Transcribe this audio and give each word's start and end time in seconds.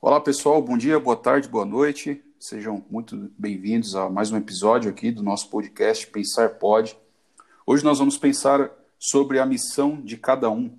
Olá 0.00 0.20
pessoal, 0.20 0.62
bom 0.62 0.78
dia, 0.78 1.00
boa 1.00 1.16
tarde, 1.16 1.48
boa 1.48 1.64
noite. 1.64 2.22
Sejam 2.38 2.84
muito 2.88 3.30
bem-vindos 3.36 3.96
a 3.96 4.08
mais 4.08 4.30
um 4.30 4.36
episódio 4.36 4.90
aqui 4.90 5.10
do 5.10 5.24
nosso 5.24 5.50
podcast 5.50 6.06
Pensar 6.06 6.50
Pode. 6.50 6.96
Hoje 7.66 7.84
nós 7.84 7.98
vamos 7.98 8.16
pensar 8.16 8.70
sobre 8.96 9.40
a 9.40 9.46
missão 9.46 10.00
de 10.00 10.16
cada 10.16 10.48
um. 10.48 10.78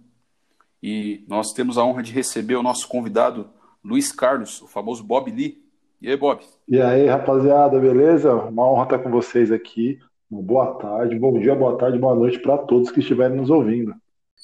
E 0.81 1.25
nós 1.27 1.51
temos 1.51 1.77
a 1.77 1.83
honra 1.83 2.01
de 2.01 2.13
receber 2.13 2.55
o 2.55 2.63
nosso 2.63 2.87
convidado 2.87 3.49
Luiz 3.83 4.11
Carlos, 4.11 4.61
o 4.61 4.67
famoso 4.67 5.03
Bob 5.03 5.29
Lee. 5.29 5.61
E 6.01 6.09
aí, 6.09 6.15
Bob? 6.15 6.41
E 6.67 6.81
aí, 6.81 7.07
rapaziada, 7.07 7.77
beleza? 7.77 8.33
Uma 8.33 8.71
honra 8.71 8.83
estar 8.83 8.99
com 8.99 9.11
vocês 9.11 9.51
aqui. 9.51 9.99
Uma 10.31 10.41
boa 10.41 10.75
tarde, 10.75 11.19
bom 11.19 11.37
dia, 11.37 11.53
boa 11.53 11.77
tarde, 11.77 11.99
boa 11.99 12.15
noite 12.15 12.39
para 12.39 12.57
todos 12.59 12.89
que 12.89 13.01
estiverem 13.01 13.35
nos 13.35 13.49
ouvindo. 13.49 13.93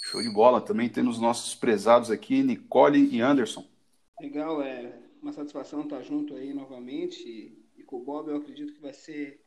Show 0.04 0.22
de 0.22 0.30
bola. 0.34 0.60
Também 0.60 0.90
temos 0.90 1.18
nossos 1.18 1.55
prezados 1.55 2.12
aqui, 2.12 2.44
Nicole 2.44 3.08
e 3.10 3.22
Anderson. 3.22 3.63
Legal, 4.20 4.62
é 4.62 5.00
uma 5.22 5.32
satisfação 5.32 5.84
estar 5.84 6.02
junto 6.02 6.36
aí 6.36 6.54
novamente. 6.54 7.23
E, 7.77 7.84
com 7.84 7.96
o 7.96 8.04
Bob 8.04 8.27
eu 8.30 8.36
acredito 8.36 8.73
que 8.73 8.82
vai 8.82 8.91
ser 8.91 9.40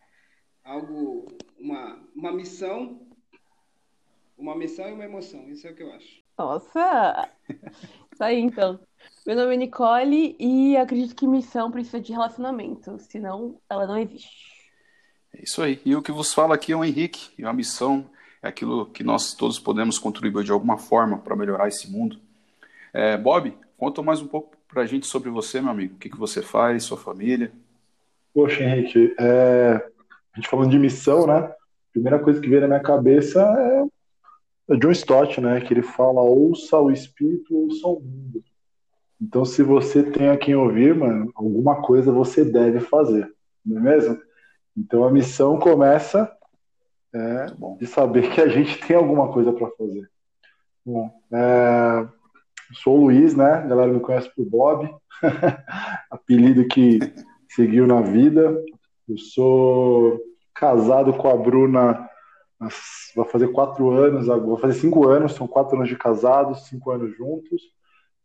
algo, 0.64 1.28
uma, 1.58 2.02
uma 2.16 2.32
missão, 2.32 3.06
uma 4.38 4.56
missão 4.56 4.88
e 4.88 4.92
uma 4.92 5.04
emoção. 5.04 5.46
Isso 5.46 5.68
é 5.68 5.72
o 5.72 5.74
que 5.74 5.82
eu 5.82 5.92
acho. 5.92 6.22
Nossa! 6.38 7.28
Isso 7.50 8.24
aí, 8.24 8.40
então. 8.40 8.80
Meu 9.26 9.36
nome 9.36 9.56
é 9.56 9.58
Nicole 9.58 10.36
e 10.40 10.74
acredito 10.78 11.14
que 11.14 11.26
missão 11.26 11.70
precisa 11.70 12.00
de 12.00 12.12
relacionamento, 12.12 12.98
senão 12.98 13.60
ela 13.68 13.86
não 13.86 13.98
existe. 13.98 14.59
É 15.34 15.42
isso 15.42 15.62
aí. 15.62 15.80
E 15.84 15.94
o 15.94 16.02
que 16.02 16.12
vos 16.12 16.32
fala 16.32 16.54
aqui 16.54 16.72
é 16.72 16.76
o 16.76 16.84
Henrique, 16.84 17.30
e 17.38 17.44
a 17.44 17.52
missão 17.52 18.06
é 18.42 18.48
aquilo 18.48 18.86
que 18.86 19.04
nós 19.04 19.34
todos 19.34 19.58
podemos 19.58 19.98
contribuir 19.98 20.44
de 20.44 20.52
alguma 20.52 20.78
forma 20.78 21.18
para 21.18 21.36
melhorar 21.36 21.68
esse 21.68 21.90
mundo. 21.90 22.18
É, 22.92 23.16
Bob, 23.16 23.54
conta 23.76 24.02
mais 24.02 24.20
um 24.20 24.26
pouco 24.26 24.56
para 24.66 24.82
a 24.82 24.86
gente 24.86 25.06
sobre 25.06 25.30
você, 25.30 25.60
meu 25.60 25.70
amigo. 25.70 25.94
O 25.94 25.98
que, 25.98 26.08
que 26.08 26.18
você 26.18 26.42
faz, 26.42 26.84
sua 26.84 26.96
família? 26.96 27.52
Poxa, 28.32 28.62
Henrique, 28.62 29.14
é... 29.18 29.84
a 30.32 30.36
gente 30.36 30.48
falando 30.48 30.70
de 30.70 30.78
missão, 30.78 31.26
né? 31.26 31.38
A 31.38 31.56
primeira 31.92 32.18
coisa 32.18 32.40
que 32.40 32.48
veio 32.48 32.60
na 32.60 32.68
minha 32.68 32.80
cabeça 32.80 33.40
é, 33.42 34.74
é 34.74 34.76
John 34.76 34.92
Stott, 34.92 35.40
né? 35.40 35.60
Que 35.60 35.74
ele 35.74 35.82
fala: 35.82 36.20
ouça 36.20 36.78
o 36.78 36.90
espírito, 36.90 37.56
ouça 37.56 37.86
o 37.88 38.00
mundo. 38.00 38.44
Então, 39.20 39.44
se 39.44 39.62
você 39.62 40.02
tem 40.02 40.28
a 40.28 40.36
quem 40.36 40.54
ouvir, 40.54 40.94
mano, 40.94 41.30
alguma 41.34 41.82
coisa 41.82 42.10
você 42.10 42.44
deve 42.44 42.80
fazer, 42.80 43.30
não 43.66 43.78
é 43.78 43.80
mesmo? 43.80 44.18
Então, 44.76 45.04
a 45.04 45.10
missão 45.10 45.58
começa 45.58 46.30
é, 47.12 47.46
de 47.78 47.86
saber 47.86 48.30
que 48.30 48.40
a 48.40 48.48
gente 48.48 48.78
tem 48.86 48.96
alguma 48.96 49.32
coisa 49.32 49.52
para 49.52 49.70
fazer. 49.70 50.08
Bom, 50.84 51.10
é, 51.32 52.08
sou 52.74 52.98
o 52.98 53.00
Luiz, 53.04 53.34
né? 53.34 53.52
A 53.52 53.66
galera 53.66 53.92
me 53.92 54.00
conhece 54.00 54.30
por 54.34 54.44
Bob, 54.44 54.88
apelido 56.10 56.66
que 56.68 56.98
seguiu 57.48 57.86
na 57.86 58.00
vida. 58.00 58.62
Eu 59.08 59.18
sou 59.18 60.20
casado 60.54 61.12
com 61.14 61.28
a 61.28 61.36
Bruna, 61.36 62.08
vai 63.16 63.26
fazer 63.26 63.48
quatro 63.48 63.90
anos, 63.90 64.26
vou 64.26 64.58
fazer 64.58 64.74
cinco 64.74 65.08
anos, 65.08 65.34
são 65.34 65.46
quatro 65.46 65.76
anos 65.76 65.88
de 65.88 65.96
casados, 65.96 66.66
cinco 66.66 66.90
anos 66.90 67.16
juntos. 67.16 67.62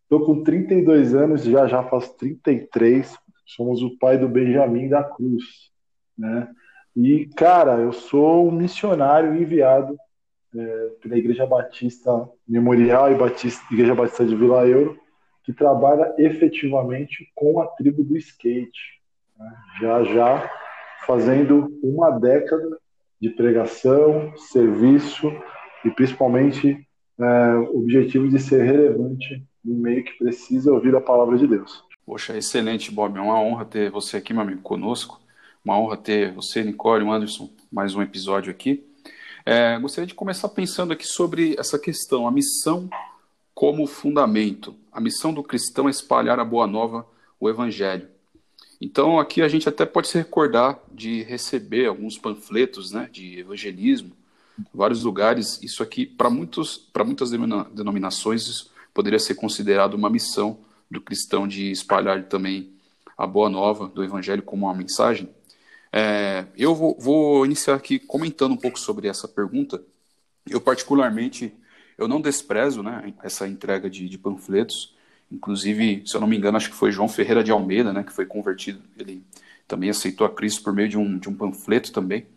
Estou 0.03 0.23
com 0.25 0.43
32 0.43 1.15
anos, 1.15 1.43
já 1.43 1.65
já 1.65 1.83
faço 1.83 2.15
33. 2.17 3.17
Somos 3.45 3.81
o 3.81 3.97
pai 3.97 4.17
do 4.17 4.27
Benjamin 4.27 4.89
da 4.89 5.03
Cruz, 5.03 5.71
né? 6.17 6.47
E, 6.95 7.25
cara, 7.35 7.73
eu 7.79 7.91
sou 7.91 8.47
um 8.47 8.51
missionário 8.51 9.35
enviado 9.35 9.97
é, 10.55 10.89
pela 11.01 11.17
Igreja 11.17 11.45
Batista 11.45 12.29
Memorial 12.47 13.11
e 13.11 13.15
Batista, 13.15 13.61
Igreja 13.71 13.93
Batista 13.93 14.25
de 14.25 14.35
Vila 14.35 14.65
Euro, 14.65 14.97
que 15.43 15.51
trabalha 15.51 16.13
efetivamente 16.17 17.29
com 17.35 17.59
a 17.61 17.67
tribo 17.67 18.03
do 18.03 18.15
skate. 18.17 19.01
Né? 19.37 19.53
Já 19.81 20.03
já 20.05 20.51
fazendo 21.05 21.77
uma 21.83 22.11
década 22.11 22.79
de 23.21 23.29
pregação, 23.29 24.33
serviço 24.37 25.31
e 25.83 25.91
principalmente 25.91 26.87
é, 27.19 27.55
objetivo 27.73 28.27
de 28.27 28.39
ser 28.39 28.63
relevante 28.63 29.43
no 29.63 29.75
meio 29.75 30.03
que 30.03 30.17
precisa 30.17 30.71
ouvir 30.71 30.95
a 30.95 31.01
palavra 31.01 31.37
de 31.37 31.47
Deus. 31.47 31.83
Poxa, 32.05 32.37
excelente, 32.37 32.91
Bob. 32.91 33.17
É 33.17 33.21
uma 33.21 33.39
honra 33.39 33.65
ter 33.65 33.89
você 33.89 34.17
aqui, 34.17 34.33
meu 34.33 34.43
amigo, 34.43 34.61
conosco. 34.61 35.19
Uma 35.65 35.79
honra 35.79 35.97
ter 35.97 36.31
você, 36.31 36.63
Nicole, 36.63 37.03
o 37.03 37.11
Anderson, 37.11 37.49
mais 37.71 37.95
um 37.95 38.01
episódio 38.03 38.51
aqui. 38.51 38.85
É, 39.43 39.79
gostaria 39.79 40.05
de 40.05 40.13
começar 40.13 40.47
pensando 40.49 40.93
aqui 40.93 41.07
sobre 41.07 41.55
essa 41.57 41.79
questão, 41.79 42.27
a 42.27 42.31
missão 42.31 42.87
como 43.51 43.87
fundamento. 43.87 44.75
A 44.91 45.01
missão 45.01 45.33
do 45.33 45.41
cristão 45.41 45.87
é 45.87 45.89
espalhar 45.89 46.39
a 46.39 46.45
boa 46.45 46.67
nova, 46.67 47.03
o 47.39 47.49
evangelho. 47.49 48.07
Então, 48.79 49.19
aqui 49.19 49.41
a 49.41 49.47
gente 49.47 49.67
até 49.67 49.87
pode 49.87 50.07
se 50.07 50.19
recordar 50.19 50.79
de 50.91 51.23
receber 51.23 51.87
alguns 51.87 52.15
panfletos 52.15 52.91
né, 52.91 53.09
de 53.11 53.39
evangelismo, 53.39 54.11
vários 54.71 55.01
lugares. 55.03 55.59
Isso 55.63 55.81
aqui, 55.81 56.05
para 56.05 56.29
muitas 56.29 57.31
denominações, 57.73 58.69
poderia 58.93 59.17
ser 59.17 59.33
considerado 59.33 59.95
uma 59.95 60.11
missão 60.11 60.59
do 60.91 61.01
cristão 61.01 61.47
de 61.47 61.71
espalhar 61.71 62.21
também 62.25 62.69
a 63.17 63.25
boa 63.25 63.49
nova 63.49 63.87
do 63.87 64.03
evangelho 64.03 64.43
como 64.43 64.67
uma 64.67 64.75
mensagem. 64.75 65.27
É, 65.97 66.45
eu 66.57 66.75
vou, 66.75 66.97
vou, 66.99 67.45
iniciar 67.45 67.75
aqui 67.75 67.97
comentando 67.97 68.51
um 68.51 68.57
pouco 68.57 68.77
sobre 68.77 69.07
essa 69.07 69.29
pergunta. 69.29 69.81
Eu 70.45 70.59
particularmente, 70.59 71.53
eu 71.97 72.05
não 72.05 72.19
desprezo 72.19 72.83
né, 72.83 73.13
essa 73.23 73.47
entrega 73.47 73.89
de, 73.89 74.09
de, 74.09 74.17
panfletos. 74.17 74.93
Inclusive, 75.31 76.03
se 76.05 76.13
eu 76.13 76.19
não 76.19 76.27
me 76.27 76.35
engano, 76.35 76.57
acho 76.57 76.69
que 76.69 76.75
foi 76.75 76.91
João 76.91 77.07
Ferreira 77.07 77.41
de 77.41 77.49
Almeida, 77.49 77.93
né, 77.93 78.03
que 78.03 78.11
foi 78.11 78.25
convertido. 78.25 78.81
Ele 78.99 79.23
também 79.65 79.89
aceitou 79.89 80.27
a 80.27 80.29
Cristo 80.29 80.63
por 80.63 80.73
meio 80.73 80.89
de 80.89 80.97
um, 80.97 81.17
de 81.17 81.29
um 81.29 81.33
panfleto 81.33 81.93
também. 81.93 82.27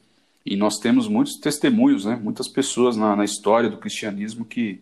E 0.47 0.55
nós 0.55 0.79
temos 0.79 1.09
muitos 1.09 1.37
testemunhos, 1.41 2.05
né, 2.05 2.15
muitas 2.15 2.47
pessoas 2.47 2.97
na, 2.97 3.17
na 3.17 3.25
história 3.25 3.69
do 3.69 3.79
cristianismo 3.79 4.45
que 4.45 4.81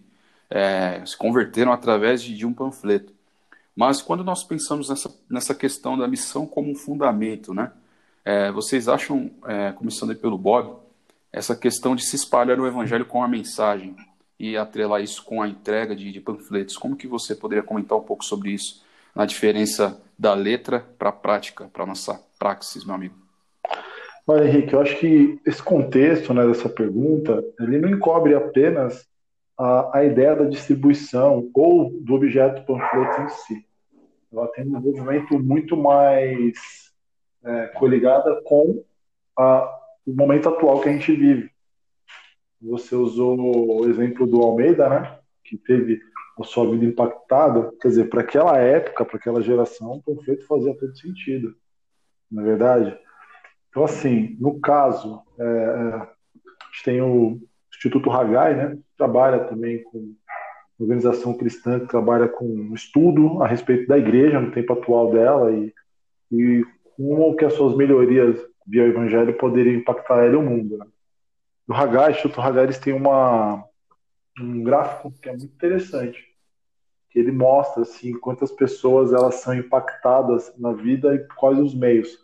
é, 0.51 1.03
se 1.07 1.17
converteram 1.17 1.73
através 1.73 2.23
de, 2.23 2.37
de, 2.37 2.45
um 2.45 2.53
panfleto. 2.53 3.11
Mas 3.75 4.03
quando 4.03 4.23
nós 4.23 4.45
pensamos 4.45 4.91
nessa, 4.91 5.19
nessa 5.31 5.55
questão 5.55 5.97
da 5.97 6.07
missão 6.07 6.47
como 6.47 6.71
um 6.71 6.75
fundamento, 6.75 7.55
né? 7.55 7.73
É, 8.27 8.51
vocês 8.51 8.89
acham, 8.89 9.31
é, 9.47 9.71
começando 9.71 10.11
aí 10.11 10.17
pelo 10.17 10.37
Bob, 10.37 10.79
essa 11.33 11.55
questão 11.55 11.95
de 11.95 12.05
se 12.05 12.17
espalhar 12.17 12.59
o 12.59 12.67
evangelho 12.67 13.07
com 13.07 13.23
a 13.23 13.29
mensagem 13.29 13.95
e 14.37 14.57
atrelar 14.57 15.01
isso 15.01 15.25
com 15.25 15.41
a 15.41 15.47
entrega 15.47 15.95
de, 15.95 16.11
de 16.11 16.21
panfletos, 16.21 16.77
como 16.77 16.97
que 16.97 17.07
você 17.07 17.37
poderia 17.37 17.63
comentar 17.63 17.97
um 17.97 18.03
pouco 18.03 18.25
sobre 18.25 18.51
isso, 18.51 18.85
na 19.15 19.27
diferença 19.27 20.03
da 20.19 20.35
letra 20.35 20.85
para 20.99 21.11
a 21.11 21.13
prática, 21.13 21.71
para 21.73 21.85
a 21.85 21.87
nossa 21.87 22.21
praxis, 22.37 22.85
meu 22.85 22.97
amigo? 22.97 23.15
Olha, 24.27 24.45
Henrique, 24.45 24.73
eu 24.73 24.81
acho 24.81 24.99
que 24.99 25.41
esse 25.47 25.63
contexto 25.63 26.35
né, 26.35 26.45
dessa 26.45 26.69
pergunta, 26.69 27.45
ele 27.61 27.79
não 27.79 27.91
encobre 27.91 28.35
apenas 28.35 29.07
a, 29.57 29.99
a 29.99 30.05
ideia 30.05 30.35
da 30.35 30.47
distribuição 30.47 31.49
ou 31.55 31.93
do 32.01 32.15
objeto 32.15 32.67
panfleto 32.67 33.23
em 33.23 33.29
si. 33.29 33.65
Ela 34.33 34.49
tem 34.49 34.67
um 34.67 34.79
envolvimento 34.79 35.39
muito 35.39 35.77
mais 35.77 36.86
é, 37.47 37.67
coligada 37.69 38.43
com 38.45 38.85
a, 39.39 39.79
o 40.07 40.13
momento 40.13 40.49
atual 40.49 40.81
que 40.81 40.89
a 40.89 40.93
gente 40.93 41.13
vive. 41.13 41.51
Você 42.61 42.95
usou 42.95 43.39
o 43.39 43.89
exemplo 43.89 44.27
do 44.27 44.43
Almeida, 44.43 44.89
né? 44.89 45.19
Que 45.45 45.57
teve 45.57 46.01
a 46.39 46.45
sua 46.45 46.69
vida 46.71 46.85
impactada. 46.85 47.73
Quer 47.81 47.89
dizer, 47.89 48.09
para 48.09 48.23
aquela 48.23 48.59
época, 48.59 49.05
para 49.05 49.17
aquela 49.17 49.41
geração, 49.41 49.93
o 49.93 50.03
panfleto 50.03 50.47
fazia 50.47 50.75
todo 50.75 50.99
sentido. 50.99 51.55
Não 52.31 52.43
é 52.43 52.47
verdade? 52.47 52.99
Então, 53.71 53.85
assim, 53.85 54.37
no 54.41 54.59
caso, 54.61 55.23
é, 55.39 55.45
é 55.45 55.47
a 55.47 56.69
gente 56.73 56.85
tem 56.85 57.01
o 57.01 57.41
Instituto 57.71 58.11
Hagai, 58.11 58.57
né? 58.57 58.79
Trabalha 58.97 59.45
também 59.45 59.83
com 59.85 60.15
organização 60.79 61.35
cristã 61.35 61.81
que 61.81 61.87
trabalha 61.87 62.29
com 62.29 62.73
estudo 62.75 63.43
a 63.43 63.47
respeito 63.47 63.87
da 63.87 63.97
igreja 63.97 64.41
no 64.41 64.51
tempo 64.51 64.73
atual 64.73 65.11
dela 65.11 65.51
e, 65.53 65.73
e 66.31 66.65
como 66.97 67.37
que 67.37 67.45
as 67.45 67.53
suas 67.53 67.77
melhorias 67.77 68.39
via 68.67 68.85
o 68.85 68.89
evangelho 68.89 69.37
poderiam 69.37 69.77
impactar 69.77 70.25
ela 70.25 70.35
e 70.35 70.37
o 70.37 70.43
mundo. 70.43 70.79
Né? 70.79 70.87
O 71.69 71.75
Hagai, 71.75 72.13
o 72.13 72.59
eles 72.59 72.79
têm 72.79 72.93
uma, 72.93 73.65
um 74.41 74.63
gráfico 74.63 75.13
que 75.21 75.29
é 75.29 75.33
muito 75.33 75.47
interessante, 75.47 76.25
que 77.11 77.19
ele 77.19 77.33
mostra 77.33 77.83
assim 77.83 78.13
quantas 78.19 78.51
pessoas 78.51 79.13
elas 79.13 79.37
são 79.37 79.55
impactadas 79.55 80.53
na 80.59 80.73
vida 80.73 81.15
e 81.15 81.27
quais 81.35 81.59
os 81.59 81.75
meios. 81.75 82.19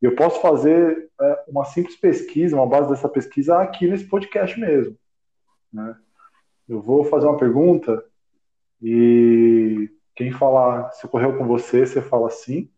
Eu 0.00 0.14
posso 0.14 0.40
fazer 0.40 1.10
é, 1.20 1.44
uma 1.48 1.64
simples 1.64 1.96
pesquisa, 1.96 2.54
uma 2.54 2.66
base 2.66 2.88
dessa 2.88 3.08
pesquisa 3.08 3.58
aqui 3.58 3.88
nesse 3.88 4.04
podcast 4.04 4.58
mesmo. 4.58 4.96
Né? 5.72 5.96
Eu 6.68 6.80
vou 6.80 7.04
fazer 7.04 7.26
uma 7.26 7.38
pergunta 7.38 8.04
e 8.80 9.90
quem 10.14 10.30
falar 10.30 10.90
se 10.92 11.04
ocorreu 11.06 11.36
com 11.36 11.46
você, 11.46 11.84
você 11.84 12.00
fala 12.00 12.30
sim. 12.30 12.70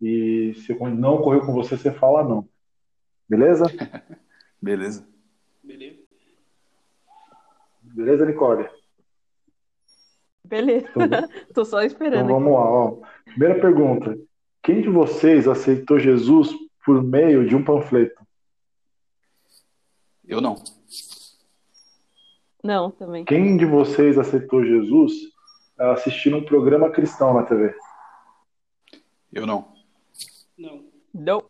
E 0.00 0.54
se 0.54 0.72
não 0.74 1.14
ocorreu 1.14 1.40
com 1.44 1.52
você, 1.52 1.76
você 1.76 1.92
fala 1.92 2.22
não. 2.22 2.48
Beleza? 3.28 3.64
Beleza. 4.60 5.06
Beleza, 7.82 8.24
Nicole? 8.24 8.68
Beleza. 10.44 10.88
Então, 10.90 11.02
Tô 11.54 11.64
só 11.64 11.82
então 11.82 11.86
esperando. 11.86 12.28
vamos 12.28 12.52
lá. 12.52 12.70
Ó. 12.70 13.00
Primeira 13.24 13.60
pergunta. 13.60 14.16
Quem 14.62 14.82
de 14.82 14.88
vocês 14.88 15.48
aceitou 15.48 15.98
Jesus 15.98 16.50
por 16.84 17.02
meio 17.02 17.46
de 17.46 17.56
um 17.56 17.64
panfleto? 17.64 18.26
Eu 20.26 20.40
não. 20.40 20.56
Não, 22.62 22.90
também. 22.90 23.24
Quem 23.24 23.56
de 23.56 23.64
vocês 23.64 24.18
aceitou 24.18 24.64
Jesus 24.64 25.12
assistindo 25.78 26.36
um 26.36 26.44
programa 26.44 26.90
cristão 26.90 27.32
na 27.34 27.44
TV? 27.44 27.74
Eu 29.32 29.46
não. 29.46 29.77
Não. 30.58 30.84
Não. 31.14 31.44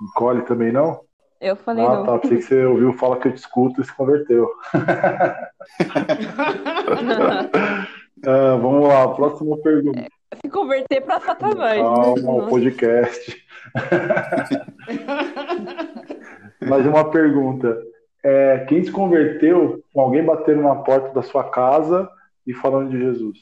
Nicole 0.00 0.42
também 0.42 0.72
não? 0.72 1.00
Eu 1.40 1.56
falei 1.56 1.84
Ah, 1.84 1.96
não. 1.96 2.06
tá. 2.06 2.18
Pensei 2.18 2.38
que 2.38 2.44
você 2.44 2.64
ouviu 2.64 2.92
Fala 2.94 3.18
que 3.18 3.28
eu 3.28 3.32
te 3.32 3.38
escuto 3.38 3.80
e 3.80 3.84
se 3.84 3.94
converteu. 3.94 4.48
Ah, 8.26 8.56
vamos 8.56 8.88
lá, 8.88 9.14
próxima 9.14 9.56
pergunta. 9.58 10.08
Se 10.44 10.50
converter 10.50 11.02
pra 11.02 11.20
Satanás. 11.20 11.78
né? 11.78 11.84
Calma, 11.84 12.32
o 12.32 12.48
podcast. 12.48 13.46
Mais 16.68 16.84
uma 16.84 17.08
pergunta. 17.10 17.80
É, 18.24 18.66
quem 18.68 18.82
se 18.82 18.90
converteu 18.90 19.84
com 19.94 20.00
alguém 20.00 20.24
batendo 20.24 20.62
na 20.62 20.74
porta 20.74 21.10
da 21.14 21.22
sua 21.22 21.48
casa 21.48 22.10
e 22.44 22.52
falando 22.52 22.90
de 22.90 22.98
Jesus? 22.98 23.38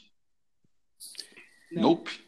Não. 1.71 1.81
Nope. 1.81 2.26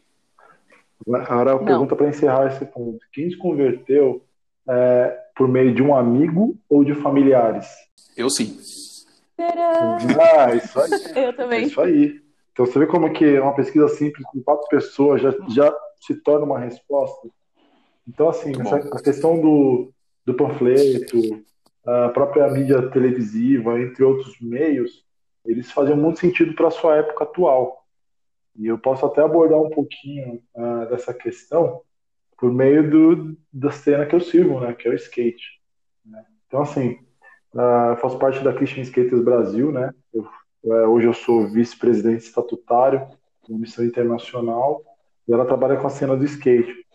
Agora 1.08 1.52
a 1.54 1.58
pergunta 1.58 1.96
para 1.96 2.08
encerrar 2.08 2.46
esse 2.48 2.64
ponto. 2.66 2.98
Quem 3.12 3.30
se 3.30 3.36
converteu 3.36 4.22
é, 4.68 5.18
por 5.34 5.48
meio 5.48 5.74
de 5.74 5.82
um 5.82 5.94
amigo 5.94 6.56
ou 6.68 6.84
de 6.84 6.94
familiares? 6.94 7.66
Eu 8.16 8.28
sim. 8.28 8.58
Tcharam! 9.36 9.98
Ah, 10.20 10.54
isso 10.54 10.80
aí. 10.80 10.90
Eu 11.16 11.22
É 11.30 11.32
também. 11.32 11.64
isso 11.64 11.80
aí. 11.80 12.20
Então 12.52 12.66
você 12.66 12.78
vê 12.78 12.86
como 12.86 13.06
é 13.06 13.10
que 13.10 13.38
uma 13.38 13.54
pesquisa 13.54 13.88
simples 13.88 14.24
com 14.26 14.42
quatro 14.42 14.68
pessoas 14.68 15.22
já, 15.22 15.34
já 15.48 15.74
se 16.00 16.14
torna 16.16 16.44
uma 16.44 16.58
resposta. 16.58 17.28
Então, 18.06 18.28
assim, 18.28 18.52
essa, 18.60 18.76
a 18.76 19.02
questão 19.02 19.40
do, 19.40 19.92
do 20.26 20.34
panfleto, 20.34 21.42
a 21.86 22.08
própria 22.08 22.48
mídia 22.48 22.90
televisiva, 22.90 23.80
entre 23.80 24.04
outros 24.04 24.38
meios, 24.40 25.04
eles 25.46 25.70
faziam 25.70 25.96
muito 25.96 26.18
sentido 26.18 26.54
para 26.54 26.68
a 26.68 26.72
sua 26.72 26.96
época 26.96 27.24
atual. 27.24 27.79
E 28.60 28.66
eu 28.66 28.78
posso 28.78 29.06
até 29.06 29.22
abordar 29.22 29.58
um 29.58 29.70
pouquinho 29.70 30.42
ah, 30.54 30.84
dessa 30.84 31.12
questão 31.14 31.80
por 32.38 32.52
meio 32.52 32.88
do, 32.90 33.36
da 33.52 33.70
cena 33.70 34.06
que 34.06 34.14
eu 34.14 34.20
sirvo, 34.20 34.60
né, 34.60 34.72
que 34.72 34.86
é 34.86 34.90
o 34.90 34.94
skate. 34.94 35.60
né. 36.04 36.24
Então, 36.46 36.62
assim, 36.62 36.98
ah, 37.56 37.88
eu 37.90 37.96
faço 37.96 38.18
parte 38.18 38.42
da 38.44 38.52
Christian 38.52 38.82
Skaters 38.82 39.24
Brasil, 39.24 39.72
né? 39.72 39.92
Eu 40.12 40.26
é, 40.64 40.86
hoje 40.86 41.06
eu 41.06 41.14
sou 41.14 41.48
vice-presidente 41.48 42.24
estatutário 42.24 43.08
uma 43.48 43.58
missão 43.58 43.84
internacional 43.84 44.82
e 45.26 45.32
ela 45.32 45.44
trabalha 45.44 45.76
com 45.76 45.86
a 45.86 45.90
cena 45.90 46.16
do 46.16 46.24
skate. 46.24 46.86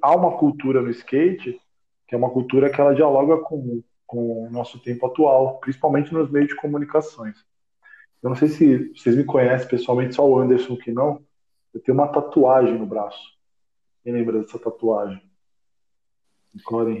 Há 0.00 0.14
uma 0.14 0.36
cultura 0.36 0.80
no 0.80 0.90
skate 0.90 1.60
que 2.06 2.14
é 2.14 2.18
uma 2.18 2.30
cultura 2.30 2.70
que 2.70 2.80
ela 2.80 2.94
dialoga 2.94 3.38
com, 3.38 3.82
com 4.06 4.46
o 4.46 4.50
nosso 4.50 4.80
tempo 4.80 5.06
atual, 5.06 5.58
principalmente 5.58 6.12
nos 6.12 6.30
meios 6.30 6.48
de 6.48 6.56
comunicações. 6.56 7.36
Eu 8.22 8.30
não 8.30 8.36
sei 8.36 8.48
se 8.48 8.92
vocês 8.94 9.16
me 9.16 9.24
conhecem 9.24 9.68
pessoalmente, 9.68 10.14
só 10.14 10.28
o 10.28 10.38
Anderson 10.38 10.76
que 10.76 10.92
não. 10.92 11.22
Eu 11.72 11.80
tenho 11.80 11.96
uma 11.96 12.08
tatuagem 12.08 12.78
no 12.78 12.86
braço. 12.86 13.20
Quem 14.02 14.12
lembra 14.12 14.40
dessa 14.40 14.58
tatuagem? 14.58 15.22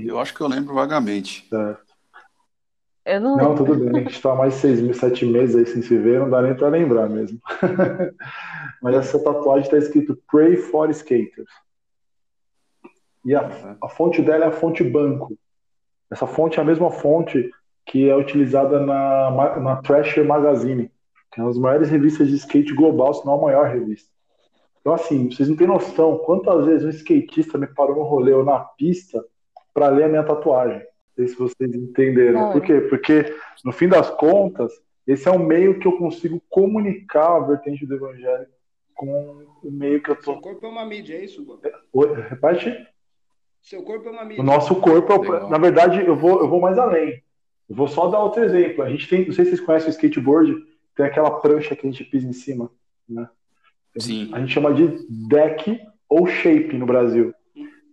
Eu 0.06 0.18
acho 0.18 0.34
que 0.34 0.40
eu 0.40 0.48
lembro 0.48 0.74
vagamente. 0.74 1.46
Certo. 1.48 1.90
Eu 3.04 3.20
não 3.20 3.36
Não, 3.36 3.54
tudo 3.54 3.74
bem. 3.74 3.88
A 3.90 3.98
gente 4.00 4.12
está 4.12 4.34
mais 4.34 4.54
seis, 4.54 4.96
sete 4.96 5.26
meses 5.26 5.56
aí 5.56 5.66
sem 5.66 5.82
se 5.82 5.96
ver, 5.96 6.20
não 6.20 6.30
dá 6.30 6.42
nem 6.42 6.54
para 6.54 6.68
lembrar 6.68 7.08
mesmo. 7.08 7.40
Mas 8.82 8.94
essa 8.94 9.22
tatuagem 9.22 9.64
está 9.64 9.78
escrito 9.78 10.18
Pray 10.30 10.56
for 10.56 10.90
Skaters. 10.90 11.50
E 13.24 13.34
a, 13.34 13.76
a 13.82 13.88
fonte 13.88 14.22
dela 14.22 14.44
é 14.44 14.48
a 14.48 14.52
fonte 14.52 14.84
banco. 14.84 15.36
Essa 16.10 16.26
fonte 16.26 16.58
é 16.58 16.62
a 16.62 16.64
mesma 16.64 16.90
fonte 16.90 17.50
que 17.86 18.08
é 18.08 18.16
utilizada 18.16 18.80
na, 18.80 19.60
na 19.60 19.76
Thrasher 19.82 20.24
Magazine, 20.24 20.90
que 21.32 21.40
é 21.40 21.42
uma 21.42 21.50
das 21.50 21.58
maiores 21.58 21.88
revistas 21.88 22.28
de 22.28 22.36
skate 22.36 22.74
global, 22.74 23.14
se 23.14 23.24
não 23.24 23.34
a 23.34 23.42
maior 23.42 23.68
revista. 23.68 24.10
Então, 24.80 24.94
assim, 24.94 25.30
vocês 25.30 25.48
não 25.48 25.56
têm 25.56 25.66
noção 25.66 26.18
quantas 26.18 26.64
vezes 26.64 26.84
um 26.84 26.90
skatista 26.90 27.58
me 27.58 27.66
parou 27.66 27.96
no 27.96 28.02
rolê 28.02 28.32
ou 28.32 28.44
na 28.44 28.60
pista 28.60 29.22
para 29.74 29.88
ler 29.88 30.04
a 30.04 30.08
minha 30.08 30.24
tatuagem. 30.24 30.78
Não 30.78 31.14
sei 31.16 31.28
se 31.28 31.36
vocês 31.36 31.74
entenderam. 31.74 32.40
Não. 32.40 32.52
Por 32.52 32.62
quê? 32.62 32.80
Porque, 32.80 33.36
no 33.64 33.72
fim 33.72 33.88
das 33.88 34.10
contas, 34.10 34.72
esse 35.06 35.28
é 35.28 35.30
um 35.30 35.38
meio 35.38 35.78
que 35.78 35.86
eu 35.86 35.98
consigo 35.98 36.42
comunicar 36.48 37.36
a 37.36 37.40
vertente 37.40 37.86
do 37.86 37.94
evangelho 37.94 38.46
com 38.94 39.44
o 39.62 39.70
meio 39.70 40.02
que 40.02 40.10
eu 40.10 40.22
Seu 40.22 40.34
tô. 40.34 40.40
corpo 40.40 40.66
é 40.66 40.68
uma 40.68 40.84
mídia, 40.84 41.14
é 41.14 41.24
isso, 41.24 41.44
Bob? 41.44 41.60
Oi, 41.92 42.20
Repete? 42.22 42.86
Seu 43.62 43.82
corpo 43.82 44.08
é 44.08 44.12
uma 44.12 44.24
mídia. 44.24 44.42
O 44.42 44.46
nosso 44.46 44.74
corpo, 44.76 45.12
é 45.34 45.48
na 45.48 45.58
verdade, 45.58 46.04
eu 46.04 46.16
vou, 46.16 46.40
eu 46.40 46.48
vou 46.48 46.60
mais 46.60 46.78
além. 46.78 47.22
Eu 47.68 47.76
vou 47.76 47.86
só 47.86 48.08
dar 48.08 48.20
outro 48.20 48.42
exemplo. 48.42 48.82
A 48.82 48.90
gente 48.90 49.08
tem, 49.08 49.26
não 49.26 49.32
sei 49.32 49.44
se 49.44 49.50
vocês 49.50 49.60
conhecem 49.60 49.88
o 49.88 49.90
skateboard, 49.90 50.54
tem 51.00 51.06
aquela 51.06 51.40
prancha 51.40 51.74
que 51.74 51.86
a 51.86 51.90
gente 51.90 52.04
pisa 52.04 52.28
em 52.28 52.32
cima, 52.34 52.70
né? 53.08 53.26
Sim. 53.98 54.30
A 54.34 54.38
gente 54.38 54.52
chama 54.52 54.74
de 54.74 55.06
deck 55.08 55.80
ou 56.06 56.26
shape 56.26 56.76
no 56.76 56.84
Brasil. 56.84 57.32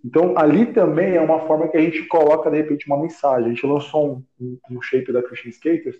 Então, 0.03 0.37
ali 0.37 0.73
também 0.73 1.15
é 1.15 1.21
uma 1.21 1.39
forma 1.47 1.69
que 1.69 1.77
a 1.77 1.81
gente 1.81 2.03
coloca, 2.03 2.51
de 2.51 2.57
repente, 2.57 2.85
uma 2.85 3.01
mensagem. 3.01 3.45
A 3.45 3.53
gente 3.53 3.65
lançou 3.65 4.11
um, 4.11 4.23
um, 4.39 4.59
um 4.71 4.81
shape 4.81 5.11
da 5.13 5.23
Christian 5.23 5.51
Skaters, 5.51 5.97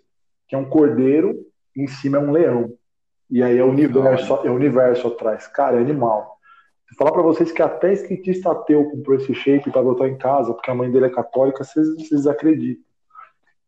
que 0.48 0.56
é 0.56 0.58
um 0.58 0.66
cordeiro, 0.66 1.46
e 1.76 1.84
em 1.84 1.88
cima 1.88 2.18
é 2.18 2.20
um 2.20 2.32
leão. 2.32 2.74
E 3.32 3.42
aí 3.42 3.58
é 3.58 3.64
o 3.64 3.70
universo, 3.70 4.42
é 4.44 4.50
o 4.50 4.56
universo 4.56 5.08
atrás. 5.08 5.48
Cara, 5.48 5.78
é 5.78 5.80
animal. 5.80 6.38
Vou 6.90 6.98
falar 6.98 7.12
pra 7.12 7.22
vocês 7.22 7.54
que 7.54 7.62
até 7.62 7.94
skatista 7.94 8.52
ateu 8.52 8.84
comprou 8.90 9.18
esse 9.18 9.34
shape 9.34 9.72
pra 9.72 9.82
botar 9.82 10.10
em 10.10 10.18
casa, 10.18 10.54
porque 10.54 10.70
a 10.70 10.76
mãe 10.76 10.92
dele 10.92 11.06
é 11.06 11.10
católica, 11.10 11.64
vocês, 11.64 11.88
vocês 11.96 12.28
acreditam. 12.28 12.84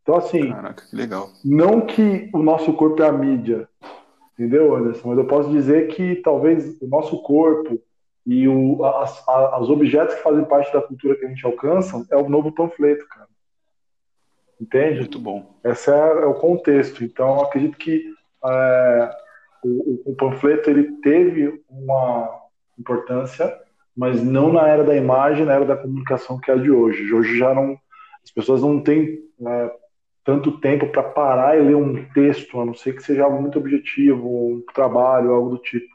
Então, 0.02 0.16
assim, 0.16 0.52
Caraca, 0.52 0.86
que 0.88 0.96
legal. 0.96 1.30
não 1.46 1.82
que 1.82 2.30
o 2.34 2.40
nosso 2.40 2.74
corpo 2.74 3.02
é 3.04 3.08
a 3.08 3.12
mídia, 3.12 3.68
entendeu, 4.34 4.76
Anderson? 4.76 5.10
Mas 5.10 5.18
eu 5.18 5.26
posso 5.28 5.50
dizer 5.52 5.88
que 5.90 6.16
talvez 6.18 6.82
o 6.82 6.88
nosso 6.88 7.22
corpo 7.22 7.80
e 8.26 8.48
o, 8.48 8.84
as, 8.86 9.28
a- 9.28 9.60
os 9.60 9.70
objetos 9.70 10.16
que 10.16 10.22
fazem 10.24 10.44
parte 10.46 10.72
da 10.74 10.82
cultura 10.82 11.16
que 11.16 11.26
a 11.26 11.30
gente 11.30 11.46
alcança 11.46 12.06
é 12.12 12.16
o 12.18 12.30
novo 12.30 12.52
panfleto, 12.52 13.08
cara. 13.08 13.28
Entende? 14.60 15.00
Muito 15.00 15.20
bom. 15.20 15.56
Esse 15.64 15.90
é, 15.92 15.96
é 15.98 16.26
o 16.26 16.34
contexto. 16.34 17.04
Então, 17.04 17.36
eu 17.38 17.42
acredito 17.44 17.78
que 17.78 18.04
é, 18.46 19.12
o, 19.64 19.68
o- 19.70 20.02
o 20.12 20.16
panfleto 20.16 20.70
ele 20.70 20.98
teve 21.02 21.62
uma 21.70 22.30
importância, 22.78 23.58
mas 23.96 24.22
não 24.24 24.52
na 24.52 24.68
era 24.68 24.84
da 24.84 24.96
imagem, 24.96 25.46
na 25.46 25.54
era 25.54 25.66
da 25.66 25.78
comunicação 25.78 26.40
que 26.40 26.52
é 26.52 26.54
a 26.54 26.58
de 26.58 26.72
hoje. 26.72 27.14
Hoje 27.14 27.38
já 27.38 27.54
não, 27.54 27.78
as 28.24 28.32
pessoas 28.32 28.62
não 28.62 28.82
têm 28.82 29.20
é, 29.46 29.72
tanto 30.30 30.60
tempo 30.60 30.86
para 30.90 31.02
parar 31.02 31.58
e 31.58 31.62
ler 31.64 31.76
um 31.76 32.06
texto, 32.14 32.62
a 32.62 32.66
não 32.66 32.76
ser 32.76 32.96
que 32.96 33.02
seja 33.02 33.24
algo 33.24 33.42
muito 33.42 33.58
objetivo, 33.58 34.28
um 34.28 34.64
trabalho, 34.76 35.32
algo 35.32 35.50
do 35.50 35.58
tipo. 35.58 35.90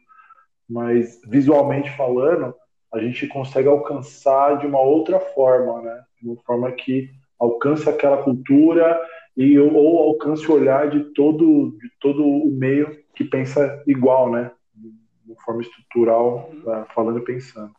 Mas 0.68 1.20
visualmente 1.24 1.96
falando, 1.96 2.52
a 2.92 2.98
gente 2.98 3.28
consegue 3.28 3.68
alcançar 3.68 4.58
de 4.58 4.66
uma 4.66 4.80
outra 4.80 5.20
forma, 5.20 5.82
né? 5.82 6.02
De 6.20 6.28
uma 6.28 6.36
forma 6.42 6.72
que 6.72 7.10
alcance 7.38 7.88
aquela 7.88 8.24
cultura 8.24 9.00
e 9.36 9.56
ou, 9.56 10.02
alcance 10.02 10.50
o 10.50 10.54
olhar 10.54 10.90
de 10.90 11.12
todo 11.12 11.78
de 11.80 11.88
todo 12.00 12.26
o 12.26 12.50
meio 12.50 12.98
que 13.14 13.22
pensa 13.22 13.84
igual, 13.86 14.32
né? 14.32 14.50
De 14.74 15.30
uma 15.30 15.40
forma 15.42 15.62
estrutural, 15.62 16.50
eh, 16.66 16.84
falando 16.92 17.20
e 17.20 17.24
pensando. 17.24 17.70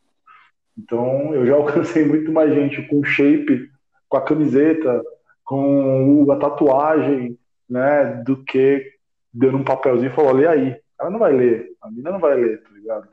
Então, 0.78 1.36
eu 1.36 1.46
já 1.46 1.56
alcancei 1.56 2.06
muito 2.06 2.32
mais 2.32 2.54
gente 2.54 2.82
com 2.84 3.04
shape, 3.04 3.70
com 4.08 4.16
a 4.16 4.22
camiseta, 4.22 5.04
com 5.46 6.30
a 6.32 6.36
tatuagem, 6.38 7.38
né, 7.70 8.22
do 8.26 8.44
que 8.44 8.94
dando 9.34 9.58
um 9.58 9.64
papelzinho 9.64 10.12
e 10.12 10.16
falou, 10.16 10.34
lê 10.34 10.48
aí. 10.48 10.82
Ela 11.00 11.10
não 11.10 11.20
vai 11.20 11.34
ler, 11.34 11.74
a 11.82 11.90
menina 11.90 12.12
não 12.12 12.20
vai 12.20 12.36
ler, 12.36 12.64
tá 12.64 12.70
ligado? 12.72 13.08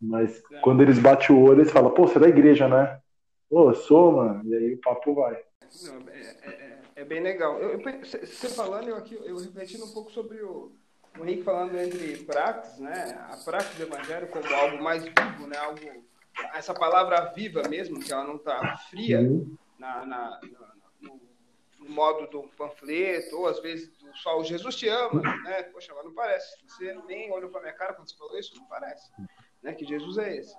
Mas 0.00 0.42
quando 0.62 0.82
eles 0.82 0.98
batem 0.98 1.34
o 1.34 1.42
olho, 1.42 1.60
eles 1.60 1.72
falam, 1.72 1.90
pô, 1.90 2.06
você 2.06 2.18
é 2.18 2.20
da 2.20 2.28
igreja, 2.28 2.68
né? 2.68 2.98
Pô, 3.48 3.70
eu 3.70 3.74
sou, 3.74 4.12
mano. 4.12 4.42
E 4.44 4.54
aí 4.54 4.74
o 4.74 4.80
papo 4.80 5.14
vai. 5.14 5.40
Não, 5.84 5.94
é, 6.10 6.18
é- 6.20 6.50
é- 6.50 6.78
é 6.96 7.04
bem 7.04 7.20
legal. 7.22 7.58
Você 8.02 8.48
falando, 8.48 8.88
eu 8.88 8.96
aqui, 8.96 9.14
eu 9.24 9.38
refletindo 9.38 9.84
um 9.86 9.92
pouco 9.92 10.10
sobre 10.12 10.42
o, 10.42 10.70
o 11.18 11.24
Henrique 11.24 11.42
falando 11.42 11.76
entre 11.78 12.18
praxis, 12.24 12.78
né? 12.78 13.18
A 13.30 13.36
praxis 13.42 13.74
do 13.76 13.84
evangelho 13.84 14.28
como 14.28 14.44
algo 14.54 14.82
mais 14.82 15.02
vivo, 15.04 15.46
né? 15.46 15.56
Algo, 15.56 15.80
essa 16.54 16.74
palavra 16.74 17.32
viva 17.34 17.62
mesmo, 17.68 17.98
que 17.98 18.12
ela 18.12 18.24
não 18.24 18.36
está 18.36 18.76
fria 18.90 19.22
na, 19.78 20.04
na- 20.04 20.06
na- 20.06 20.40
no 21.86 21.94
modo 21.94 22.26
do 22.28 22.48
panfleto, 22.56 23.36
ou 23.36 23.46
às 23.46 23.60
vezes 23.60 23.88
do 23.98 24.16
só 24.16 24.38
o 24.38 24.44
Jesus 24.44 24.76
te 24.76 24.88
ama, 24.88 25.20
né? 25.20 25.62
Poxa, 25.64 25.92
mas 25.94 26.04
não 26.04 26.14
parece. 26.14 26.56
Você 26.66 26.94
nem 27.06 27.30
olhou 27.32 27.50
para 27.50 27.60
minha 27.60 27.72
cara 27.72 27.94
quando 27.94 28.08
você 28.08 28.16
falou 28.16 28.38
isso, 28.38 28.56
não 28.56 28.66
parece, 28.66 29.10
né? 29.62 29.72
Que 29.74 29.84
Jesus 29.84 30.18
é 30.18 30.36
esse. 30.36 30.54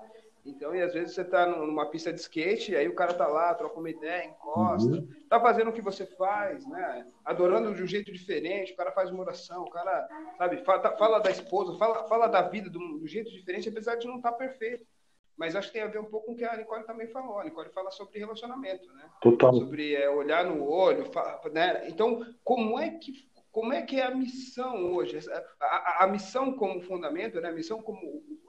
Então, 0.48 0.74
e 0.74 0.82
às 0.82 0.94
vezes 0.94 1.14
você 1.14 1.22
está 1.22 1.46
numa 1.46 1.90
pista 1.90 2.12
de 2.14 2.22
skate, 2.22 2.74
aí 2.74 2.88
o 2.88 2.96
cara 2.96 3.14
tá 3.14 3.28
lá, 3.28 3.54
troca 3.54 3.78
uma 3.78 3.90
ideia, 3.90 4.26
encosta, 4.26 4.90
uhum. 4.90 5.08
tá 5.30 5.42
fazendo 5.42 5.70
o 5.70 5.74
que 5.74 5.82
você 5.82 6.06
faz, 6.06 6.66
né? 6.66 7.06
Adorando 7.26 7.76
de 7.76 7.84
um 7.84 7.88
jeito 7.88 8.14
diferente, 8.14 8.72
o 8.72 8.76
cara 8.78 8.94
faz 8.94 9.10
uma 9.10 9.20
oração, 9.20 9.64
o 9.64 9.70
cara, 9.70 10.08
sabe, 10.38 10.64
fala, 10.64 10.98
fala 10.98 11.20
da 11.20 11.30
esposa, 11.30 11.78
fala, 11.78 12.08
fala 12.08 12.28
da 12.28 12.44
vida 12.44 12.70
do, 12.70 12.80
do 12.80 13.08
jeito 13.08 13.30
diferente, 13.30 13.68
apesar 13.68 13.96
de 13.96 14.08
não 14.08 14.18
estar 14.18 14.32
tá 14.32 14.38
perfeito. 14.38 14.86
Mas 15.38 15.56
acho 15.56 15.68
que 15.68 15.74
tem 15.74 15.84
a 15.84 15.88
ver 15.88 16.00
um 16.00 16.06
pouco 16.06 16.26
com 16.26 16.32
o 16.34 16.36
que 16.36 16.44
a 16.44 16.58
Nicole 16.58 16.86
também 16.86 17.08
falou. 17.08 17.40
A 17.40 17.44
Nicole 17.44 17.70
fala 17.70 17.92
sobre 17.92 18.20
relacionamento, 18.20 18.92
né? 18.94 19.08
Total. 19.22 19.54
Sobre 19.54 19.94
é, 19.94 20.10
olhar 20.10 20.44
no 20.44 20.68
olho, 20.68 21.04
né? 21.54 21.88
Então, 21.88 22.26
como 22.44 22.80
é 22.80 22.90
que 22.92 23.28
como 23.58 23.74
é 23.74 23.82
que 23.82 24.00
é 24.00 24.04
a 24.04 24.14
missão 24.14 24.94
hoje? 24.94 25.18
A, 25.60 25.66
a, 25.66 26.04
a, 26.04 26.08
missão 26.08 26.54
como 26.54 26.80
fundamento, 26.80 27.42
né? 27.42 27.50
A 27.50 27.52
missão 27.52 27.82
como 27.82 28.00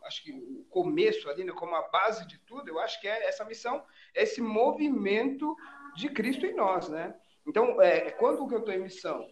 acho 0.05 0.23
que 0.23 0.33
o 0.33 0.67
começo 0.69 1.31
ali, 1.31 1.45
né? 1.45 1.53
Como 1.53 1.75
a 1.75 1.89
base 1.89 2.27
de 2.29 2.39
tudo. 2.41 2.69
Eu 2.69 2.79
acho 2.79 3.01
que 3.01 3.09
é 3.09 3.27
essa 3.27 3.43
missão, 3.45 3.83
esse 4.15 4.43
movimento 4.43 5.57
de 5.97 6.11
Cristo 6.11 6.45
em 6.45 6.55
nós, 6.55 6.91
né? 6.91 7.15
Então, 7.47 7.81
é, 7.81 8.11
quando 8.11 8.47
que 8.47 8.55
eu 8.55 8.59
estou 8.59 8.75
em 8.75 8.83
missão? 8.83 9.27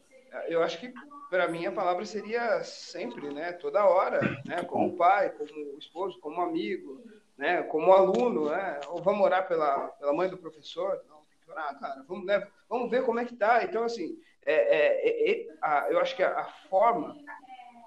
Eu 0.48 0.62
acho 0.62 0.80
que 0.80 0.92
para 1.28 1.46
mim 1.48 1.66
a 1.66 1.72
palavra 1.72 2.06
seria 2.06 2.62
sempre, 2.62 3.32
né? 3.32 3.52
Toda 3.52 3.84
hora, 3.84 4.20
né? 4.46 4.62
Como 4.64 4.96
pai, 4.96 5.30
como 5.32 5.78
esposo, 5.78 6.18
como 6.20 6.40
amigo, 6.40 7.02
né? 7.36 7.62
Como 7.64 7.92
aluno, 7.92 8.50
né? 8.50 8.80
Ou 8.88 9.02
vamos 9.02 9.24
orar 9.24 9.46
pela, 9.46 9.88
pela 9.88 10.12
mãe 10.12 10.28
do 10.28 10.38
professor? 10.38 11.00
Não, 11.08 11.18
tem 11.18 11.38
que 11.44 11.50
orar, 11.50 11.78
cara. 11.78 12.04
Vamos, 12.08 12.24
né? 12.24 12.46
vamos 12.68 12.90
ver 12.90 13.04
como 13.04 13.18
é 13.20 13.24
que 13.24 13.36
tá. 13.36 13.62
Então, 13.62 13.84
assim, 13.84 14.18
é, 14.44 14.54
é, 14.54 15.30
é, 15.30 15.46
a, 15.60 15.88
eu 15.90 15.98
acho 16.00 16.16
que 16.16 16.22
a, 16.22 16.40
a, 16.40 16.44
forma, 16.68 17.16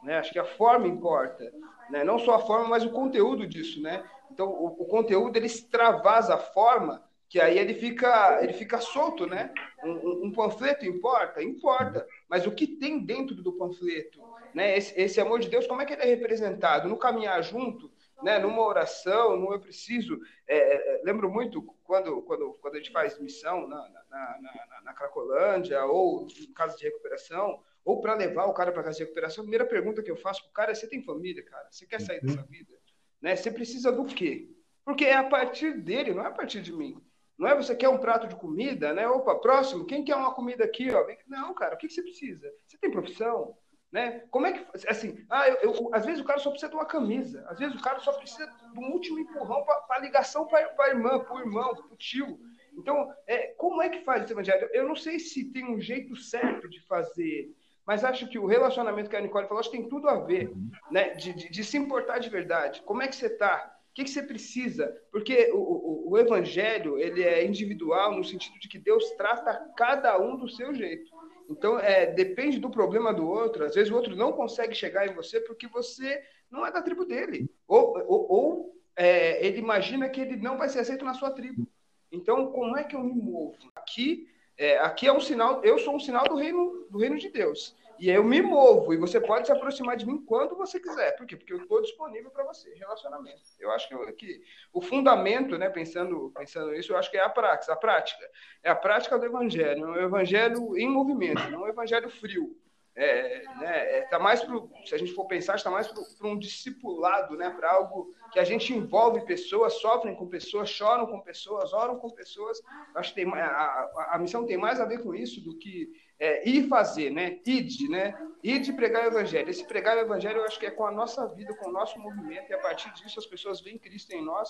né? 0.03 0.19
Acho 0.19 0.31
que 0.31 0.39
a 0.39 0.45
forma 0.45 0.87
importa, 0.87 1.51
né? 1.89 2.03
Não 2.03 2.19
só 2.19 2.35
a 2.35 2.39
forma, 2.39 2.67
mas 2.67 2.85
o 2.85 2.91
conteúdo 2.91 3.47
disso, 3.47 3.81
né? 3.81 4.03
Então, 4.31 4.47
o, 4.47 4.67
o 4.83 4.85
conteúdo 4.85 5.35
ele 5.35 5.47
extravasa 5.47 6.35
a 6.35 6.39
forma, 6.39 7.03
que 7.27 7.39
aí 7.39 7.57
ele 7.57 7.73
fica, 7.73 8.39
ele 8.43 8.53
fica 8.53 8.79
solto, 8.79 9.25
né? 9.25 9.51
Um, 9.83 10.25
um, 10.25 10.31
panfleto 10.31 10.85
importa, 10.85 11.41
importa, 11.41 12.05
mas 12.27 12.45
o 12.45 12.51
que 12.51 12.67
tem 12.67 12.99
dentro 12.99 13.35
do 13.35 13.53
panfleto, 13.53 14.19
né? 14.53 14.77
Esse, 14.77 14.99
esse 14.99 15.21
amor 15.21 15.39
de 15.39 15.49
Deus, 15.49 15.65
como 15.65 15.81
é 15.81 15.85
que 15.85 15.93
ele 15.93 16.03
é 16.03 16.05
representado 16.05 16.87
no 16.87 16.97
caminhar 16.97 17.41
junto? 17.41 17.91
Né, 18.21 18.39
numa 18.39 18.61
oração, 18.61 19.37
não 19.37 19.53
eu 19.53 19.59
preciso. 19.59 20.19
É, 20.47 20.57
é, 20.57 21.01
lembro 21.03 21.29
muito 21.29 21.61
quando, 21.83 22.21
quando, 22.23 22.53
quando 22.61 22.75
a 22.75 22.77
gente 22.77 22.91
faz 22.91 23.19
missão 23.19 23.67
na, 23.67 23.77
na, 23.89 24.39
na, 24.39 24.81
na 24.83 24.93
Cracolândia, 24.93 25.83
ou 25.85 26.27
em 26.27 26.53
casa 26.53 26.77
de 26.77 26.85
recuperação, 26.85 27.61
ou 27.83 28.01
para 28.01 28.15
levar 28.15 28.45
o 28.45 28.53
cara 28.53 28.71
para 28.71 28.83
casa 28.83 28.97
de 28.97 29.03
recuperação, 29.03 29.41
a 29.41 29.45
primeira 29.45 29.65
pergunta 29.65 30.03
que 30.03 30.11
eu 30.11 30.17
faço 30.17 30.41
para 30.43 30.49
o 30.49 30.53
cara 30.53 30.71
é: 30.71 30.75
você 30.75 30.87
tem 30.87 31.03
família, 31.03 31.43
cara? 31.43 31.67
Você 31.71 31.85
quer 31.85 32.01
sair 32.01 32.21
dessa 32.21 32.41
uhum. 32.41 32.47
vida? 32.47 32.73
Né? 33.21 33.35
Você 33.35 33.51
precisa 33.51 33.91
do 33.91 34.05
quê? 34.05 34.49
Porque 34.83 35.05
é 35.05 35.15
a 35.15 35.23
partir 35.23 35.73
dele, 35.81 36.13
não 36.13 36.23
é 36.23 36.27
a 36.27 36.31
partir 36.31 36.61
de 36.61 36.73
mim. 36.73 37.01
Não 37.37 37.47
é 37.47 37.55
você 37.55 37.73
quer 37.73 37.87
um 37.87 37.97
prato 37.97 38.27
de 38.27 38.35
comida, 38.35 38.93
né? 38.93 39.07
Opa, 39.07 39.33
próximo, 39.35 39.85
quem 39.85 40.03
quer 40.03 40.15
uma 40.15 40.33
comida 40.33 40.65
aqui? 40.65 40.91
Ó? 40.91 41.07
Não, 41.25 41.53
cara, 41.53 41.75
o 41.75 41.77
que 41.77 41.87
você 41.87 42.01
precisa? 42.01 42.51
Você 42.67 42.77
tem 42.77 42.91
profissão? 42.91 43.57
Né? 43.91 44.23
Como 44.29 44.45
é 44.45 44.53
que. 44.53 44.87
Assim, 44.87 45.25
ah, 45.29 45.49
eu, 45.49 45.73
eu, 45.73 45.89
às 45.93 46.05
vezes 46.05 46.21
o 46.21 46.23
cara 46.23 46.39
só 46.39 46.51
precisa 46.51 46.69
de 46.69 46.75
uma 46.75 46.85
camisa, 46.85 47.43
às 47.49 47.57
vezes 47.57 47.75
o 47.75 47.81
cara 47.81 47.99
só 47.99 48.13
precisa 48.13 48.45
de 48.45 48.79
um 48.79 48.91
último 48.91 49.17
empurrão 49.17 49.63
para 49.63 49.97
a 49.97 49.99
ligação 49.99 50.45
para 50.45 50.59
a 50.77 50.89
irmã, 50.89 51.19
para 51.19 51.35
o 51.35 51.39
irmão, 51.39 51.75
para 51.75 51.93
o 51.93 51.97
tio. 51.97 52.39
Então, 52.77 53.11
é, 53.25 53.47
como 53.57 53.81
é 53.81 53.89
que 53.89 54.03
faz 54.03 54.23
esse 54.23 54.33
evangelho? 54.33 54.69
Eu 54.71 54.87
não 54.87 54.95
sei 54.95 55.19
se 55.19 55.51
tem 55.51 55.65
um 55.65 55.81
jeito 55.81 56.15
certo 56.15 56.69
de 56.69 56.79
fazer, 56.85 57.51
mas 57.85 58.03
acho 58.03 58.27
que 58.27 58.37
o 58.37 58.45
relacionamento 58.45 59.09
que 59.09 59.15
a 59.15 59.21
Nicole 59.21 59.47
falou 59.47 59.59
acho 59.59 59.71
que 59.71 59.77
tem 59.77 59.89
tudo 59.89 60.07
a 60.07 60.19
ver, 60.19 60.53
né? 60.91 61.15
De, 61.15 61.33
de, 61.33 61.49
de 61.49 61.63
se 61.63 61.75
importar 61.75 62.19
de 62.19 62.29
verdade. 62.29 62.83
Como 62.83 63.01
é 63.01 63.07
que 63.07 63.15
você 63.15 63.25
está? 63.25 63.75
O 63.89 63.93
que, 63.95 64.03
que 64.03 64.11
você 64.11 64.21
precisa? 64.21 64.95
Porque 65.11 65.51
o, 65.51 65.57
o, 65.57 66.11
o, 66.11 66.17
evangelho 66.17 66.99
ele 66.99 67.23
é 67.23 67.43
individual 67.43 68.15
no 68.15 68.23
sentido 68.23 68.59
de 68.59 68.69
que 68.69 68.77
Deus 68.77 69.09
trata 69.17 69.73
cada 69.75 70.17
um 70.19 70.37
do 70.37 70.47
seu 70.47 70.73
jeito. 70.73 71.11
Então, 71.49 71.79
é, 71.79 72.05
depende 72.05 72.59
do 72.59 72.69
problema 72.69 73.11
do 73.11 73.27
outro. 73.27 73.65
Às 73.65 73.73
vezes 73.73 73.91
o 73.91 73.95
outro 73.95 74.15
não 74.15 74.31
consegue 74.31 74.75
chegar 74.75 75.07
em 75.07 75.13
você 75.13 75.41
porque 75.41 75.67
você 75.67 76.23
não 76.49 76.65
é 76.65 76.71
da 76.71 76.81
tribo 76.81 77.03
dele. 77.05 77.49
Ou, 77.67 77.97
ou, 78.07 78.31
ou 78.31 78.75
é, 78.95 79.45
ele 79.45 79.57
imagina 79.57 80.07
que 80.07 80.21
ele 80.21 80.35
não 80.35 80.57
vai 80.57 80.69
ser 80.69 80.79
aceito 80.79 81.03
na 81.03 81.15
sua 81.15 81.31
tribo. 81.31 81.67
Então, 82.11 82.51
como 82.51 82.77
é 82.77 82.83
que 82.83 82.95
eu 82.95 83.03
me 83.03 83.13
movo? 83.13 83.55
Aqui, 83.75 84.27
é, 84.57 84.77
aqui 84.79 85.07
é 85.07 85.13
um 85.13 85.19
sinal, 85.19 85.63
eu 85.63 85.79
sou 85.79 85.95
um 85.95 85.99
sinal 85.99 86.23
do 86.25 86.35
reino, 86.35 86.87
do 86.89 86.99
reino 86.99 87.17
de 87.17 87.29
Deus. 87.29 87.75
E 87.99 88.09
eu 88.09 88.23
me 88.23 88.41
movo, 88.41 88.93
e 88.93 88.97
você 88.97 89.19
pode 89.19 89.45
se 89.45 89.51
aproximar 89.51 89.97
de 89.97 90.05
mim 90.05 90.23
quando 90.25 90.55
você 90.55 90.79
quiser. 90.79 91.17
Por 91.17 91.25
quê? 91.25 91.35
Porque 91.35 91.51
eu 91.51 91.57
estou 91.57 91.81
disponível 91.81 92.31
para 92.31 92.45
você, 92.45 92.73
relacionamento. 92.75 93.41
Eu 93.59 93.69
acho 93.71 93.89
que, 93.89 93.93
eu, 93.93 94.13
que, 94.13 94.41
o 94.71 94.81
fundamento, 94.81 95.57
né, 95.57 95.69
pensando, 95.69 96.31
pensando 96.33 96.71
nisso, 96.71 96.93
eu 96.93 96.97
acho 96.97 97.11
que 97.11 97.17
é 97.17 97.23
a 97.23 97.29
prática. 97.29 97.73
A 97.73 97.75
prática 97.75 98.31
é 98.63 98.69
a 98.69 98.75
prática 98.75 99.19
do 99.19 99.25
evangelho, 99.25 99.83
é 99.83 100.01
um 100.01 100.05
evangelho 100.05 100.77
em 100.77 100.87
movimento, 100.87 101.49
não 101.51 101.63
um 101.63 101.67
evangelho 101.67 102.09
frio. 102.09 102.55
É, 102.95 103.43
né, 103.59 103.97
é, 103.97 104.01
tá 104.03 104.19
mais 104.19 104.43
pro, 104.43 104.69
se 104.85 104.93
a 104.93 104.97
gente 104.97 105.13
for 105.13 105.25
pensar, 105.25 105.55
está 105.55 105.69
mais 105.69 105.87
para 105.87 106.27
um 106.27 106.37
discipulado, 106.37 107.35
né, 107.37 107.49
para 107.49 107.71
algo 107.71 108.13
que 108.31 108.39
a 108.39 108.43
gente 108.43 108.73
envolve 108.73 109.25
pessoas, 109.25 109.73
sofrem 109.73 110.15
com 110.15 110.27
pessoas, 110.27 110.69
choram 110.69 111.05
com 111.05 111.19
pessoas, 111.21 111.73
oram 111.73 111.97
com 111.97 112.09
pessoas. 112.09 112.61
Acho 112.95 113.13
que 113.13 113.23
tem, 113.23 113.33
a, 113.33 113.45
a, 113.45 114.15
a 114.15 114.19
missão 114.19 114.45
tem 114.45 114.57
mais 114.57 114.79
a 114.79 114.85
ver 114.85 115.01
com 115.01 115.13
isso 115.13 115.41
do 115.41 115.57
que 115.57 115.89
é, 116.19 116.47
ir 116.47 116.67
fazer, 116.67 117.09
né? 117.09 117.39
Ide, 117.45 117.87
né? 117.87 118.13
Ide 118.43 118.73
pregar 118.73 119.05
o 119.05 119.07
evangelho. 119.07 119.49
Esse 119.49 119.65
pregar 119.65 119.97
o 119.97 120.01
evangelho 120.01 120.39
eu 120.39 120.45
acho 120.45 120.59
que 120.59 120.65
é 120.65 120.71
com 120.71 120.85
a 120.85 120.91
nossa 120.91 121.25
vida, 121.27 121.55
com 121.55 121.69
o 121.69 121.71
nosso 121.71 121.97
movimento, 121.99 122.49
e 122.49 122.53
a 122.53 122.59
partir 122.59 122.91
disso 122.93 123.19
as 123.19 123.25
pessoas 123.25 123.61
veem 123.61 123.77
Cristo 123.77 124.11
em 124.11 124.23
nós 124.23 124.49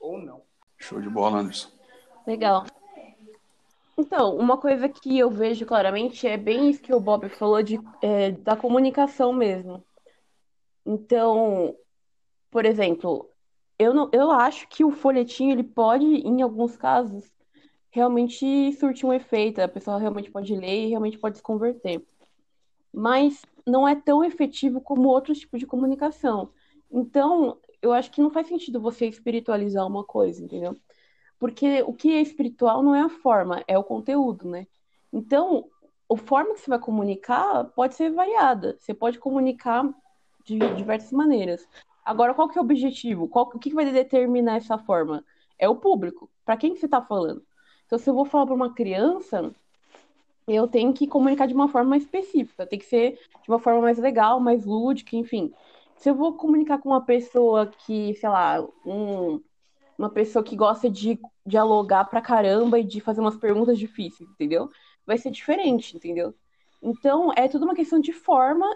ou 0.00 0.18
não. 0.18 0.42
Show 0.78 1.00
de 1.00 1.08
bola, 1.08 1.38
Anderson. 1.38 1.70
Legal. 2.26 2.66
Então, 3.96 4.36
uma 4.36 4.58
coisa 4.58 4.88
que 4.88 5.16
eu 5.16 5.30
vejo 5.30 5.64
claramente 5.64 6.26
é 6.26 6.36
bem 6.36 6.68
isso 6.68 6.82
que 6.82 6.92
o 6.92 6.98
Bob 6.98 7.28
falou 7.28 7.62
de, 7.62 7.78
é, 8.02 8.32
da 8.32 8.56
comunicação 8.56 9.32
mesmo. 9.32 9.84
Então, 10.84 11.76
por 12.50 12.64
exemplo, 12.64 13.30
eu, 13.78 13.94
não, 13.94 14.10
eu 14.12 14.30
acho 14.30 14.68
que 14.68 14.84
o 14.84 14.90
folhetim 14.90 15.50
ele 15.50 15.62
pode, 15.62 16.04
em 16.04 16.42
alguns 16.42 16.76
casos, 16.76 17.24
realmente 17.94 18.72
surte 18.72 19.06
um 19.06 19.12
efeito, 19.12 19.60
a 19.60 19.68
pessoa 19.68 20.00
realmente 20.00 20.28
pode 20.28 20.52
ler 20.56 20.86
e 20.86 20.88
realmente 20.88 21.16
pode 21.16 21.36
se 21.36 21.42
converter. 21.42 22.04
Mas 22.92 23.40
não 23.64 23.86
é 23.86 23.94
tão 23.94 24.24
efetivo 24.24 24.80
como 24.80 25.08
outros 25.08 25.38
tipos 25.38 25.60
de 25.60 25.66
comunicação. 25.66 26.50
Então, 26.90 27.56
eu 27.80 27.92
acho 27.92 28.10
que 28.10 28.20
não 28.20 28.30
faz 28.30 28.48
sentido 28.48 28.80
você 28.80 29.06
espiritualizar 29.06 29.86
uma 29.86 30.02
coisa, 30.02 30.42
entendeu? 30.42 30.76
Porque 31.38 31.82
o 31.82 31.92
que 31.92 32.12
é 32.12 32.20
espiritual 32.20 32.82
não 32.82 32.96
é 32.96 33.02
a 33.02 33.08
forma, 33.08 33.62
é 33.68 33.78
o 33.78 33.84
conteúdo, 33.84 34.48
né? 34.48 34.66
Então, 35.12 35.70
a 36.12 36.16
forma 36.16 36.54
que 36.54 36.62
você 36.62 36.70
vai 36.70 36.80
comunicar 36.80 37.62
pode 37.76 37.94
ser 37.94 38.10
variada. 38.10 38.76
Você 38.76 38.92
pode 38.92 39.20
comunicar 39.20 39.88
de 40.44 40.58
diversas 40.74 41.12
maneiras. 41.12 41.64
Agora, 42.04 42.34
qual 42.34 42.48
que 42.48 42.58
é 42.58 42.60
o 42.60 42.64
objetivo? 42.64 43.28
Qual, 43.28 43.44
o 43.54 43.58
que 43.58 43.72
vai 43.72 43.88
determinar 43.88 44.56
essa 44.56 44.78
forma? 44.78 45.24
É 45.56 45.68
o 45.68 45.76
público. 45.76 46.28
Para 46.44 46.56
quem 46.56 46.74
que 46.74 46.80
você 46.80 46.86
está 46.86 47.00
falando? 47.00 47.40
Então, 47.86 47.98
se 47.98 48.08
eu 48.08 48.14
vou 48.14 48.24
falar 48.24 48.46
para 48.46 48.54
uma 48.54 48.74
criança, 48.74 49.54
eu 50.46 50.68
tenho 50.68 50.92
que 50.92 51.06
comunicar 51.06 51.46
de 51.46 51.54
uma 51.54 51.68
forma 51.68 51.96
específica, 51.96 52.66
tem 52.66 52.78
que 52.78 52.84
ser 52.84 53.12
de 53.42 53.48
uma 53.48 53.58
forma 53.58 53.80
mais 53.80 53.98
legal, 53.98 54.40
mais 54.40 54.64
lúdica, 54.64 55.16
enfim. 55.16 55.52
Se 55.96 56.10
eu 56.10 56.14
vou 56.14 56.34
comunicar 56.34 56.78
com 56.78 56.90
uma 56.90 57.00
pessoa 57.00 57.66
que, 57.66 58.14
sei 58.14 58.28
lá, 58.28 58.60
um, 58.84 59.40
uma 59.98 60.10
pessoa 60.10 60.42
que 60.44 60.56
gosta 60.56 60.90
de 60.90 61.18
dialogar 61.46 62.04
pra 62.06 62.20
caramba 62.20 62.78
e 62.78 62.84
de 62.84 63.00
fazer 63.00 63.20
umas 63.20 63.36
perguntas 63.36 63.78
difíceis, 63.78 64.28
entendeu? 64.30 64.68
Vai 65.06 65.18
ser 65.18 65.30
diferente, 65.30 65.96
entendeu? 65.96 66.34
Então, 66.82 67.32
é 67.36 67.48
tudo 67.48 67.64
uma 67.64 67.74
questão 67.74 68.00
de 68.00 68.12
forma 68.12 68.66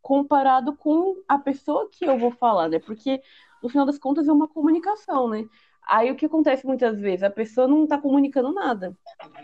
comparado 0.00 0.76
com 0.76 1.16
a 1.26 1.38
pessoa 1.38 1.88
que 1.90 2.04
eu 2.04 2.18
vou 2.18 2.30
falar, 2.30 2.68
né? 2.68 2.78
Porque, 2.78 3.20
no 3.62 3.68
final 3.68 3.86
das 3.86 3.98
contas, 3.98 4.28
é 4.28 4.32
uma 4.32 4.46
comunicação, 4.46 5.28
né? 5.28 5.48
Aí 5.86 6.10
o 6.10 6.16
que 6.16 6.26
acontece 6.26 6.66
muitas 6.66 6.98
vezes? 6.98 7.22
A 7.22 7.30
pessoa 7.30 7.68
não 7.68 7.86
tá 7.86 7.98
comunicando 7.98 8.52
nada. 8.52 8.96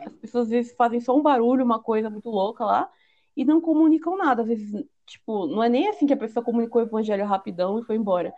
As 0.07 0.15
pessoas 0.15 0.45
às 0.45 0.51
vezes 0.51 0.75
fazem 0.75 1.01
só 1.01 1.17
um 1.17 1.23
barulho, 1.23 1.65
uma 1.65 1.81
coisa 1.81 2.09
muito 2.09 2.31
louca 2.31 2.65
lá, 2.65 2.91
e 3.37 3.45
não 3.45 3.61
comunicam 3.61 4.17
nada. 4.17 4.43
Às 4.43 4.49
vezes, 4.49 4.85
tipo, 5.07 5.47
não 5.47 5.63
é 5.63 5.69
nem 5.69 5.89
assim 5.89 6.07
que 6.07 6.13
a 6.13 6.17
pessoa 6.17 6.45
comunicou 6.45 6.81
o 6.83 6.85
evangelho 6.85 7.27
rapidão 7.27 7.79
e 7.79 7.85
foi 7.85 7.97
embora. 7.97 8.33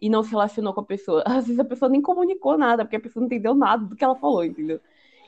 E 0.00 0.08
não 0.08 0.22
se 0.22 0.30
relacionou 0.30 0.74
com 0.74 0.80
a 0.80 0.84
pessoa. 0.84 1.22
Às 1.26 1.46
vezes 1.46 1.58
a 1.58 1.64
pessoa 1.64 1.88
nem 1.88 2.02
comunicou 2.02 2.58
nada, 2.58 2.84
porque 2.84 2.96
a 2.96 3.00
pessoa 3.00 3.20
não 3.20 3.26
entendeu 3.26 3.54
nada 3.54 3.84
do 3.84 3.96
que 3.96 4.04
ela 4.04 4.16
falou, 4.16 4.44
entendeu? 4.44 4.80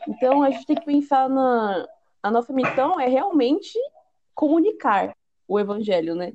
Então 0.06 0.42
a 0.42 0.50
gente 0.50 0.66
tem 0.66 0.76
que 0.76 0.84
pensar 0.84 1.28
na. 1.28 1.86
A 2.22 2.30
nossa 2.30 2.52
missão 2.52 3.00
é 3.00 3.08
realmente 3.08 3.76
comunicar 4.34 5.14
o 5.48 5.58
evangelho, 5.58 6.14
né? 6.14 6.34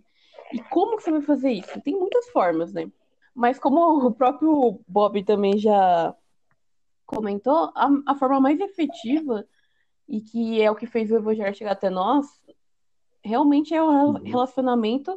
E 0.51 0.60
como 0.63 0.98
que 0.98 1.03
você 1.03 1.12
vai 1.12 1.22
fazer 1.22 1.51
isso? 1.51 1.81
Tem 1.81 1.96
muitas 1.96 2.29
formas, 2.29 2.74
né? 2.74 2.89
Mas 3.38 3.60
como 3.60 4.08
o 4.08 4.12
próprio 4.12 4.82
Bob 4.88 5.24
também 5.24 5.60
já 5.60 6.15
comentou, 7.06 7.72
a, 7.75 7.88
a 8.08 8.15
forma 8.15 8.41
mais 8.41 8.60
efetiva 8.60 9.46
e 10.10 10.20
que 10.20 10.60
é 10.60 10.72
o 10.72 10.75
que 10.75 10.88
fez 10.88 11.12
o 11.12 11.17
Evangelho 11.17 11.56
chegar 11.56 11.74
até 11.74 11.88
nós, 11.88 12.25
realmente 13.24 13.75
é 13.75 13.84
o 13.84 13.86
uhum. 13.86 14.13
relacionamento, 14.24 15.15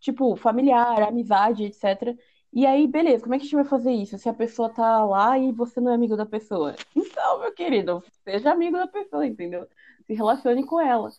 tipo, 0.00 0.34
familiar, 0.34 1.02
amizade, 1.02 1.64
etc. 1.64 2.18
E 2.50 2.64
aí, 2.64 2.86
beleza, 2.86 3.22
como 3.22 3.34
é 3.34 3.38
que 3.38 3.42
a 3.42 3.44
gente 3.44 3.56
vai 3.56 3.66
fazer 3.66 3.92
isso? 3.92 4.16
Se 4.16 4.30
a 4.30 4.34
pessoa 4.34 4.70
tá 4.70 5.04
lá 5.04 5.38
e 5.38 5.52
você 5.52 5.78
não 5.78 5.92
é 5.92 5.94
amigo 5.94 6.16
da 6.16 6.24
pessoa. 6.24 6.74
Então, 6.96 7.40
meu 7.40 7.52
querido, 7.52 8.02
seja 8.24 8.50
amigo 8.50 8.78
da 8.78 8.86
pessoa, 8.86 9.26
entendeu? 9.26 9.68
Se 10.06 10.14
relacione 10.14 10.64
com 10.64 10.80
ela. 10.80 11.10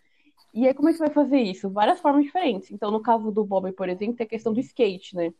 E 0.51 0.67
aí, 0.67 0.73
como 0.73 0.89
é 0.89 0.93
que 0.93 0.97
você 0.97 1.05
vai 1.05 1.13
fazer 1.13 1.41
isso? 1.41 1.69
Várias 1.69 1.99
formas 1.99 2.23
diferentes. 2.23 2.71
Então, 2.71 2.89
no 2.89 3.03
caso 3.03 3.29
do 3.29 3.45
Bob, 3.45 3.71
por 3.73 3.87
exemplo, 3.87 4.15
tem 4.15 4.25
a 4.25 4.29
questão 4.29 4.51
do 4.51 4.59
skate, 4.59 5.15
né? 5.15 5.31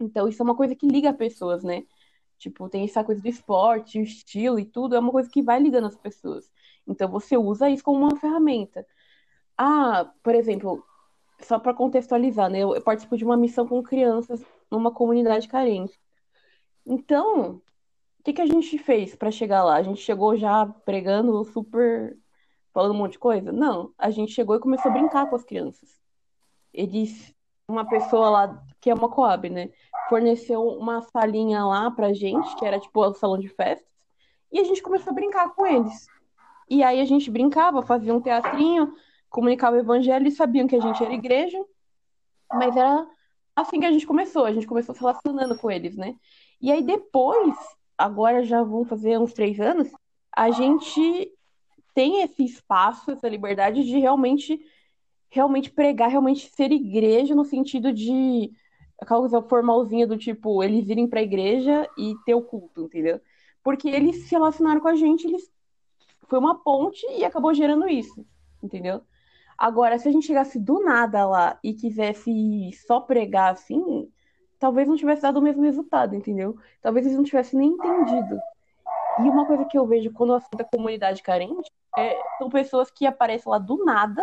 Então, 0.00 0.28
isso 0.28 0.42
é 0.42 0.44
uma 0.44 0.56
coisa 0.56 0.74
que 0.74 0.86
liga 0.86 1.12
pessoas, 1.12 1.62
né? 1.64 1.84
Tipo, 2.38 2.68
tem 2.68 2.84
essa 2.84 3.02
coisa 3.04 3.20
do 3.22 3.28
esporte, 3.28 3.98
o 3.98 4.02
estilo 4.02 4.58
e 4.58 4.64
tudo, 4.64 4.94
é 4.94 4.98
uma 4.98 5.12
coisa 5.12 5.30
que 5.30 5.42
vai 5.42 5.58
ligando 5.60 5.86
as 5.86 5.96
pessoas. 5.96 6.50
Então, 6.86 7.08
você 7.08 7.36
usa 7.36 7.70
isso 7.70 7.84
como 7.84 7.98
uma 8.00 8.16
ferramenta. 8.16 8.86
Ah, 9.58 10.10
por 10.22 10.34
exemplo, 10.34 10.84
só 11.40 11.58
para 11.58 11.74
contextualizar, 11.74 12.50
né? 12.50 12.60
Eu 12.60 12.80
participo 12.82 13.16
de 13.16 13.24
uma 13.24 13.36
missão 13.36 13.66
com 13.66 13.82
crianças 13.82 14.44
numa 14.70 14.92
comunidade 14.92 15.48
carente. 15.48 15.98
Então, 16.84 17.62
o 18.20 18.22
que, 18.24 18.32
que 18.34 18.42
a 18.42 18.46
gente 18.46 18.78
fez 18.78 19.14
para 19.16 19.30
chegar 19.30 19.64
lá? 19.64 19.76
A 19.76 19.82
gente 19.82 20.00
chegou 20.00 20.36
já 20.36 20.66
pregando 20.66 21.44
super. 21.44 22.16
falando 22.72 22.92
um 22.94 22.98
monte 22.98 23.12
de 23.12 23.18
coisa? 23.18 23.52
Não. 23.52 23.92
A 23.98 24.10
gente 24.10 24.32
chegou 24.32 24.56
e 24.56 24.60
começou 24.60 24.90
a 24.90 24.94
brincar 24.94 25.28
com 25.28 25.36
as 25.36 25.44
crianças. 25.44 26.00
Eles. 26.72 27.34
Uma 27.68 27.88
pessoa 27.88 28.30
lá, 28.30 28.64
que 28.80 28.90
é 28.90 28.94
uma 28.94 29.10
Coab, 29.10 29.50
né? 29.50 29.72
Forneceu 30.08 30.62
uma 30.62 31.02
salinha 31.02 31.64
lá 31.64 31.90
pra 31.90 32.12
gente, 32.12 32.54
que 32.56 32.64
era 32.64 32.78
tipo 32.78 33.00
o 33.00 33.14
salão 33.14 33.38
de 33.38 33.48
festas, 33.48 33.86
e 34.52 34.60
a 34.60 34.64
gente 34.64 34.82
começou 34.82 35.10
a 35.10 35.14
brincar 35.14 35.54
com 35.54 35.66
eles. 35.66 36.06
E 36.68 36.82
aí 36.82 37.00
a 37.00 37.04
gente 37.04 37.30
brincava, 37.30 37.82
fazia 37.82 38.14
um 38.14 38.20
teatrinho, 38.20 38.92
comunicava 39.28 39.76
o 39.76 39.80
evangelho, 39.80 40.22
eles 40.22 40.36
sabiam 40.36 40.66
que 40.66 40.76
a 40.76 40.80
gente 40.80 41.02
era 41.02 41.12
igreja, 41.12 41.62
mas 42.52 42.76
era 42.76 43.06
assim 43.54 43.80
que 43.80 43.86
a 43.86 43.92
gente 43.92 44.06
começou, 44.06 44.44
a 44.44 44.52
gente 44.52 44.66
começou 44.66 44.94
se 44.94 45.00
relacionando 45.00 45.56
com 45.58 45.70
eles, 45.70 45.96
né? 45.96 46.16
E 46.60 46.70
aí 46.70 46.82
depois, 46.82 47.54
agora 47.96 48.42
já 48.42 48.62
vão 48.62 48.84
fazer 48.84 49.18
uns 49.18 49.32
três 49.32 49.60
anos, 49.60 49.90
a 50.34 50.50
gente 50.50 51.32
tem 51.94 52.22
esse 52.22 52.44
espaço, 52.44 53.10
essa 53.10 53.28
liberdade 53.28 53.82
de 53.84 53.98
realmente, 53.98 54.60
realmente 55.30 55.70
pregar, 55.70 56.10
realmente 56.10 56.50
ser 56.50 56.70
igreja 56.70 57.34
no 57.34 57.44
sentido 57.44 57.92
de 57.92 58.52
aquela 58.98 59.20
coisa 59.20 59.42
formalzinha 59.42 60.06
do 60.06 60.16
tipo, 60.16 60.62
eles 60.62 60.88
irem 60.88 61.08
pra 61.08 61.22
igreja 61.22 61.88
e 61.96 62.14
ter 62.24 62.34
o 62.34 62.42
culto, 62.42 62.82
entendeu? 62.82 63.20
Porque 63.62 63.88
eles 63.88 64.24
se 64.24 64.32
relacionaram 64.32 64.80
com 64.80 64.88
a 64.88 64.94
gente, 64.94 65.26
eles 65.26 65.50
foi 66.28 66.38
uma 66.38 66.56
ponte 66.56 67.06
e 67.16 67.24
acabou 67.24 67.54
gerando 67.54 67.88
isso, 67.88 68.24
entendeu? 68.62 69.02
Agora, 69.56 69.98
se 69.98 70.08
a 70.08 70.12
gente 70.12 70.26
chegasse 70.26 70.58
do 70.58 70.80
nada 70.80 71.26
lá 71.26 71.58
e 71.62 71.72
quisesse 71.72 72.70
só 72.86 73.00
pregar 73.00 73.52
assim, 73.52 74.08
talvez 74.58 74.86
não 74.86 74.96
tivesse 74.96 75.22
dado 75.22 75.38
o 75.38 75.42
mesmo 75.42 75.62
resultado, 75.62 76.14
entendeu? 76.14 76.56
Talvez 76.82 77.06
eles 77.06 77.16
não 77.16 77.24
tivessem 77.24 77.58
nem 77.58 77.70
entendido. 77.70 78.38
E 79.18 79.22
uma 79.22 79.46
coisa 79.46 79.64
que 79.64 79.78
eu 79.78 79.86
vejo 79.86 80.12
quando 80.12 80.30
eu 80.30 80.36
assunto 80.36 80.60
a 80.60 80.64
comunidade 80.64 81.22
carente 81.22 81.70
é, 81.96 82.18
são 82.38 82.50
pessoas 82.50 82.90
que 82.90 83.06
aparecem 83.06 83.50
lá 83.50 83.58
do 83.58 83.82
nada, 83.82 84.22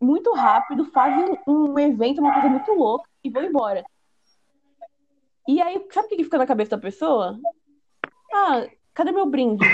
muito 0.00 0.32
rápido, 0.32 0.84
fazem 0.86 1.38
um 1.46 1.78
evento, 1.78 2.20
uma 2.20 2.32
coisa 2.32 2.48
muito 2.48 2.72
louca 2.72 3.08
e 3.22 3.30
vão 3.30 3.42
embora. 3.42 3.84
E 5.46 5.60
aí, 5.60 5.84
sabe 5.90 6.06
o 6.06 6.10
que 6.10 6.24
fica 6.24 6.38
na 6.38 6.46
cabeça 6.46 6.72
da 6.72 6.78
pessoa? 6.78 7.38
Ah, 8.32 8.66
cadê 8.92 9.12
meu 9.12 9.26
brinde? 9.26 9.64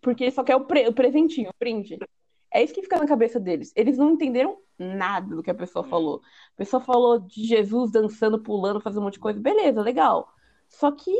Porque 0.00 0.30
só 0.30 0.44
quer 0.44 0.56
o, 0.56 0.64
pre 0.64 0.86
o 0.88 0.92
presentinho, 0.92 1.50
o 1.50 1.54
brinde. 1.58 1.98
É 2.52 2.62
isso 2.62 2.74
que 2.74 2.82
fica 2.82 2.98
na 2.98 3.06
cabeça 3.06 3.40
deles. 3.40 3.72
Eles 3.74 3.98
não 3.98 4.12
entenderam 4.12 4.58
nada 4.78 5.34
do 5.34 5.42
que 5.42 5.50
a 5.50 5.54
pessoa 5.54 5.84
falou. 5.84 6.22
A 6.54 6.56
pessoa 6.56 6.80
falou 6.80 7.18
de 7.18 7.44
Jesus 7.44 7.90
dançando, 7.90 8.38
pulando, 8.38 8.80
fazendo 8.80 9.00
um 9.00 9.04
monte 9.04 9.14
de 9.14 9.20
coisa. 9.20 9.40
Beleza, 9.40 9.82
legal. 9.82 10.32
Só 10.68 10.90
que 10.92 11.12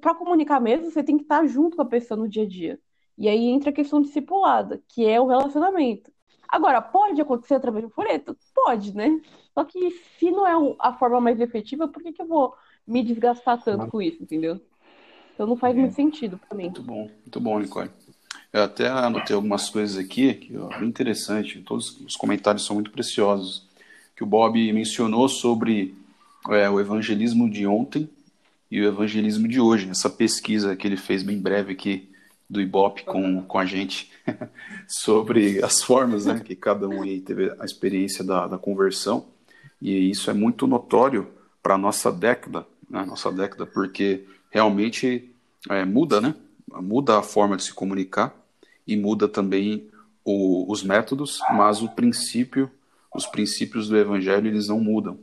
para 0.00 0.14
comunicar 0.14 0.60
mesmo, 0.60 0.90
você 0.90 1.02
tem 1.02 1.16
que 1.16 1.24
estar 1.24 1.46
junto 1.46 1.76
com 1.76 1.82
a 1.82 1.86
pessoa 1.86 2.18
no 2.18 2.28
dia 2.28 2.44
a 2.44 2.48
dia. 2.48 2.80
E 3.16 3.28
aí 3.28 3.46
entra 3.46 3.70
a 3.70 3.72
questão 3.72 4.00
discipulada, 4.00 4.82
que 4.88 5.06
é 5.06 5.20
o 5.20 5.26
relacionamento. 5.26 6.10
Agora, 6.50 6.82
pode 6.82 7.20
acontecer 7.20 7.54
através 7.54 7.84
do 7.84 7.90
folheto? 7.90 8.36
Pode, 8.54 8.94
né? 8.94 9.20
Só 9.54 9.64
que 9.64 9.90
se 10.18 10.30
não 10.30 10.46
é 10.46 10.76
a 10.80 10.92
forma 10.94 11.20
mais 11.20 11.40
efetiva, 11.40 11.86
por 11.86 12.02
que, 12.02 12.12
que 12.12 12.22
eu 12.22 12.26
vou 12.26 12.54
me 12.86 13.02
desgastar 13.02 13.62
tanto 13.62 13.86
com 13.86 14.02
isso, 14.02 14.22
entendeu? 14.22 14.60
Então 15.32 15.46
não 15.46 15.56
faz 15.56 15.76
é. 15.76 15.80
muito 15.80 15.94
sentido 15.94 16.38
para 16.38 16.56
mim. 16.56 16.64
Muito 16.64 16.82
bom, 16.82 17.08
muito 17.22 17.40
bom, 17.40 17.58
Nicole. 17.58 17.90
Eu 18.52 18.64
até 18.64 18.88
anotei 18.88 19.34
algumas 19.34 19.70
coisas 19.70 19.96
aqui, 19.96 20.34
que 20.34 20.56
é 20.56 20.84
interessante, 20.84 21.62
todos 21.62 22.00
os 22.00 22.16
comentários 22.16 22.66
são 22.66 22.74
muito 22.74 22.90
preciosos, 22.90 23.68
que 24.16 24.24
o 24.24 24.26
Bob 24.26 24.72
mencionou 24.72 25.28
sobre 25.28 25.94
é, 26.48 26.68
o 26.68 26.80
evangelismo 26.80 27.48
de 27.48 27.66
ontem 27.66 28.10
e 28.68 28.80
o 28.80 28.84
evangelismo 28.84 29.46
de 29.46 29.60
hoje, 29.60 29.88
essa 29.88 30.10
pesquisa 30.10 30.74
que 30.74 30.86
ele 30.86 30.96
fez 30.96 31.22
bem 31.22 31.38
breve 31.38 31.72
aqui 31.72 32.09
do 32.50 32.60
Ibope 32.60 33.04
com, 33.04 33.42
com 33.42 33.58
a 33.58 33.64
gente, 33.64 34.10
sobre 34.88 35.64
as 35.64 35.80
formas 35.80 36.26
né, 36.26 36.40
que 36.40 36.56
cada 36.56 36.88
um 36.88 37.02
aí 37.02 37.20
teve 37.20 37.54
a 37.60 37.64
experiência 37.64 38.24
da, 38.24 38.48
da 38.48 38.58
conversão, 38.58 39.28
e 39.80 40.10
isso 40.10 40.28
é 40.28 40.34
muito 40.34 40.66
notório 40.66 41.28
para 41.62 41.76
a 41.76 41.78
nossa 41.78 42.10
década, 42.10 42.66
né, 42.88 43.04
nossa 43.04 43.30
década, 43.30 43.64
porque 43.66 44.26
realmente 44.50 45.30
é, 45.68 45.84
muda, 45.84 46.20
né? 46.20 46.34
Muda 46.82 47.18
a 47.18 47.22
forma 47.22 47.56
de 47.56 47.62
se 47.62 47.72
comunicar, 47.72 48.34
e 48.86 48.96
muda 48.96 49.28
também 49.28 49.88
o, 50.24 50.70
os 50.70 50.82
métodos, 50.82 51.40
mas 51.52 51.80
o 51.82 51.88
princípio, 51.88 52.68
os 53.14 53.26
princípios 53.26 53.88
do 53.88 53.96
evangelho, 53.96 54.48
eles 54.48 54.68
não 54.68 54.80
mudam. 54.80 55.18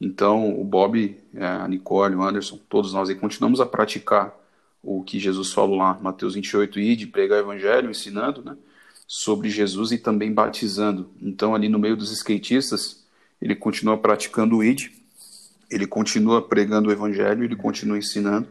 Então, 0.00 0.58
o 0.58 0.64
Bob, 0.64 1.16
é, 1.34 1.44
a 1.44 1.68
Nicole, 1.68 2.14
o 2.14 2.22
Anderson, 2.22 2.58
todos 2.68 2.94
nós 2.94 3.10
aí 3.10 3.14
continuamos 3.14 3.60
a 3.60 3.66
praticar 3.66 4.34
o 4.82 5.02
que 5.02 5.18
Jesus 5.18 5.52
falou 5.52 5.76
lá, 5.76 5.98
Mateus 6.02 6.34
28, 6.34 6.80
e 6.80 6.96
de 6.96 7.06
pregar 7.06 7.38
o 7.38 7.42
evangelho, 7.42 7.90
ensinando, 7.90 8.42
né, 8.42 8.56
sobre 9.06 9.48
Jesus 9.48 9.92
e 9.92 9.98
também 9.98 10.32
batizando. 10.32 11.10
Então, 11.20 11.54
ali 11.54 11.68
no 11.68 11.78
meio 11.78 11.96
dos 11.96 12.10
skatistas, 12.10 13.04
ele 13.40 13.54
continua 13.54 13.96
praticando 13.96 14.56
o 14.56 14.64
id, 14.64 14.90
ele 15.70 15.86
continua 15.86 16.42
pregando 16.42 16.88
o 16.88 16.92
evangelho, 16.92 17.44
ele 17.44 17.56
continua 17.56 17.98
ensinando, 17.98 18.48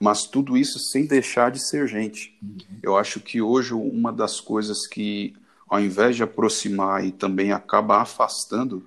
mas 0.00 0.26
tudo 0.26 0.56
isso 0.56 0.78
sem 0.78 1.06
deixar 1.06 1.50
de 1.50 1.58
ser 1.58 1.86
gente. 1.88 2.36
Uhum. 2.42 2.58
Eu 2.82 2.96
acho 2.96 3.20
que 3.20 3.40
hoje 3.40 3.74
uma 3.74 4.12
das 4.12 4.40
coisas 4.40 4.86
que, 4.86 5.34
ao 5.68 5.80
invés 5.80 6.16
de 6.16 6.22
aproximar 6.22 7.04
e 7.04 7.10
também 7.10 7.52
acaba 7.52 8.00
afastando, 8.00 8.86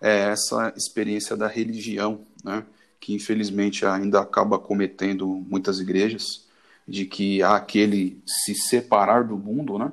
é 0.00 0.30
essa 0.30 0.72
experiência 0.76 1.36
da 1.36 1.46
religião, 1.46 2.20
né? 2.44 2.64
Que 3.00 3.14
infelizmente 3.14 3.86
ainda 3.86 4.20
acaba 4.20 4.58
cometendo 4.58 5.26
muitas 5.26 5.80
igrejas, 5.80 6.46
de 6.86 7.04
que 7.04 7.42
há 7.42 7.56
aquele 7.56 8.22
se 8.26 8.54
separar 8.54 9.24
do 9.24 9.36
mundo, 9.36 9.78
né? 9.78 9.92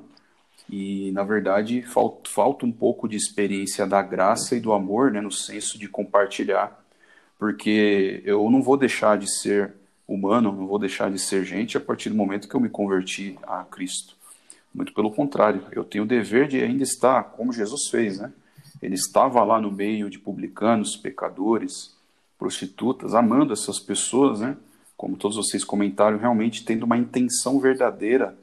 E, 0.68 1.12
na 1.12 1.22
verdade, 1.22 1.82
falta, 1.82 2.28
falta 2.28 2.66
um 2.66 2.72
pouco 2.72 3.06
de 3.08 3.16
experiência 3.16 3.86
da 3.86 4.02
graça 4.02 4.56
e 4.56 4.60
do 4.60 4.72
amor, 4.72 5.12
né? 5.12 5.20
No 5.20 5.30
senso 5.30 5.78
de 5.78 5.88
compartilhar. 5.88 6.84
Porque 7.38 8.22
eu 8.24 8.50
não 8.50 8.62
vou 8.62 8.76
deixar 8.76 9.18
de 9.18 9.30
ser 9.30 9.74
humano, 10.08 10.52
não 10.52 10.66
vou 10.66 10.78
deixar 10.78 11.10
de 11.10 11.18
ser 11.18 11.44
gente 11.44 11.76
a 11.76 11.80
partir 11.80 12.08
do 12.08 12.16
momento 12.16 12.48
que 12.48 12.54
eu 12.54 12.60
me 12.60 12.68
converti 12.68 13.38
a 13.42 13.64
Cristo. 13.64 14.16
Muito 14.74 14.92
pelo 14.92 15.10
contrário, 15.10 15.64
eu 15.72 15.84
tenho 15.84 16.04
o 16.04 16.06
dever 16.06 16.48
de 16.48 16.62
ainda 16.62 16.82
estar 16.82 17.22
como 17.24 17.52
Jesus 17.52 17.88
fez, 17.90 18.18
né? 18.18 18.32
Ele 18.82 18.94
estava 18.94 19.42
lá 19.42 19.60
no 19.60 19.72
meio 19.72 20.10
de 20.10 20.18
publicanos, 20.18 20.96
pecadores, 20.96 21.95
prostitutas, 22.38 23.14
amando 23.14 23.52
essas 23.52 23.78
pessoas, 23.78 24.40
né? 24.40 24.56
Como 24.96 25.16
todos 25.16 25.36
vocês 25.36 25.64
comentaram, 25.64 26.18
realmente 26.18 26.64
tendo 26.64 26.84
uma 26.84 26.96
intenção 26.96 27.58
verdadeira 27.58 28.36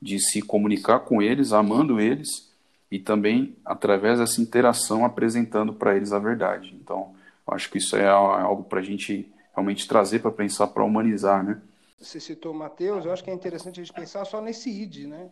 de 0.00 0.18
se 0.18 0.42
comunicar 0.42 1.00
com 1.00 1.20
eles, 1.20 1.52
amando 1.52 2.00
eles 2.00 2.50
e 2.90 2.98
também 2.98 3.54
através 3.64 4.18
dessa 4.18 4.40
interação 4.40 5.04
apresentando 5.04 5.72
para 5.72 5.96
eles 5.96 6.12
a 6.12 6.18
verdade. 6.18 6.76
Então, 6.82 7.14
acho 7.46 7.70
que 7.70 7.78
isso 7.78 7.96
é 7.96 8.08
algo 8.08 8.64
para 8.64 8.80
a 8.80 8.82
gente 8.82 9.30
realmente 9.54 9.86
trazer 9.86 10.20
para 10.20 10.30
pensar, 10.30 10.68
para 10.68 10.84
humanizar, 10.84 11.44
né? 11.44 11.60
Você 12.00 12.18
citou 12.18 12.54
Mateus, 12.54 13.04
eu 13.04 13.12
acho 13.12 13.22
que 13.22 13.30
é 13.30 13.34
interessante 13.34 13.78
a 13.78 13.84
gente 13.84 13.92
pensar 13.92 14.24
só 14.24 14.40
nesse 14.40 14.70
id, 14.70 15.06
né? 15.06 15.28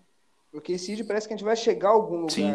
Porque 0.52 0.72
esse 0.72 0.92
id 0.92 1.06
parece 1.06 1.26
que 1.26 1.32
a 1.32 1.36
gente 1.36 1.46
vai 1.46 1.56
chegar 1.56 1.88
a 1.88 1.92
algum 1.92 2.16
lugar. 2.16 2.30
Sim. 2.30 2.54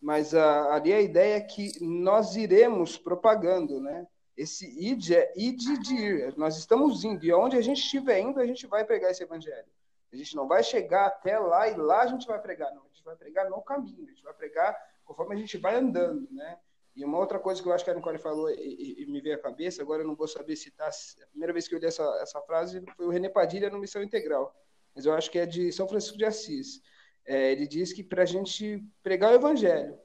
Mas 0.00 0.34
a, 0.34 0.42
ah, 0.42 0.74
ali 0.76 0.92
a 0.92 1.00
ideia 1.00 1.36
é 1.36 1.40
que 1.40 1.72
nós 1.80 2.36
iremos 2.36 2.96
propagando, 2.96 3.80
né? 3.80 4.06
Esse 4.40 4.66
id 4.66 5.10
é 5.10 5.32
id 5.36 5.60
de 5.82 5.94
ir. 5.94 6.36
Nós 6.38 6.56
estamos 6.56 7.04
indo. 7.04 7.22
E 7.26 7.32
onde 7.32 7.58
a 7.58 7.60
gente 7.60 7.82
estiver 7.82 8.20
indo, 8.20 8.40
a 8.40 8.46
gente 8.46 8.66
vai 8.66 8.84
pregar 8.86 9.10
esse 9.10 9.22
evangelho. 9.22 9.68
A 10.10 10.16
gente 10.16 10.34
não 10.34 10.48
vai 10.48 10.62
chegar 10.62 11.06
até 11.08 11.38
lá 11.38 11.68
e 11.68 11.76
lá 11.76 12.00
a 12.02 12.06
gente 12.06 12.26
vai 12.26 12.40
pregar. 12.40 12.74
Não, 12.74 12.82
a 12.82 12.88
gente 12.88 13.04
vai 13.04 13.14
pregar 13.16 13.50
no 13.50 13.60
caminho. 13.60 14.06
A 14.06 14.10
gente 14.10 14.22
vai 14.22 14.32
pregar 14.32 14.74
conforme 15.04 15.34
a 15.34 15.38
gente 15.38 15.58
vai 15.58 15.74
andando, 15.74 16.26
né? 16.30 16.58
E 16.96 17.04
uma 17.04 17.18
outra 17.18 17.38
coisa 17.38 17.62
que 17.62 17.68
eu 17.68 17.72
acho 17.74 17.84
que 17.84 17.90
a 17.90 17.94
Nicole 17.94 18.16
falou 18.16 18.50
e, 18.50 19.02
e, 19.02 19.06
me 19.06 19.20
veio 19.20 19.36
à 19.36 19.38
cabeça, 19.38 19.82
agora 19.82 20.02
eu 20.02 20.06
não 20.06 20.16
vou 20.16 20.26
saber 20.26 20.56
citar, 20.56 20.88
a 20.88 21.26
primeira 21.26 21.52
vez 21.52 21.68
que 21.68 21.74
eu 21.74 21.78
li 21.78 21.86
essa, 21.86 22.02
essa 22.22 22.40
frase 22.42 22.82
foi 22.96 23.06
o 23.06 23.10
René 23.10 23.28
Padilha 23.28 23.70
no 23.70 23.78
Missão 23.78 24.02
Integral, 24.02 24.54
mas 24.94 25.04
eu 25.04 25.12
acho 25.12 25.30
que 25.30 25.38
é 25.38 25.46
de 25.46 25.70
São 25.70 25.86
Francisco 25.86 26.18
de 26.18 26.24
Assis. 26.24 26.80
É, 27.26 27.52
ele 27.52 27.66
diz 27.66 27.92
que 27.92 28.02
para 28.02 28.22
a 28.22 28.26
gente 28.26 28.82
pregar 29.02 29.32
o 29.32 29.34
evangelho 29.34 29.98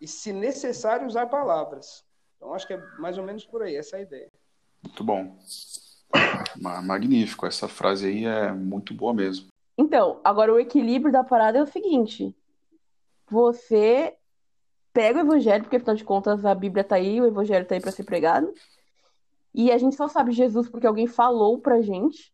e, 0.00 0.06
se 0.06 0.32
necessário, 0.32 1.06
usar 1.06 1.26
palavras. 1.26 2.04
Então, 2.44 2.54
acho 2.54 2.66
que 2.66 2.74
é 2.74 2.82
mais 2.98 3.16
ou 3.16 3.24
menos 3.24 3.46
por 3.46 3.62
aí, 3.62 3.74
essa 3.74 3.96
é 3.96 4.00
a 4.00 4.02
ideia. 4.02 4.28
Muito 4.82 5.02
bom. 5.02 5.34
Magnífico. 6.60 7.46
Essa 7.46 7.66
frase 7.66 8.06
aí 8.06 8.26
é 8.26 8.52
muito 8.52 8.92
boa 8.92 9.14
mesmo. 9.14 9.46
Então, 9.78 10.20
agora 10.22 10.52
o 10.52 10.60
equilíbrio 10.60 11.10
da 11.10 11.24
parada 11.24 11.58
é 11.58 11.62
o 11.62 11.66
seguinte: 11.66 12.36
você 13.26 14.14
pega 14.92 15.18
o 15.18 15.22
evangelho, 15.22 15.64
porque 15.64 15.76
afinal 15.76 15.96
de 15.96 16.04
contas 16.04 16.44
a 16.44 16.54
Bíblia 16.54 16.84
tá 16.84 16.96
aí, 16.96 17.18
o 17.18 17.26
evangelho 17.26 17.64
tá 17.64 17.74
aí 17.74 17.80
para 17.80 17.90
ser 17.90 18.04
pregado. 18.04 18.52
E 19.54 19.72
a 19.72 19.78
gente 19.78 19.96
só 19.96 20.06
sabe 20.06 20.30
Jesus 20.32 20.68
porque 20.68 20.86
alguém 20.86 21.06
falou 21.06 21.58
pra 21.58 21.80
gente. 21.80 22.30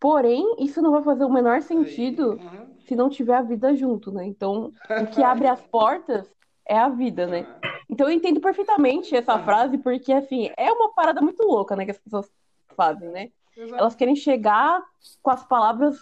Porém, 0.00 0.56
isso 0.58 0.82
não 0.82 0.90
vai 0.90 1.02
fazer 1.02 1.24
o 1.24 1.32
menor 1.32 1.62
sentido 1.62 2.32
uhum. 2.32 2.74
se 2.80 2.96
não 2.96 3.08
tiver 3.08 3.36
a 3.36 3.42
vida 3.42 3.72
junto, 3.74 4.10
né? 4.10 4.26
Então, 4.26 4.72
o 5.00 5.06
que 5.06 5.22
abre 5.22 5.46
as 5.46 5.62
portas 5.62 6.28
é 6.66 6.76
a 6.76 6.88
vida, 6.88 7.26
né? 7.26 7.46
Então 7.88 8.08
eu 8.08 8.12
entendo 8.12 8.40
perfeitamente 8.40 9.14
essa 9.14 9.38
frase, 9.38 9.78
porque 9.78 10.12
assim, 10.12 10.50
é 10.56 10.72
uma 10.72 10.92
parada 10.92 11.20
muito 11.20 11.42
louca, 11.42 11.76
né, 11.76 11.84
que 11.84 11.90
as 11.90 11.98
pessoas 11.98 12.30
fazem, 12.76 13.08
né? 13.10 13.30
Exato. 13.56 13.80
Elas 13.80 13.94
querem 13.94 14.16
chegar 14.16 14.82
com 15.22 15.30
as 15.30 15.44
palavras 15.44 15.98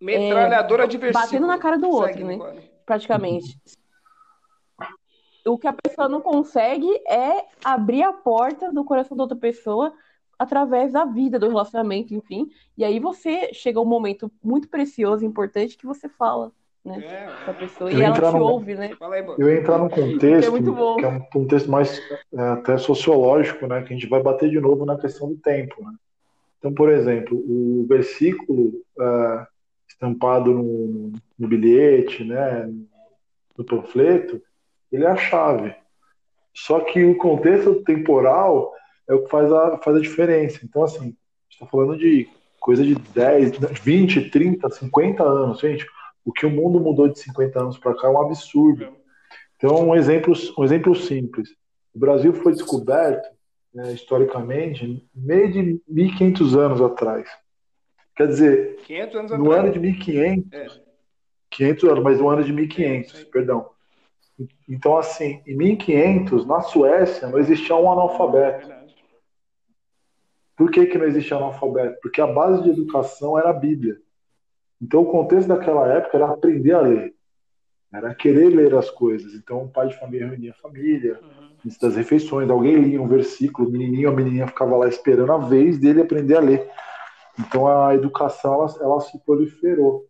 metralhadora 0.00 0.84
é, 0.84 0.86
de 0.86 0.96
versículo. 0.96 1.24
batendo 1.24 1.46
na 1.46 1.58
cara 1.58 1.78
do 1.78 1.88
outro, 1.88 2.12
Segue, 2.12 2.24
né? 2.24 2.62
Praticamente. 2.84 3.58
O 5.44 5.58
que 5.58 5.68
a 5.68 5.72
pessoa 5.72 6.08
não 6.08 6.20
consegue 6.20 6.90
é 7.08 7.46
abrir 7.64 8.02
a 8.02 8.12
porta 8.12 8.72
do 8.72 8.84
coração 8.84 9.16
da 9.16 9.24
outra 9.24 9.38
pessoa 9.38 9.92
através 10.38 10.92
da 10.92 11.04
vida, 11.04 11.38
do 11.38 11.48
relacionamento, 11.48 12.14
enfim. 12.14 12.50
E 12.76 12.84
aí 12.84 12.98
você 12.98 13.52
chega 13.54 13.80
um 13.80 13.84
momento 13.84 14.30
muito 14.42 14.68
precioso, 14.68 15.24
importante, 15.24 15.76
que 15.76 15.86
você 15.86 16.08
fala 16.08 16.52
né? 16.86 17.04
É, 17.46 17.52
pessoa, 17.52 17.92
e 17.92 18.00
ela 18.00 18.14
te 18.14 18.36
ouve, 18.36 18.74
né? 18.74 18.90
Eu 19.36 19.48
ia 19.48 19.58
entrar 19.58 19.78
num 19.78 19.88
contexto 19.88 20.56
é 20.56 20.62
que 20.62 21.04
é 21.04 21.08
um 21.08 21.20
contexto 21.20 21.70
mais 21.70 22.00
é, 22.32 22.40
até 22.40 22.78
sociológico, 22.78 23.66
né? 23.66 23.82
Que 23.82 23.92
a 23.92 23.96
gente 23.96 24.08
vai 24.08 24.22
bater 24.22 24.48
de 24.48 24.60
novo 24.60 24.86
na 24.86 24.96
questão 24.96 25.28
do 25.28 25.36
tempo, 25.36 25.82
né? 25.82 25.92
Então, 26.58 26.72
por 26.72 26.88
exemplo, 26.88 27.36
o 27.36 27.84
versículo 27.88 28.72
é, 28.98 29.46
estampado 29.88 30.52
no, 30.52 31.12
no, 31.36 31.48
bilhete, 31.48 32.22
né? 32.24 32.72
No 33.58 33.64
panfleto, 33.64 34.40
ele 34.92 35.04
é 35.04 35.08
a 35.08 35.16
chave. 35.16 35.74
Só 36.54 36.80
que 36.80 37.04
o 37.04 37.18
contexto 37.18 37.82
temporal 37.82 38.72
é 39.08 39.14
o 39.14 39.24
que 39.24 39.30
faz 39.30 39.52
a, 39.52 39.78
faz 39.78 39.96
a 39.96 40.00
diferença. 40.00 40.60
Então, 40.62 40.84
assim, 40.84 41.16
está 41.50 41.66
falando 41.66 41.98
de 41.98 42.28
coisa 42.60 42.84
de 42.84 42.94
10, 42.94 43.58
20, 43.82 44.30
30, 44.30 44.70
50 44.70 45.22
anos, 45.22 45.60
gente 45.60 45.86
o 46.26 46.32
que 46.32 46.44
o 46.44 46.50
mundo 46.50 46.80
mudou 46.80 47.06
de 47.06 47.20
50 47.20 47.60
anos 47.60 47.78
para 47.78 47.94
cá 47.94 48.08
é 48.08 48.10
um 48.10 48.20
absurdo. 48.20 48.88
Então, 49.56 49.88
um 49.88 49.94
exemplo, 49.94 50.34
um 50.58 50.64
exemplo 50.64 50.92
simples. 50.96 51.48
O 51.94 52.00
Brasil 52.00 52.34
foi 52.34 52.52
descoberto, 52.52 53.28
né, 53.72 53.92
historicamente, 53.92 55.08
meio 55.14 55.52
de 55.52 55.80
1.500 55.88 56.58
anos 56.58 56.82
atrás. 56.82 57.28
Quer 58.16 58.26
dizer, 58.26 58.76
no 59.38 59.52
atrás. 59.52 59.64
ano 59.64 59.72
de 59.72 59.78
1500, 59.78 60.52
é. 60.52 60.66
500 61.50 61.84
anos, 61.84 62.04
mas 62.04 62.18
no 62.18 62.28
ano 62.28 62.42
de 62.42 62.52
1500, 62.52 63.24
perdão. 63.24 63.70
Então, 64.68 64.98
assim, 64.98 65.40
em 65.46 65.56
1500, 65.56 66.44
na 66.44 66.60
Suécia, 66.60 67.28
não 67.28 67.38
existia 67.38 67.76
um 67.76 67.90
analfabeto. 67.90 68.70
É 68.70 68.84
Por 70.56 70.72
que, 70.72 70.86
que 70.86 70.98
não 70.98 71.06
existia 71.06 71.36
analfabeto? 71.36 71.98
Porque 72.02 72.20
a 72.20 72.26
base 72.26 72.64
de 72.64 72.70
educação 72.70 73.38
era 73.38 73.50
a 73.50 73.54
Bíblia. 73.54 73.96
Então, 74.80 75.02
o 75.02 75.10
contexto 75.10 75.48
daquela 75.48 75.88
época 75.92 76.16
era 76.16 76.30
aprender 76.30 76.72
a 76.72 76.80
ler, 76.80 77.14
era 77.92 78.14
querer 78.14 78.50
ler 78.50 78.74
as 78.74 78.90
coisas. 78.90 79.34
Então, 79.34 79.64
o 79.64 79.68
pai 79.68 79.88
de 79.88 79.98
família 79.98 80.28
reunia 80.28 80.52
a 80.52 80.62
família, 80.62 81.18
uhum. 81.22 81.48
antes 81.64 81.78
das 81.78 81.96
refeições, 81.96 82.50
alguém 82.50 82.76
lia 82.76 83.00
um 83.00 83.08
versículo, 83.08 83.68
o 83.68 83.72
menininho 83.72 84.08
ou 84.08 84.14
a 84.14 84.16
menininha 84.16 84.46
ficava 84.46 84.76
lá 84.76 84.88
esperando 84.88 85.32
a 85.32 85.38
vez 85.38 85.78
dele 85.78 86.02
aprender 86.02 86.36
a 86.36 86.40
ler. 86.40 86.68
Então, 87.38 87.66
a 87.66 87.94
educação 87.94 88.54
ela, 88.54 88.74
ela 88.80 89.00
se 89.00 89.18
proliferou. 89.24 90.06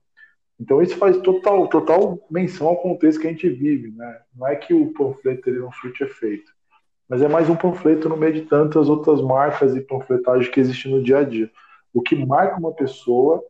Então, 0.59 0.81
isso 0.83 0.97
faz 0.97 1.17
total, 1.19 1.69
total 1.69 2.19
menção 2.31 2.69
ao 2.69 2.77
contexto 2.77 3.21
que 3.21 3.27
a 3.27 3.31
gente 3.31 3.49
vive. 3.49 3.93
Né? 3.93 4.21
Não 4.35 4.47
é 4.47 4.57
que 4.57 4.73
o 4.73 4.93
panfleto 4.93 5.49
ele 5.49 5.59
não 5.59 5.71
surte 5.71 6.03
efeito, 6.03 6.51
mas 7.09 7.23
é 7.23 7.29
mais 7.29 7.49
um 7.49 7.57
panfleto 7.57 8.09
no 8.09 8.17
meio 8.17 8.33
de 8.33 8.43
tantas 8.43 8.89
outras 8.89 9.21
marcas 9.21 9.77
e 9.77 9.81
panfletagens 9.81 10.49
que 10.49 10.59
existem 10.59 10.91
no 10.91 11.03
dia 11.03 11.19
a 11.19 11.25
dia. 11.25 11.51
O 11.93 12.03
que 12.03 12.17
marca 12.17 12.59
uma 12.59 12.73
pessoa 12.73 13.45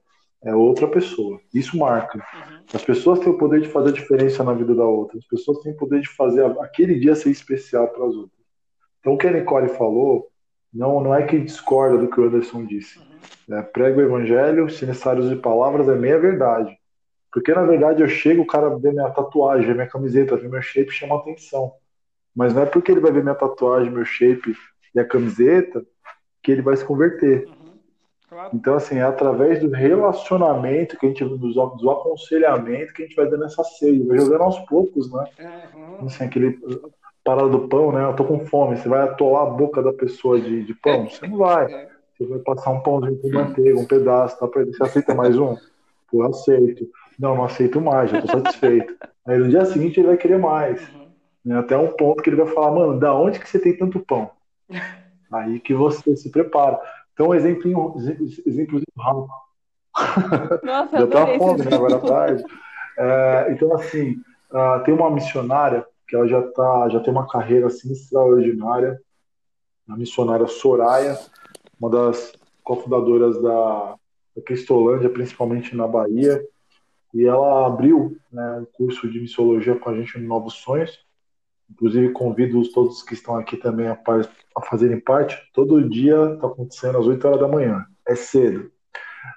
é 0.45 0.55
outra 0.55 0.87
pessoa. 0.89 1.41
Isso 1.53 1.77
marca. 1.77 2.19
Uhum. 2.19 2.61
As 2.73 2.85
pessoas 2.85 3.21
têm 3.21 3.33
o 3.33 3.39
poder 3.39 3.61
de 3.61 3.69
fazer 3.69 3.91
a 3.91 3.93
diferença 3.93 4.45
na 4.45 4.53
vida 4.53 4.75
da 4.75 4.85
outra. 4.85 5.19
As 5.19 5.27
pessoas 5.27 5.59
têm 5.61 5.73
o 5.73 5.77
poder 5.77 6.01
de 6.01 6.09
fazer 6.09 6.45
aquele 6.61 6.99
dia 6.99 7.15
ser 7.15 7.31
especial 7.31 7.89
para 7.89 8.07
as 8.07 8.15
outras. 8.15 8.47
Então, 9.01 9.15
o 9.15 9.19
que 9.19 9.27
a 9.27 9.33
Nicole 9.33 9.69
falou 9.69 10.29
não, 10.73 11.01
não 11.01 11.15
é 11.15 11.23
que 11.23 11.39
discorda 11.39 11.97
do 11.97 12.09
que 12.09 12.21
o 12.21 12.25
Anderson 12.25 12.65
disse. 12.65 12.99
Uhum. 12.99 13.57
É, 13.57 13.63
prega 13.63 13.99
o 13.99 14.03
evangelho, 14.03 14.69
se 14.69 14.85
necessários 14.85 15.29
de 15.29 15.37
palavras, 15.37 15.89
é 15.89 15.95
meia 15.95 16.19
verdade. 16.19 16.77
Porque, 17.33 17.53
na 17.53 17.63
verdade, 17.63 18.03
eu 18.03 18.09
chego, 18.09 18.43
o 18.43 18.47
cara 18.47 18.69
vê 18.79 18.91
minha 18.93 19.11
tatuagem, 19.11 19.67
vê 19.67 19.75
minha 19.75 19.89
camiseta, 19.89 20.37
vê 20.37 20.49
meu 20.49 20.63
shape, 20.63 20.91
chama 20.91 21.17
atenção. 21.17 21.73
Mas 22.35 22.53
não 22.53 22.63
é 22.63 22.67
porque 22.67 22.93
ele 22.93 23.01
vai 23.01 23.13
ver 23.13 23.23
minha 23.23 23.35
tatuagem, 23.35 23.91
meu 23.91 24.05
shape 24.05 24.55
e 24.95 25.01
a 25.01 25.05
camiseta 25.05 25.85
que 26.43 26.53
ele 26.53 26.63
vai 26.63 26.77
se 26.77 26.85
converter. 26.85 27.47
Uhum. 27.47 27.56
Claro. 28.29 28.51
Então, 28.53 28.75
assim, 28.75 28.97
é 28.97 29.03
através 29.03 29.61
do 29.61 29.71
relacionamento 29.71 30.99
que 30.99 31.07
a 31.07 31.09
gente, 31.09 31.25
do, 31.25 31.37
do 31.37 31.91
aconselhamento 31.91 32.93
que 32.93 33.03
a 33.03 33.07
gente 33.07 33.17
vai 33.17 33.29
dando 33.29 33.45
essa 33.45 33.63
ceia, 33.63 34.05
vai 34.05 34.19
jogando 34.19 34.43
aos 34.43 34.59
poucos, 34.61 35.11
né? 35.13 35.25
Uhum. 35.75 36.07
Assim, 36.07 36.25
aquele 36.25 36.59
parada 37.23 37.49
do 37.49 37.69
pão, 37.69 37.93
né? 37.93 38.05
Eu 38.05 38.15
tô 38.15 38.25
com 38.25 38.45
fome, 38.47 38.77
você 38.77 38.89
vai 38.89 39.03
atolar 39.03 39.43
a 39.43 39.51
boca 39.51 39.83
da 39.83 39.93
pessoa 39.93 40.41
de, 40.41 40.65
de 40.65 40.75
pão? 40.75 41.09
Você 41.09 41.27
não 41.27 41.39
vai. 41.39 41.73
É. 41.73 41.89
Você 42.19 42.27
vai 42.27 42.39
passar 42.41 42.71
um 42.71 42.81
pãozinho 42.81 43.21
com 43.21 43.31
manteiga, 43.31 43.79
um 43.79 43.85
pedaço, 43.85 44.39
tá? 44.39 44.47
Você 44.47 44.83
aceita 44.83 45.15
mais 45.15 45.39
um? 45.39 45.55
Pô, 46.11 46.23
eu 46.23 46.31
aceito. 46.31 46.89
Não, 47.19 47.37
não 47.37 47.45
aceito 47.45 47.81
mais, 47.81 48.11
já 48.11 48.23
tô 48.23 48.29
satisfeito. 48.29 48.95
Aí 49.27 49.39
no 49.39 49.49
dia 49.49 49.65
seguinte 49.67 50.01
ele 50.01 50.09
vai 50.09 50.17
querer 50.17 50.39
mais. 50.39 50.81
Uhum. 50.95 51.07
Né? 51.45 51.59
Até 51.59 51.77
um 51.77 51.93
ponto 51.93 52.23
que 52.23 52.31
ele 52.31 52.43
vai 52.43 52.47
falar, 52.47 52.73
mano, 52.73 52.99
da 52.99 53.15
onde 53.15 53.39
que 53.39 53.49
você 53.49 53.59
tem 53.59 53.77
tanto 53.77 54.01
pão? 54.01 54.31
Aí 55.33 55.59
que 55.61 55.75
você 55.75 56.17
se 56.17 56.31
prepara. 56.31 56.81
Então, 57.17 57.35
exemplinho, 57.35 57.95
exemplozinho 58.47 58.85
rápido. 58.95 59.29
Nossa, 60.63 60.99
eu 60.99 61.09
tá 61.09 61.27
fome, 61.39 61.65
né, 61.65 61.75
agora 61.75 61.97
à 61.97 61.99
tarde. 61.99 62.45
É, 62.99 63.49
então, 63.53 63.73
assim, 63.75 64.17
uh, 64.53 64.85
tem 64.85 64.93
uma 64.93 65.11
missionária 65.11 65.87
que 66.07 66.15
ela 66.15 66.29
já, 66.29 66.43
tá, 66.43 66.91
já 66.91 67.01
tem 67.01 67.11
uma 67.11 67.27
carreira 67.27 67.69
assim, 67.69 67.91
extraordinária, 67.91 69.01
a 69.89 69.97
missionária 69.97 70.47
Soraya, 70.47 71.19
uma 71.81 71.89
das 71.89 72.35
cofundadoras 72.63 73.41
da, 73.41 73.95
da 74.37 74.43
Cristolândia, 74.43 75.09
principalmente 75.09 75.75
na 75.75 75.89
Bahia, 75.89 76.47
e 77.15 77.25
ela 77.25 77.67
abriu 77.67 78.15
né, 78.31 78.59
um 78.61 78.67
curso 78.77 79.11
de 79.11 79.21
missiologia 79.21 79.75
com 79.75 79.89
a 79.89 79.95
gente 79.95 80.19
no 80.19 80.29
Novos 80.29 80.55
Sonhos, 80.55 80.99
Inclusive, 81.71 82.13
convido 82.13 82.63
todos 82.73 83.03
que 83.03 83.15
estão 83.15 83.37
aqui 83.37 83.57
também 83.57 83.89
a, 83.89 83.99
a 84.57 84.63
fazerem 84.63 85.01
parte. 85.01 85.37
Todo 85.53 85.89
dia 85.89 86.35
está 86.35 86.47
acontecendo 86.47 86.99
às 86.99 87.07
8 87.07 87.27
horas 87.27 87.41
da 87.41 87.49
manhã. 87.49 87.85
É 88.07 88.15
cedo. 88.15 88.71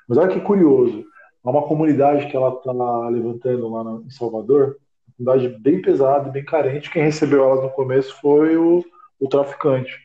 Mas 0.07 0.17
olha 0.17 0.29
que 0.29 0.39
curioso. 0.39 1.05
Há 1.43 1.49
uma 1.49 1.63
comunidade 1.63 2.27
que 2.27 2.35
ela 2.35 2.49
está 2.53 3.09
levantando 3.09 3.69
lá 3.69 4.01
em 4.05 4.09
Salvador, 4.09 4.77
uma 5.17 5.25
comunidade 5.33 5.61
bem 5.61 5.81
pesada, 5.81 6.29
bem 6.29 6.45
carente. 6.45 6.91
Quem 6.91 7.03
recebeu 7.03 7.43
elas 7.43 7.63
no 7.63 7.69
começo 7.71 8.19
foi 8.21 8.57
o, 8.57 8.83
o 9.19 9.27
traficante. 9.27 9.97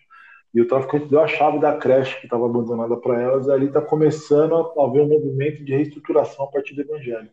E 0.54 0.60
o 0.60 0.68
traficante 0.68 1.06
deu 1.06 1.20
a 1.20 1.26
chave 1.26 1.58
da 1.58 1.76
creche 1.76 2.18
que 2.20 2.26
estava 2.26 2.46
abandonada 2.46 2.96
para 2.96 3.20
elas, 3.20 3.46
e 3.46 3.50
ali 3.50 3.66
está 3.66 3.80
começando 3.80 4.54
a 4.54 4.84
haver 4.84 5.02
um 5.02 5.08
movimento 5.08 5.64
de 5.64 5.74
reestruturação 5.74 6.44
a 6.44 6.48
partir 6.48 6.74
do 6.74 6.82
evangelho. 6.82 7.28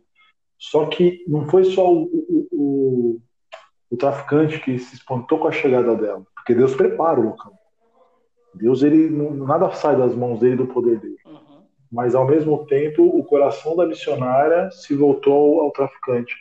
Só 0.58 0.88
que 0.88 1.24
não 1.28 1.48
foi 1.48 1.64
só 1.66 1.92
o, 1.92 2.10
o 2.52 3.22
traficante 3.98 4.60
que 4.60 4.80
se 4.80 4.96
espantou 4.96 5.40
com 5.40 5.48
a 5.48 5.52
chegada 5.52 5.96
dela, 5.96 6.24
porque 6.36 6.56
Deus 6.56 6.74
prepara 6.76 7.20
o 7.20 7.26
local. 7.26 7.54
Deus, 8.54 8.84
ele 8.84 9.10
nada 9.10 9.72
sai 9.72 9.96
das 9.96 10.16
mãos 10.16 10.40
dele 10.40 10.58
do 10.58 10.68
poder 10.68 11.00
dele. 11.00 11.18
Uhum. 11.26 11.64
Mas 11.92 12.16
ao 12.16 12.26
mesmo 12.26 12.66
tempo, 12.66 13.04
o 13.04 13.24
coração 13.24 13.76
da 13.76 13.86
missionária 13.86 14.70
se 14.72 14.94
voltou 14.96 15.62
ao 15.62 15.72
traficante. 15.72 16.36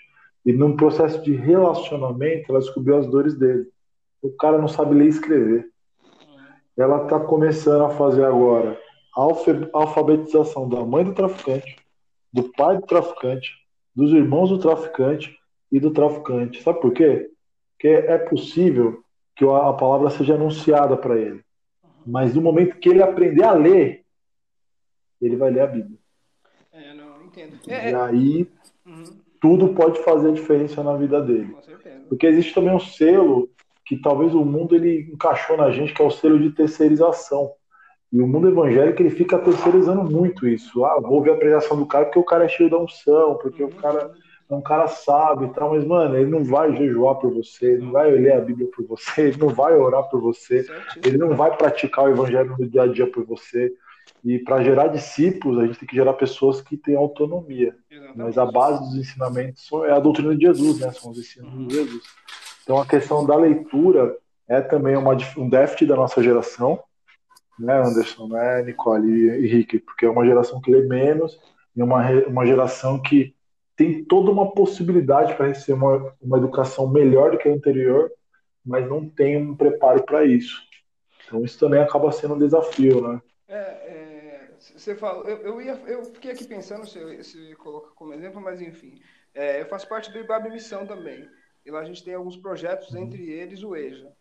E 0.45 0.53
num 0.53 0.77
processo 0.77 1.23
de 1.23 1.35
relacionamento, 1.35 2.51
ela 2.51 2.61
descobriu 2.61 2.97
as 2.97 3.07
dores 3.07 3.37
dele. 3.39 3.67
O 4.23 4.31
cara 4.31 4.59
não 4.59 4.69
sabe 4.69 4.95
ler 4.95 5.07
e 5.07 5.09
escrever. 5.09 5.69
Uhum. 6.03 6.39
Ela 6.77 7.05
está 7.05 7.21
começando 7.21 7.85
a 7.85 7.91
fazer 7.91 8.25
agora 8.25 8.79
a 9.17 9.23
alfabetização 9.73 10.69
da 10.69 10.85
mãe 10.85 11.05
do 11.05 11.15
traficante, 11.15 11.77
do 12.33 12.45
pai 12.53 12.77
do 12.77 12.87
traficante, 12.87 13.51
dos 13.95 14.13
irmãos 14.13 14.49
do 14.49 14.59
traficante 14.59 15.37
e 15.71 15.81
do 15.81 15.91
traficante. 15.91 16.63
Sabe 16.63 16.81
por 16.81 16.93
quê? 16.93 17.29
Que 17.81 17.88
é 17.88 18.19
possível 18.19 19.03
que 19.35 19.45
a 19.47 19.73
palavra 19.73 20.11
seja 20.11 20.35
anunciada 20.35 20.99
para 20.99 21.16
ele. 21.16 21.43
Mas 22.07 22.35
no 22.35 22.43
momento 22.43 22.77
que 22.77 22.90
ele 22.90 23.03
aprender 23.03 23.43
a 23.43 23.53
ler, 23.53 24.05
ele 25.21 25.35
vai 25.35 25.51
ler 25.51 25.61
a 25.61 25.66
Bíblia. 25.66 25.99
É, 26.71 26.93
não, 26.93 27.23
entendo. 27.25 27.59
É, 27.66 27.90
e 27.90 27.93
é. 27.93 27.95
aí 27.95 28.49
uhum. 28.87 29.05
tudo 29.40 29.73
pode 29.73 29.99
fazer 30.03 30.33
diferença 30.33 30.83
na 30.83 30.95
vida 30.95 31.23
dele. 31.23 31.57
Porque 32.09 32.27
existe 32.27 32.53
também 32.53 32.75
um 32.75 32.81
selo 32.81 33.49
que 33.87 33.97
talvez 33.97 34.35
o 34.35 34.45
mundo 34.45 34.75
ele 34.75 35.11
encaixou 35.12 35.57
na 35.57 35.71
gente, 35.71 35.95
que 35.95 36.03
é 36.03 36.05
o 36.05 36.11
selo 36.11 36.38
de 36.38 36.51
terceirização. 36.51 37.51
E 38.12 38.21
o 38.21 38.27
mundo 38.27 38.49
evangélico 38.49 39.01
ele 39.01 39.11
fica 39.11 39.38
terceirizando 39.38 40.05
muito 40.05 40.47
isso. 40.47 40.85
Ah, 40.85 41.01
vou 41.01 41.23
ver 41.23 41.33
a 41.33 41.37
pregação 41.37 41.79
do 41.79 41.87
cara 41.87 42.05
porque 42.05 42.19
o 42.19 42.25
cara 42.25 42.45
é 42.45 42.49
cheio 42.49 42.69
da 42.69 42.79
unção, 42.79 43.37
porque 43.37 43.62
o 43.62 43.66
Uhum. 43.66 43.73
cara 43.73 44.12
é 44.51 44.55
um 44.55 44.61
cara 44.61 44.89
sábio 44.89 45.49
e 45.49 45.55
tal, 45.55 45.71
mas, 45.71 45.85
mano, 45.85 46.17
ele 46.17 46.29
não 46.31 46.43
vai 46.45 46.75
jejuar 46.77 47.15
por 47.17 47.33
você, 47.33 47.73
ele 47.75 47.85
não 47.85 47.93
vai 47.93 48.11
ler 48.11 48.33
a 48.33 48.41
Bíblia 48.41 48.69
por 48.75 48.85
você, 48.85 49.29
ele 49.29 49.39
não 49.39 49.49
vai 49.49 49.75
orar 49.77 50.09
por 50.11 50.21
você, 50.21 50.67
ele 51.05 51.17
não 51.17 51.37
vai 51.37 51.57
praticar 51.57 52.05
o 52.05 52.09
evangelho 52.09 52.57
no 52.59 52.69
dia 52.69 52.83
a 52.83 52.87
dia 52.87 53.11
por 53.11 53.25
você. 53.25 53.73
E 54.25 54.39
para 54.39 54.63
gerar 54.63 54.89
discípulos, 54.89 55.59
a 55.63 55.67
gente 55.67 55.79
tem 55.79 55.89
que 55.89 55.95
gerar 55.95 56.15
pessoas 56.15 56.61
que 56.61 56.77
têm 56.77 56.97
autonomia. 56.97 57.75
Exatamente. 57.91 58.19
Mas 58.19 58.37
a 58.39 58.45
base 58.47 58.81
dos 58.81 58.97
ensinamentos 58.97 59.69
é 59.87 59.93
a 59.93 60.01
doutrina 60.01 60.35
de 60.35 60.43
Jesus, 60.47 60.81
né? 60.81 60.91
São 60.93 61.13
os 61.13 61.19
ensinos 61.19 61.53
Uhum. 61.55 61.67
de 61.69 61.75
Jesus. 61.77 62.03
Então 62.63 62.81
a 62.81 62.87
questão 62.87 63.25
da 63.25 63.37
leitura 63.37 64.17
é 64.49 64.61
também 64.61 64.97
uma, 64.97 65.17
um 65.39 65.49
déficit 65.49 65.87
da 65.87 65.97
nossa 65.97 66.23
geração, 66.23 66.81
né, 67.59 67.79
Anderson, 67.79 68.27
né, 68.27 68.63
Nicole 68.63 69.09
e 69.09 69.47
Henrique? 69.47 69.79
Porque 69.79 70.07
é 70.07 70.11
uma 70.11 70.27
geração 70.27 70.61
que 70.61 70.71
lê 70.71 70.83
menos 70.83 71.39
e 71.77 71.83
uma, 71.83 72.11
uma 72.27 72.45
geração 72.47 73.01
que 73.01 73.35
tem 73.81 74.05
toda 74.05 74.31
uma 74.31 74.53
possibilidade 74.53 75.35
para 75.35 75.47
receber 75.47 75.73
uma, 75.73 76.14
uma 76.21 76.37
educação 76.37 76.87
melhor 76.87 77.31
do 77.31 77.38
que 77.38 77.49
a 77.49 77.53
anterior, 77.53 78.12
mas 78.62 78.87
não 78.87 79.09
tem 79.09 79.38
um 79.38 79.57
preparo 79.57 80.03
para 80.05 80.23
isso. 80.23 80.62
Então 81.25 81.43
isso 81.43 81.59
também 81.59 81.81
acaba 81.81 82.12
sendo 82.12 82.35
um 82.35 82.38
desafio, 82.38 83.01
né? 83.01 83.23
É, 83.49 83.57
é, 83.57 84.51
você 84.59 84.95
falou, 84.95 85.25
eu, 85.25 85.38
eu, 85.38 85.62
ia, 85.62 85.81
eu 85.87 86.05
fiquei 86.05 86.33
aqui 86.33 86.45
pensando 86.45 86.87
se, 86.87 87.25
se 87.25 87.55
coloca 87.55 87.88
como 87.95 88.12
exemplo, 88.12 88.38
mas 88.38 88.61
enfim, 88.61 89.01
é, 89.33 89.62
eu 89.62 89.66
faço 89.66 89.88
parte 89.88 90.12
do 90.12 90.19
IBAB 90.19 90.51
Missão 90.51 90.87
também. 90.87 91.27
E 91.64 91.71
lá 91.71 91.81
a 91.81 91.85
gente 91.87 92.05
tem 92.05 92.12
alguns 92.12 92.37
projetos, 92.37 92.95
entre 92.95 93.31
eles 93.31 93.62
o 93.62 93.75
EJA. 93.75 94.12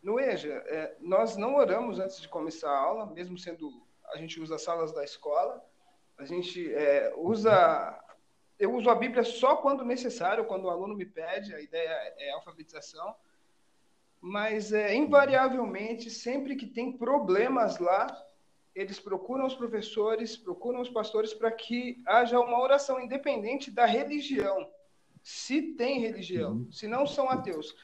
No 0.00 0.20
EJA, 0.20 0.62
é, 0.68 0.94
nós 1.00 1.36
não 1.36 1.56
oramos 1.56 1.98
antes 1.98 2.20
de 2.20 2.28
começar 2.28 2.70
a 2.70 2.78
aula, 2.78 3.06
mesmo 3.06 3.36
sendo 3.36 3.72
a 4.14 4.18
gente 4.18 4.40
usa 4.40 4.54
as 4.54 4.62
salas 4.62 4.92
da 4.92 5.02
escola, 5.02 5.60
a 6.16 6.24
gente 6.24 6.72
é, 6.72 7.12
usa 7.16 7.98
eu 8.60 8.74
uso 8.74 8.90
a 8.90 8.94
Bíblia 8.94 9.24
só 9.24 9.56
quando 9.56 9.84
necessário, 9.84 10.44
quando 10.44 10.66
o 10.66 10.70
aluno 10.70 10.94
me 10.94 11.06
pede, 11.06 11.54
a 11.54 11.60
ideia 11.60 12.14
é 12.18 12.30
alfabetização, 12.32 13.14
mas 14.20 14.70
é, 14.70 14.94
invariavelmente, 14.94 16.10
sempre 16.10 16.54
que 16.54 16.66
tem 16.66 16.92
problemas 16.92 17.78
lá, 17.78 18.06
eles 18.74 19.00
procuram 19.00 19.46
os 19.46 19.54
professores, 19.54 20.36
procuram 20.36 20.80
os 20.82 20.90
pastores 20.90 21.32
para 21.32 21.50
que 21.50 22.02
haja 22.06 22.38
uma 22.38 22.60
oração 22.60 23.00
independente 23.00 23.70
da 23.70 23.86
religião. 23.86 24.70
Se 25.22 25.62
tem 25.72 26.00
religião, 26.00 26.68
se 26.70 26.86
não 26.86 27.06
são 27.06 27.30
ateus. 27.30 27.74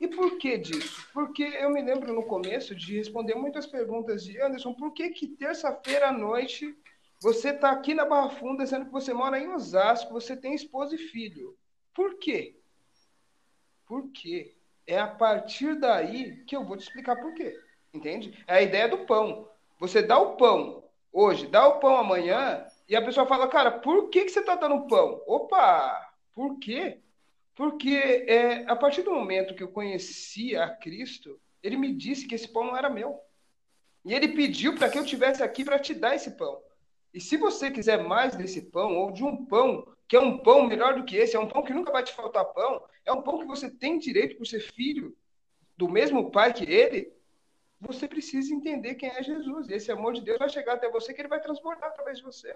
E 0.00 0.08
por 0.08 0.38
que 0.38 0.56
disso? 0.56 1.08
Porque 1.12 1.42
eu 1.42 1.70
me 1.70 1.82
lembro 1.82 2.12
no 2.12 2.24
começo 2.24 2.74
de 2.74 2.96
responder 2.96 3.34
muitas 3.34 3.66
perguntas 3.66 4.24
de 4.24 4.40
Anderson, 4.40 4.72
por 4.72 4.92
que 4.92 5.10
que 5.10 5.28
terça-feira 5.28 6.08
à 6.08 6.12
noite 6.12 6.74
você 7.22 7.50
está 7.50 7.70
aqui 7.70 7.94
na 7.94 8.04
Barra 8.04 8.30
Funda, 8.30 8.66
sendo 8.66 8.86
que 8.86 8.90
você 8.90 9.14
mora 9.14 9.38
em 9.38 9.48
Osasco, 9.48 10.12
você 10.12 10.36
tem 10.36 10.54
esposa 10.54 10.96
e 10.96 10.98
filho? 10.98 11.56
Por 11.94 12.18
quê? 12.18 12.58
Por 13.86 14.10
quê? 14.10 14.56
É 14.84 14.98
a 14.98 15.06
partir 15.06 15.78
daí 15.78 16.44
que 16.44 16.56
eu 16.56 16.64
vou 16.64 16.76
te 16.76 16.82
explicar 16.82 17.14
por 17.14 17.32
quê. 17.32 17.56
Entende? 17.94 18.42
É 18.44 18.56
a 18.56 18.62
ideia 18.62 18.88
do 18.88 19.06
pão. 19.06 19.48
Você 19.78 20.02
dá 20.02 20.18
o 20.18 20.36
pão 20.36 20.82
hoje, 21.12 21.46
dá 21.46 21.68
o 21.68 21.78
pão 21.78 21.96
amanhã, 21.96 22.66
e 22.88 22.96
a 22.96 23.04
pessoa 23.04 23.24
fala, 23.24 23.46
cara, 23.46 23.70
por 23.70 24.10
que, 24.10 24.24
que 24.24 24.30
você 24.30 24.40
está 24.40 24.56
dando 24.56 24.88
pão? 24.88 25.22
Opa, 25.24 26.12
por 26.34 26.58
quê? 26.58 26.98
Porque 27.54 28.24
é, 28.26 28.64
a 28.68 28.74
partir 28.74 29.02
do 29.02 29.12
momento 29.12 29.54
que 29.54 29.62
eu 29.62 29.68
conheci 29.68 30.56
a 30.56 30.68
Cristo, 30.68 31.40
ele 31.62 31.76
me 31.76 31.94
disse 31.94 32.26
que 32.26 32.34
esse 32.34 32.48
pão 32.48 32.64
não 32.64 32.76
era 32.76 32.90
meu. 32.90 33.20
E 34.04 34.12
ele 34.12 34.26
pediu 34.28 34.74
para 34.74 34.88
que 34.88 34.98
eu 34.98 35.04
tivesse 35.04 35.40
aqui 35.40 35.64
para 35.64 35.78
te 35.78 35.94
dar 35.94 36.16
esse 36.16 36.32
pão. 36.32 36.60
E 37.12 37.20
se 37.20 37.36
você 37.36 37.70
quiser 37.70 38.02
mais 38.02 38.34
desse 38.34 38.62
pão, 38.70 38.96
ou 38.96 39.10
de 39.10 39.22
um 39.22 39.44
pão 39.44 39.86
que 40.08 40.16
é 40.16 40.20
um 40.20 40.38
pão 40.38 40.66
melhor 40.66 40.94
do 40.94 41.04
que 41.04 41.16
esse, 41.16 41.36
é 41.36 41.40
um 41.40 41.48
pão 41.48 41.62
que 41.62 41.72
nunca 41.72 41.92
vai 41.92 42.02
te 42.02 42.12
faltar 42.12 42.44
pão, 42.46 42.82
é 43.04 43.12
um 43.12 43.22
pão 43.22 43.38
que 43.38 43.46
você 43.46 43.70
tem 43.70 43.98
direito 43.98 44.36
por 44.36 44.46
ser 44.46 44.60
filho 44.60 45.16
do 45.76 45.88
mesmo 45.88 46.30
pai 46.30 46.52
que 46.52 46.64
ele, 46.64 47.12
você 47.80 48.06
precisa 48.06 48.54
entender 48.54 48.94
quem 48.94 49.10
é 49.10 49.22
Jesus. 49.22 49.68
E 49.68 49.74
esse 49.74 49.90
amor 49.90 50.12
de 50.12 50.20
Deus 50.20 50.38
vai 50.38 50.48
chegar 50.48 50.74
até 50.74 50.88
você, 50.90 51.12
que 51.12 51.20
ele 51.20 51.28
vai 51.28 51.40
transbordar 51.40 51.88
através 51.88 52.18
de 52.18 52.24
você. 52.24 52.54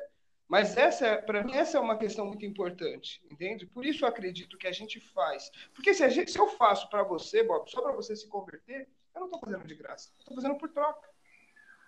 Mas 0.48 0.76
essa, 0.76 1.16
para 1.22 1.42
mim, 1.42 1.54
essa 1.54 1.76
é 1.76 1.80
uma 1.80 1.98
questão 1.98 2.26
muito 2.26 2.46
importante, 2.46 3.20
entende? 3.30 3.66
Por 3.66 3.84
isso 3.84 4.04
eu 4.04 4.08
acredito 4.08 4.56
que 4.56 4.68
a 4.68 4.72
gente 4.72 5.00
faz. 5.00 5.50
Porque 5.74 5.92
se, 5.92 6.08
gente, 6.10 6.30
se 6.30 6.38
eu 6.38 6.46
faço 6.46 6.88
para 6.88 7.02
você, 7.02 7.42
Bob, 7.42 7.68
só 7.68 7.82
para 7.82 7.92
você 7.92 8.14
se 8.14 8.28
converter, 8.28 8.88
eu 9.14 9.20
não 9.20 9.26
estou 9.26 9.40
fazendo 9.40 9.66
de 9.66 9.74
graça. 9.74 10.12
Estou 10.20 10.36
fazendo 10.36 10.56
por 10.56 10.68
troca. 10.68 11.05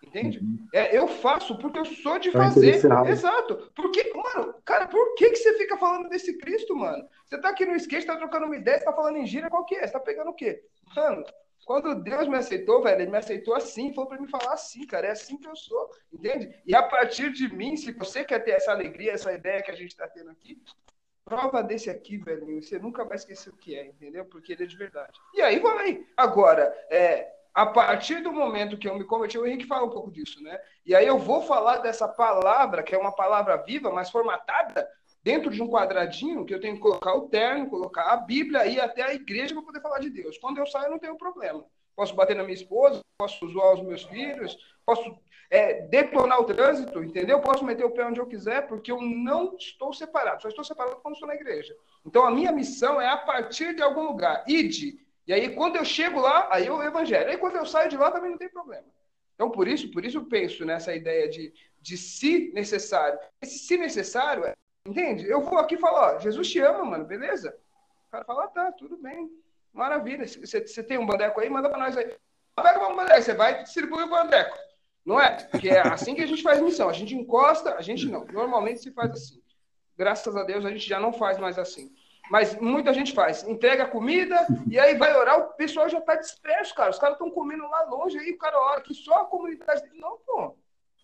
Entende? 0.03 0.41
É, 0.73 0.97
eu 0.97 1.09
faço 1.09 1.59
porque 1.59 1.79
eu 1.79 1.85
sou 1.85 2.19
de 2.19 2.31
fazer. 2.31 2.77
Exato. 3.09 3.71
Porque, 3.75 4.13
mano, 4.15 4.55
cara, 4.65 4.87
por 4.87 5.15
que, 5.15 5.31
que 5.31 5.37
você 5.37 5.55
fica 5.55 5.77
falando 5.77 6.09
desse 6.09 6.39
Cristo, 6.39 6.75
mano? 6.77 7.07
Você 7.25 7.39
tá 7.41 7.51
aqui 7.51 7.67
no 7.67 7.77
skate, 7.77 8.07
tá 8.07 8.17
trocando 8.17 8.47
uma 8.47 8.57
ideia, 8.57 8.79
você 8.79 8.85
tá 8.85 8.93
falando 8.93 9.17
em 9.17 9.27
gira, 9.27 9.51
qual 9.51 9.65
que 9.65 9.75
é? 9.75 9.87
Você 9.87 9.93
tá 9.93 10.01
pegando 10.01 10.31
o 10.31 10.35
quê? 10.35 10.63
Mano, 10.95 11.25
quando 11.67 11.95
Deus 11.97 12.27
me 12.27 12.37
aceitou, 12.37 12.83
velho, 12.83 13.03
ele 13.03 13.11
me 13.11 13.19
aceitou 13.19 13.55
assim, 13.55 13.93
falou 13.93 14.09
para 14.09 14.21
me 14.21 14.29
falar 14.29 14.55
assim, 14.55 14.87
cara, 14.87 15.09
é 15.09 15.11
assim 15.11 15.37
que 15.37 15.47
eu 15.47 15.55
sou, 15.55 15.91
entende? 16.11 16.51
E 16.65 16.75
a 16.75 16.83
partir 16.83 17.31
de 17.33 17.55
mim, 17.55 17.77
se 17.77 17.93
você 17.93 18.25
quer 18.25 18.43
ter 18.43 18.53
essa 18.53 18.71
alegria, 18.71 19.13
essa 19.13 19.33
ideia 19.33 19.63
que 19.63 19.71
a 19.71 19.75
gente 19.75 19.95
tá 19.95 20.09
tendo 20.09 20.31
aqui, 20.31 20.63
prova 21.29 21.63
desse 21.63 21.91
aqui, 21.91 22.17
velho, 22.17 22.63
você 22.63 22.79
nunca 22.79 23.05
vai 23.05 23.17
esquecer 23.17 23.51
o 23.51 23.57
que 23.57 23.75
é, 23.75 23.85
entendeu? 23.85 24.25
Porque 24.25 24.55
ele 24.55 24.63
é 24.63 24.67
de 24.67 24.77
verdade. 24.79 25.13
E 25.35 25.43
aí 25.43 25.59
vai. 25.59 26.07
Agora, 26.17 26.75
é, 26.89 27.31
a 27.55 27.67
partir 27.67 28.23
do 28.23 28.33
momento 28.33 28.79
que 28.79 28.89
eu 28.89 28.97
me 28.97 29.05
converti, 29.05 29.39
o 29.39 29.47
Henrique 29.47 29.67
fala 29.67 29.87
um 29.87 29.91
pouco 29.91 30.11
disso, 30.11 30.43
né? 30.43 30.59
E 30.85 30.95
aí 30.95 31.07
eu 31.07 31.19
vou 31.19 31.43
falar 31.43 31.79
dessa 31.79 32.07
palavra, 32.07 32.83
que 32.83 32.95
é 32.95 32.99
uma 32.99 33.13
palavra 33.13 33.57
viva, 33.57 33.91
mas 33.91 34.11
formatada 34.11 34.89
dentro 35.23 35.51
de 35.51 35.63
um 35.63 35.69
quadradinho, 35.69 36.45
que 36.45 36.55
eu 36.55 36.61
tenho 36.61 36.77
que 36.77 36.81
colocar 36.81 37.15
o 37.15 37.29
terno, 37.29 37.69
colocar 37.69 38.13
a 38.13 38.17
Bíblia 38.17 38.67
e 38.67 38.81
até 38.81 39.03
a 39.03 39.15
igreja 39.15 39.55
para 39.55 39.65
poder 39.65 39.81
falar 39.81 39.99
de 39.99 40.11
Deus. 40.11 40.39
Quando 40.39 40.59
eu 40.59 40.67
saio, 40.67 40.87
eu 40.87 40.91
não 40.93 40.99
tenho 40.99 41.19
problema. 41.19 41.65
Posso 41.95 42.15
bater 42.15 42.37
na 42.37 42.45
minha 42.45 42.55
esposa, 42.55 43.01
posso 43.19 43.47
zoar 43.49 43.75
os 43.75 43.83
meus 43.83 44.05
filhos, 44.05 44.57
posso 44.87 45.19
é, 45.51 45.83
detonar 45.83 46.41
o 46.41 46.45
trânsito, 46.45 47.03
entendeu? 47.03 47.41
Posso 47.41 47.65
meter 47.65 47.85
o 47.85 47.91
pé 47.91 48.05
onde 48.05 48.21
eu 48.21 48.27
quiser, 48.27 48.67
porque 48.69 48.93
eu 48.93 49.01
não 49.01 49.57
estou 49.57 49.93
separado. 49.93 50.43
Só 50.43 50.49
estou 50.49 50.65
separado 50.65 51.01
quando 51.03 51.15
estou 51.15 51.29
na 51.29 51.35
igreja. 51.35 51.75
Então, 52.07 52.25
a 52.25 52.31
minha 52.31 52.53
missão 52.53 53.01
é 53.01 53.09
a 53.09 53.17
partir 53.17 53.75
de 53.75 53.83
algum 53.83 54.03
lugar. 54.03 54.45
Ide. 54.47 54.99
E 55.29 55.33
aí, 55.35 55.55
quando 55.55 55.77
eu 55.77 55.85
chego 55.85 56.21
lá, 56.21 56.49
aí 56.51 56.67
eu 56.67 56.83
evangelho. 56.83 57.29
Aí, 57.29 57.37
quando 57.37 57.57
eu 57.57 57.67
saio 57.67 57.91
de 57.91 57.99
lá, 57.99 58.11
também 58.11 58.31
não 58.31 58.39
tem 58.39 58.49
problema. 58.49 58.87
Então, 59.35 59.51
por 59.51 59.69
isso, 59.69 59.91
por 59.91 60.03
isso 60.03 60.17
eu 60.17 60.25
penso 60.25 60.65
nessa 60.65 60.95
ideia 60.95 61.29
de, 61.29 61.53
de 61.83 61.99
se 61.99 62.51
necessário. 62.55 63.19
Esse 63.43 63.59
se 63.59 63.77
necessário, 63.77 64.51
entende? 64.87 65.29
Eu 65.29 65.43
vou 65.43 65.59
aqui 65.59 65.77
falar, 65.77 66.17
ó, 66.17 66.19
Jesus 66.19 66.51
te 66.51 66.59
ama, 66.61 66.83
mano, 66.83 67.05
beleza? 67.05 67.55
O 68.07 68.11
cara 68.11 68.25
fala, 68.25 68.49
tá, 68.49 68.73
tudo 68.73 68.97
bem, 68.97 69.31
maravilha. 69.71 70.27
Você, 70.27 70.83
tem 70.83 70.97
um 70.97 71.05
bandeco 71.05 71.39
aí, 71.41 71.51
manda 71.51 71.69
pra 71.69 71.79
nós 71.79 71.95
aí. 71.95 72.11
Pega 72.57 72.89
um 72.89 72.97
bandeco, 72.97 73.23
você 73.23 73.35
vai 73.35 73.61
e 73.61 73.63
distribui 73.65 74.03
o 74.05 74.09
bandeco. 74.09 74.57
Não 75.05 75.21
é? 75.21 75.45
Porque 75.45 75.69
é 75.69 75.87
assim 75.87 76.15
que 76.15 76.23
a 76.23 76.27
gente 76.27 76.43
faz 76.43 76.59
missão. 76.61 76.89
A 76.89 76.95
gente 76.95 77.15
encosta, 77.15 77.75
a 77.75 77.83
gente 77.83 78.07
não. 78.07 78.25
Normalmente 78.25 78.81
se 78.81 78.91
faz 78.93 79.11
assim. 79.11 79.43
Graças 79.97 80.35
a 80.35 80.43
Deus 80.43 80.65
a 80.65 80.71
gente 80.71 80.89
já 80.89 80.99
não 80.99 81.13
faz 81.13 81.39
mais 81.39 81.59
assim. 81.59 81.95
Mas 82.31 82.57
muita 82.57 82.93
gente 82.93 83.13
faz. 83.13 83.43
Entrega 83.45 83.87
comida 83.87 84.47
e 84.71 84.79
aí 84.79 84.97
vai 84.97 85.17
orar, 85.17 85.39
o 85.39 85.53
pessoal 85.55 85.89
já 85.89 85.99
está 85.99 86.15
disperso, 86.15 86.75
cara. 86.75 86.91
Os 86.91 86.99
caras 86.99 87.15
estão 87.15 87.31
comendo 87.31 87.69
lá 87.69 87.83
longe, 87.85 88.19
aí 88.19 88.33
o 88.33 88.39
cara 88.39 88.59
ora 88.59 88.81
que 88.81 88.95
só 88.95 89.23
a 89.23 89.25
comunidade 89.25 89.83
dele. 89.83 90.01
Não, 90.01 90.19
pô. 90.19 90.55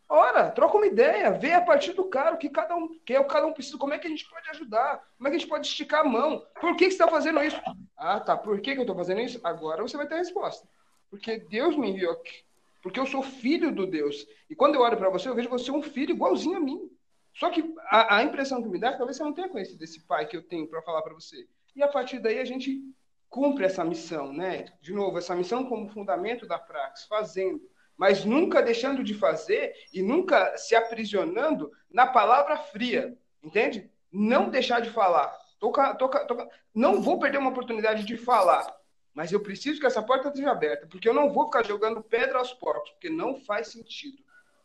Ora, 0.08 0.50
troca 0.50 0.76
uma 0.76 0.86
ideia, 0.86 1.30
vê 1.30 1.54
a 1.54 1.62
partir 1.62 1.94
do 1.94 2.04
cara 2.04 2.34
o 2.34 2.38
que 2.38 2.50
cada 2.50 2.76
um 2.76 2.88
quer, 3.06 3.20
o 3.20 3.24
cada 3.24 3.46
um 3.46 3.52
precisa, 3.52 3.78
como 3.78 3.94
é 3.94 3.98
que 3.98 4.06
a 4.06 4.10
gente 4.10 4.28
pode 4.28 4.48
ajudar, 4.50 5.02
como 5.16 5.26
é 5.26 5.30
que 5.30 5.36
a 5.36 5.38
gente 5.38 5.48
pode 5.48 5.66
esticar 5.66 6.02
a 6.02 6.04
mão. 6.04 6.44
Por 6.60 6.76
que, 6.76 6.84
que 6.84 6.90
você 6.90 7.02
está 7.02 7.08
fazendo 7.08 7.42
isso? 7.42 7.60
Ah, 7.96 8.20
tá. 8.20 8.36
Por 8.36 8.60
que, 8.60 8.72
que 8.72 8.78
eu 8.78 8.82
estou 8.82 8.96
fazendo 8.96 9.22
isso? 9.22 9.40
Agora 9.42 9.82
você 9.82 9.96
vai 9.96 10.06
ter 10.06 10.14
a 10.14 10.18
resposta. 10.18 10.68
Porque 11.10 11.38
Deus 11.38 11.76
me 11.76 11.90
enviou 11.90 12.12
aqui. 12.12 12.44
Porque 12.82 13.00
eu 13.00 13.06
sou 13.06 13.22
filho 13.22 13.72
do 13.72 13.86
Deus. 13.86 14.26
E 14.50 14.54
quando 14.54 14.74
eu 14.74 14.82
olho 14.82 14.96
para 14.96 15.08
você, 15.08 15.28
eu 15.28 15.34
vejo 15.34 15.48
você 15.48 15.70
um 15.70 15.82
filho 15.82 16.12
igualzinho 16.12 16.58
a 16.58 16.60
mim. 16.60 16.90
Só 17.34 17.50
que 17.50 17.74
a, 17.90 18.16
a, 18.16 18.22
impressão 18.22 18.62
que 18.62 18.68
me 18.68 18.78
dá 18.78 18.88
é 18.88 18.96
talvez 18.96 19.16
você 19.16 19.24
não 19.24 19.34
tenha 19.34 19.48
conhecido 19.48 19.82
esse 19.82 20.00
pai 20.06 20.26
que 20.26 20.36
eu 20.36 20.42
tenho 20.42 20.68
para 20.68 20.82
falar 20.82 21.02
para 21.02 21.14
você. 21.14 21.48
E 21.74 21.82
a 21.82 21.88
partir 21.88 22.20
daí 22.20 22.38
a 22.38 22.44
gente 22.44 22.80
cumpre 23.28 23.64
essa 23.64 23.84
missão, 23.84 24.32
né? 24.32 24.66
De 24.80 24.92
novo, 24.92 25.18
essa 25.18 25.34
missão 25.34 25.64
como 25.66 25.88
fundamento 25.88 26.46
da 26.46 26.58
praxis, 26.58 27.06
fazendo, 27.08 27.60
mas 27.96 28.24
nunca 28.24 28.62
deixando 28.62 29.02
de 29.02 29.14
fazer 29.14 29.74
e 29.92 30.00
nunca 30.00 30.56
se 30.56 30.76
aprisionando 30.76 31.72
na 31.90 32.06
palavra 32.06 32.56
fria, 32.56 33.18
entende? 33.42 33.90
Não 34.12 34.48
deixar 34.48 34.80
de 34.80 34.90
falar. 34.90 35.36
Toca, 35.58 35.94
toca, 35.96 36.24
toca. 36.26 36.48
Não 36.72 37.02
vou 37.02 37.18
perder 37.18 37.38
uma 37.38 37.50
oportunidade 37.50 38.04
de 38.04 38.16
falar, 38.16 38.72
mas 39.12 39.32
eu 39.32 39.40
preciso 39.40 39.80
que 39.80 39.86
essa 39.86 40.02
porta 40.02 40.28
esteja 40.28 40.52
aberta, 40.52 40.86
porque 40.86 41.08
eu 41.08 41.14
não 41.14 41.32
vou 41.32 41.46
ficar 41.46 41.64
jogando 41.64 42.02
pedra 42.02 42.38
aos 42.38 42.52
porcos, 42.52 42.90
porque 42.90 43.10
não 43.10 43.34
faz 43.34 43.68
sentido 43.68 44.23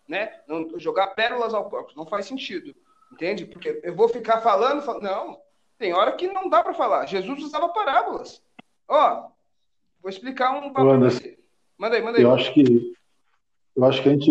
né? 0.09 0.31
Não, 0.47 0.77
jogar 0.79 1.07
pérolas 1.09 1.53
ao 1.53 1.69
porco 1.69 1.93
não 1.95 2.05
faz 2.05 2.25
sentido, 2.25 2.75
entende? 3.13 3.45
Porque 3.45 3.79
eu 3.83 3.95
vou 3.95 4.09
ficar 4.09 4.41
falando, 4.41 4.81
falando 4.81 5.03
não, 5.03 5.39
tem 5.77 5.93
hora 5.93 6.13
que 6.13 6.27
não 6.27 6.49
dá 6.49 6.63
para 6.63 6.73
falar. 6.73 7.05
Jesus 7.05 7.43
usava 7.43 7.69
parábolas. 7.69 8.41
Ó, 8.87 9.27
vou 10.01 10.09
explicar 10.09 10.51
um 10.51 10.73
Anderson, 10.75 11.29
Manda 11.77 11.95
aí, 11.95 12.01
manda 12.01 12.17
aí. 12.17 12.23
Eu 12.23 12.33
acho 12.33 12.53
que 12.53 12.93
eu 13.75 13.85
acho 13.85 14.03
que 14.03 14.09
a 14.09 14.11
gente, 14.11 14.29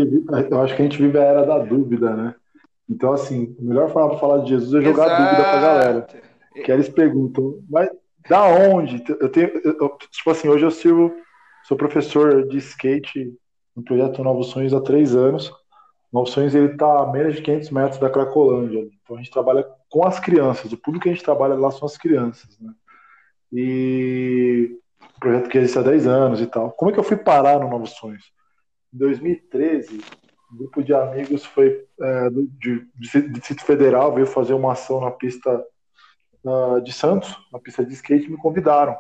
eu 0.51 0.61
acho 0.61 0.77
que 0.77 0.83
a 0.83 0.85
gente 0.85 0.99
vive 0.99 1.19
a 1.19 1.23
era 1.23 1.47
da 1.47 1.59
dúvida, 1.59 2.15
né? 2.15 2.35
Então, 2.87 3.13
assim, 3.13 3.57
a 3.59 3.63
melhor 3.63 3.91
forma 3.91 4.11
para 4.11 4.19
falar 4.19 4.39
de 4.43 4.51
Jesus 4.51 4.75
é 4.75 4.85
jogar 4.85 5.07
Exato. 5.07 5.23
dúvida 5.23 5.43
pra 5.43 5.61
galera. 5.61 6.09
Que 6.65 6.73
eles 6.73 6.89
perguntam, 6.89 7.63
mas 7.71 7.89
da 8.29 8.45
onde? 8.45 9.03
Eu 9.09 9.31
tenho, 9.31 9.49
eu, 9.49 9.97
tipo 10.11 10.31
assim, 10.31 10.49
hoje 10.49 10.67
eu 10.67 10.71
sirvo, 10.71 11.15
sou 11.65 11.77
professor 11.77 12.47
de 12.47 12.59
skate 12.59 13.33
no 13.75 13.83
projeto 13.83 14.23
Novos 14.23 14.49
Sonhos 14.49 14.75
há 14.75 14.81
três 14.81 15.15
anos. 15.15 15.53
Sonhos 16.27 16.55
ele 16.55 16.73
está 16.73 17.03
a 17.03 17.13
menos 17.13 17.37
de 17.37 17.43
500 17.43 17.71
metros 17.71 18.01
da 18.01 18.11
Cracolândia. 18.11 18.89
Então 19.03 19.17
a 19.17 19.19
gente 19.19 19.31
trabalha 19.31 19.67
com 19.91 20.07
as 20.07 20.19
crianças. 20.19 20.73
O 20.73 20.77
público 20.77 21.05
que 21.05 21.11
a 21.11 21.13
gente 21.13 21.25
trabalha 21.25 21.55
lá 21.55 21.71
são 21.71 21.87
as 21.87 21.97
crianças, 21.97 22.59
né? 22.59 22.73
E 23.53 24.79
o 25.17 25.21
projeto 25.21 25.49
que 25.49 25.59
existe 25.59 25.79
há 25.79 25.83
10 25.83 26.07
anos 26.07 26.41
e 26.41 26.47
tal. 26.47 26.71
Como 26.73 26.91
é 26.91 26.95
que 26.95 27.01
eu 27.01 27.05
fui 27.05 27.17
parar 27.17 27.59
no 27.59 27.69
Novos 27.69 27.91
Sonhos? 27.91 28.33
Em 28.93 28.99
2013, 28.99 30.01
um 30.53 30.57
grupo 30.57 30.83
de 30.83 30.95
amigos 30.95 31.45
foi 31.45 31.85
é, 32.01 32.31
de, 32.31 32.87
de 32.95 33.29
Distrito 33.29 33.65
Federal 33.65 34.15
veio 34.15 34.27
fazer 34.27 34.55
uma 34.55 34.73
ação 34.73 35.01
na 35.01 35.11
pista 35.11 35.65
de 36.83 36.93
Santos, 36.93 37.37
na 37.53 37.59
pista 37.59 37.85
de 37.85 37.93
skate, 37.93 38.31
me 38.31 38.37
convidaram. 38.37 38.97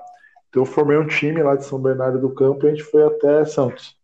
Então 0.48 0.62
eu 0.62 0.66
formei 0.66 0.96
um 0.96 1.06
time 1.06 1.42
lá 1.42 1.56
de 1.56 1.64
São 1.64 1.80
Bernardo 1.80 2.18
do 2.18 2.34
Campo 2.34 2.64
e 2.64 2.68
a 2.68 2.70
gente 2.70 2.84
foi 2.84 3.04
até 3.04 3.44
Santos. 3.44 3.97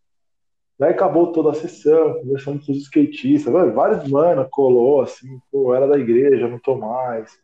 Daí 0.79 0.91
acabou 0.91 1.33
toda 1.33 1.51
a 1.51 1.55
sessão, 1.55 2.15
conversando 2.21 2.65
com 2.65 2.73
os 2.73 2.79
skatistas, 2.79 3.53
vários 3.73 4.09
mano 4.09 4.47
colou 4.51 5.03
assim, 5.03 5.39
pô, 5.51 5.75
era 5.75 5.87
da 5.87 5.97
igreja, 5.97 6.49
não 6.49 6.59
tô 6.59 6.77
mais. 6.77 7.39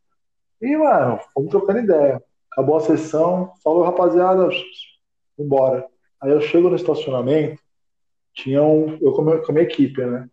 E, 0.61 0.77
mano, 0.77 1.21
fomos 1.33 1.51
trocando 1.51 1.79
ideia. 1.79 2.23
Acabou 2.53 2.77
a 2.77 2.81
sessão, 2.81 3.53
falou, 3.63 3.85
rapaziada, 3.85 4.49
embora. 5.39 5.87
Aí 6.21 6.31
eu 6.33 6.41
chego 6.41 6.69
no 6.69 6.77
estacionamento, 6.77 7.63
tinha 8.35 8.63
um, 8.63 8.99
eu 9.01 9.13
com 9.13 9.23
a, 9.23 9.25
minha, 9.25 9.39
com 9.39 9.53
a 9.53 9.55
minha 9.55 9.65
equipe, 9.65 10.05
né? 10.05 10.29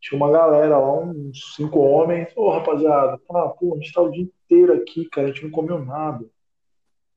Tinha 0.00 0.16
uma 0.16 0.30
galera 0.30 0.78
lá, 0.78 1.00
uns 1.00 1.54
cinco 1.54 1.80
homens. 1.80 2.28
Ô, 2.36 2.50
rapaziada, 2.50 3.20
ah, 3.30 3.48
pô, 3.48 3.74
a 3.74 3.76
gente 3.76 3.92
tá 3.92 4.00
o 4.00 4.10
dia 4.10 4.22
inteiro 4.22 4.72
aqui, 4.74 5.08
cara, 5.10 5.28
a 5.28 5.30
gente 5.30 5.44
não 5.44 5.50
comeu 5.50 5.84
nada. 5.84 6.24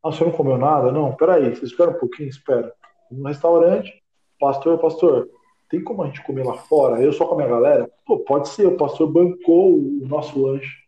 Ah, 0.04 0.12
você 0.12 0.24
não 0.24 0.32
comeu 0.32 0.58
nada? 0.58 0.92
Não, 0.92 1.16
peraí, 1.16 1.56
você 1.56 1.66
espera 1.66 1.92
um 1.92 2.00
pouquinho, 2.00 2.30
espera. 2.30 2.74
No 3.10 3.28
restaurante, 3.28 4.01
pastor, 4.42 4.80
pastor, 4.80 5.30
tem 5.70 5.82
como 5.82 6.04
a 6.04 6.08
gente 6.08 6.24
comer 6.24 6.46
lá 6.46 6.56
fora? 6.56 7.02
Eu 7.02 7.14
só 7.14 7.26
com 7.26 7.36
a 7.36 7.38
minha 7.38 7.50
galera? 7.50 7.90
Pô, 8.06 8.20
pode 8.20 8.50
ser, 8.50 8.66
o 8.66 8.76
pastor 8.76 9.10
bancou 9.10 9.74
o 9.74 10.06
nosso 10.06 10.38
lanche. 10.42 10.82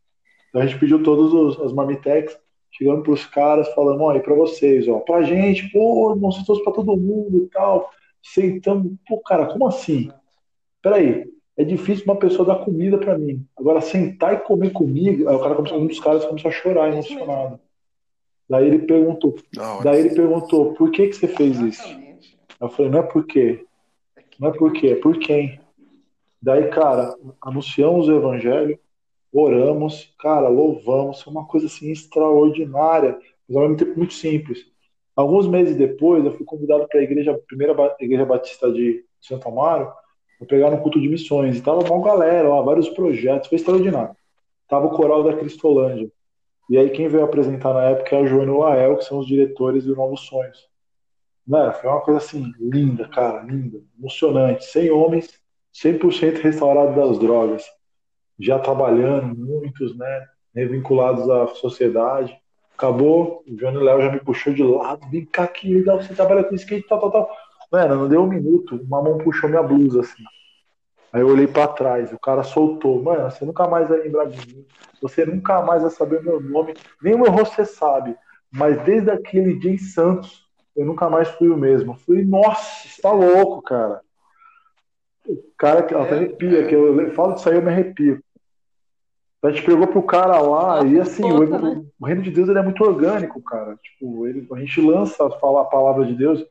Então 0.50 0.62
a 0.62 0.66
gente 0.66 0.80
pediu 0.80 1.02
todas 1.02 1.60
as 1.62 1.72
marmitex, 1.72 2.38
chegando 2.72 3.04
pros 3.04 3.26
caras, 3.26 3.72
falando, 3.74 4.02
ó, 4.02 4.10
aí 4.10 4.20
pra 4.20 4.36
vocês, 4.36 4.88
ó, 4.88 5.00
pra 5.00 5.22
gente, 5.22 5.72
pô, 5.72 6.16
não 6.16 6.32
se 6.32 6.46
fosse 6.46 6.64
pra 6.64 6.74
todo 6.74 6.98
mundo 6.98 7.44
e 7.44 7.48
tal. 7.48 7.90
Sentamos, 8.22 8.92
pô, 9.08 9.20
cara, 9.20 9.46
como 9.46 9.68
assim? 9.68 10.12
Peraí, 10.82 11.26
é 11.56 11.64
difícil 11.64 12.06
uma 12.06 12.16
pessoa 12.16 12.48
dar 12.48 12.66
comida 12.66 12.98
para 12.98 13.18
mim. 13.18 13.46
Agora, 13.56 13.80
sentar 13.80 14.34
e 14.34 14.38
comer 14.38 14.72
comigo, 14.72 15.30
aí 15.30 15.36
o 15.36 15.40
cara 15.40 15.56
começou, 15.56 15.80
um 15.80 15.88
dos 15.88 16.00
caras 16.00 16.26
começou 16.26 16.50
a 16.50 16.54
chorar 16.54 16.92
emocionado. 16.92 17.60
Daí 18.50 18.68
ele 18.68 18.80
perguntou, 18.80 19.36
daí 19.84 20.00
ele 20.00 20.16
perguntou, 20.16 20.74
por 20.74 20.92
que 20.92 21.08
que 21.08 21.16
você 21.16 21.28
fez 21.28 21.60
isso? 21.60 22.04
Eu 22.64 22.70
falei, 22.70 22.90
não 22.90 23.00
é 23.00 23.04
por 23.04 23.26
quê. 23.26 23.66
Não 24.40 24.48
é 24.48 24.58
por 24.58 24.72
quê, 24.72 24.88
é 24.88 24.96
por 24.96 25.20
quem. 25.20 25.60
Daí, 26.42 26.70
cara, 26.70 27.14
anunciamos 27.42 28.08
o 28.08 28.16
evangelho, 28.16 28.80
oramos, 29.34 30.14
cara, 30.18 30.48
louvamos, 30.48 31.22
foi 31.22 31.32
uma 31.32 31.46
coisa 31.46 31.66
assim 31.66 31.92
extraordinária, 31.92 33.20
mas 33.50 33.58
ao 33.58 33.64
mesmo 33.64 33.78
tempo 33.78 33.98
muito 33.98 34.14
simples. 34.14 34.66
Alguns 35.14 35.46
meses 35.46 35.76
depois, 35.76 36.24
eu 36.24 36.32
fui 36.32 36.46
convidado 36.46 36.88
para 36.88 37.02
a 37.02 37.04
igreja, 37.04 37.38
primeira 37.46 37.76
igreja 38.00 38.26
batista 38.26 38.72
de 38.72 39.04
Santo 39.20 39.50
Amaro, 39.50 39.92
para 40.40 40.48
pegar 40.48 40.72
no 40.72 40.82
culto 40.82 41.02
de 41.02 41.10
missões. 41.10 41.58
E 41.58 41.62
tava 41.62 41.82
uma 41.82 42.06
galera 42.06 42.48
lá, 42.48 42.62
vários 42.62 42.88
projetos, 42.88 43.50
foi 43.50 43.58
extraordinário. 43.58 44.16
Tava 44.70 44.88
o 44.88 44.92
coral 44.92 45.22
da 45.22 45.36
Cristolândia. 45.36 46.10
E 46.70 46.78
aí 46.78 46.90
quem 46.92 47.10
veio 47.10 47.26
apresentar 47.26 47.74
na 47.74 47.90
época 47.90 48.16
é 48.16 48.22
a 48.22 48.26
Joana 48.26 48.52
e 48.52 48.56
o 48.56 48.60
Lael, 48.60 48.98
que 48.98 49.04
são 49.04 49.20
os 49.20 49.28
diretores 49.28 49.84
do 49.84 49.96
Novos 49.98 50.22
Sonhos. 50.22 50.72
Né? 51.48 51.72
Foi 51.74 51.90
uma 51.90 52.02
coisa 52.02 52.20
assim, 52.20 52.52
linda, 52.60 53.08
cara, 53.08 53.42
linda, 53.44 53.82
emocionante. 53.98 54.66
Sem 54.66 54.90
homens, 54.92 55.30
100% 55.74 56.42
restaurado 56.42 56.96
das 56.96 57.20
drogas. 57.20 57.64
Já 58.40 58.60
trabalhando, 58.60 59.36
muitos, 59.36 59.98
né? 59.98 60.28
Revinculados 60.56 61.30
à 61.30 61.48
sociedade. 61.48 62.36
Acabou, 62.76 63.44
o 63.48 63.54
o 63.54 63.84
Léo 63.84 64.02
já 64.02 64.12
me 64.12 64.20
puxou 64.20 64.54
de 64.54 64.64
lado. 64.64 65.08
Vem 65.10 65.26
cá 65.26 65.48
que 65.48 65.74
legal, 65.74 66.02
você 66.02 66.14
trabalha 66.14 66.44
com 66.44 66.56
skate, 66.56 66.88
tal, 66.88 67.00
tal, 67.00 67.12
tal. 67.12 67.30
Mano, 67.72 67.96
não 67.96 68.08
deu 68.08 68.24
um 68.24 68.28
minuto, 68.28 68.80
uma 68.84 69.02
mão 69.02 69.18
puxou 69.18 69.50
minha 69.50 69.64
blusa, 69.64 70.02
assim. 70.02 70.24
Aí 71.12 71.22
eu 71.22 71.28
olhei 71.28 71.46
para 71.46 71.68
trás, 71.68 72.12
o 72.12 72.20
cara 72.20 72.42
soltou. 72.42 73.02
Mano, 73.04 73.30
você 73.30 73.46
nunca 73.46 73.68
mais 73.68 73.88
vai 73.88 74.00
lembrar 74.00 74.26
de 74.26 74.48
mim. 74.48 74.66
Você 75.00 75.24
nunca 75.26 75.62
mais 75.62 75.84
vai 75.84 75.92
saber 75.92 76.24
meu 76.24 76.40
nome. 76.42 76.74
Nem 77.02 77.14
o 77.14 77.20
meu 77.20 77.32
rosto 77.32 77.56
você 77.56 77.66
sabe. 77.66 78.16
Mas 78.52 78.82
desde 78.84 79.12
aquele 79.12 79.60
dia 79.60 79.72
em 79.72 79.78
Santos, 79.78 80.43
eu 80.76 80.86
nunca 80.86 81.10
mais 81.10 81.30
fui 81.30 81.50
o 81.50 81.58
mesmo. 81.58 81.96
fui, 81.96 82.24
nossa, 82.24 82.88
você 82.88 83.02
tá 83.02 83.12
louco, 83.12 83.62
cara. 83.62 84.02
O 85.28 85.38
cara 85.58 85.84
que 85.84 85.94
até 85.94 86.16
arrepia, 86.16 86.68
que 86.68 86.76
eu 86.76 87.14
falo 87.14 87.34
disso 87.34 87.50
aí, 87.50 87.56
eu 87.56 87.62
me 87.62 87.70
arrepio. 87.70 88.22
A 89.42 89.52
gente 89.52 89.66
pegou 89.66 89.88
pro 89.88 90.02
cara 90.04 90.40
lá 90.40 90.86
e 90.86 91.00
assim, 91.00 91.24
o, 91.24 91.46
né? 91.46 91.84
o, 92.00 92.06
reino 92.06 92.22
de 92.22 92.32
Deus 92.32 92.48
ele 92.48 92.60
é 92.60 92.64
muito 92.64 92.82
orgânico, 92.84 93.42
cara. 93.42 93.78
Tipo, 93.84 94.26
ele, 94.26 94.48
a 94.52 94.60
gente 94.60 94.80
lança 94.82 95.24
a, 95.24 95.28
a 95.28 95.66
palavra 95.66 96.06
de 96.06 96.16
Deus 96.16 96.46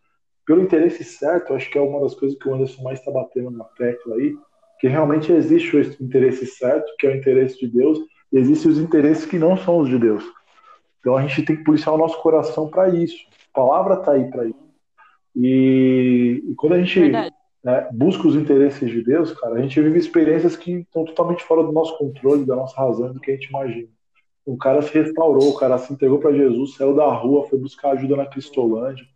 pelo 0.46 0.62
interesse 0.62 1.04
certo, 1.04 1.54
acho 1.54 1.70
que 1.70 1.78
é 1.78 1.80
uma 1.80 2.00
das 2.00 2.14
coisas 2.14 2.36
que 2.38 2.48
o 2.48 2.54
Anderson 2.54 2.82
mais 2.82 2.98
está 2.98 3.10
batendo 3.10 3.50
na 3.50 3.64
tecla 3.64 4.16
aí, 4.16 4.36
que 4.80 4.88
realmente 4.88 5.32
existe 5.32 5.76
o 5.76 5.80
interesse 6.04 6.46
certo, 6.46 6.92
que 6.98 7.06
é 7.06 7.10
o 7.10 7.16
interesse 7.16 7.58
de 7.58 7.68
Deus, 7.68 7.98
e 8.32 8.38
existem 8.38 8.70
os 8.70 8.78
interesses 8.78 9.24
que 9.24 9.38
não 9.38 9.56
são 9.56 9.78
os 9.78 9.88
de 9.88 9.98
Deus. 9.98 10.24
Então 11.00 11.16
a 11.16 11.22
gente 11.22 11.42
tem 11.44 11.56
que 11.56 11.64
policiar 11.64 11.94
o 11.94 11.98
nosso 11.98 12.20
coração 12.20 12.68
para 12.68 12.88
isso. 12.88 13.24
A 13.52 13.60
palavra 13.60 13.94
está 13.94 14.12
aí 14.12 14.30
para 14.30 14.46
isso. 14.46 14.72
E, 15.36 16.42
e, 16.48 16.54
quando 16.54 16.74
a 16.74 16.82
gente 16.82 17.10
né, 17.64 17.88
busca 17.92 18.26
os 18.26 18.34
interesses 18.34 18.90
de 18.90 19.02
Deus, 19.02 19.32
cara, 19.32 19.54
a 19.54 19.62
gente 19.62 19.80
vive 19.80 19.98
experiências 19.98 20.56
que 20.56 20.80
estão 20.80 21.04
totalmente 21.04 21.42
fora 21.42 21.62
do 21.62 21.72
nosso 21.72 21.96
controle, 21.96 22.44
da 22.44 22.56
nossa 22.56 22.76
razão, 22.76 23.12
do 23.12 23.20
que 23.20 23.30
a 23.30 23.34
gente 23.34 23.48
imagina. 23.48 23.88
O 24.44 24.56
cara 24.56 24.82
se 24.82 24.92
restaurou, 24.92 25.50
o 25.50 25.56
cara 25.56 25.78
se 25.78 25.92
entregou 25.92 26.18
para 26.18 26.32
Jesus, 26.32 26.74
saiu 26.74 26.94
da 26.94 27.10
rua, 27.12 27.46
foi 27.48 27.58
buscar 27.58 27.92
ajuda 27.92 28.16
na 28.16 28.26
Cristolândia, 28.26 29.06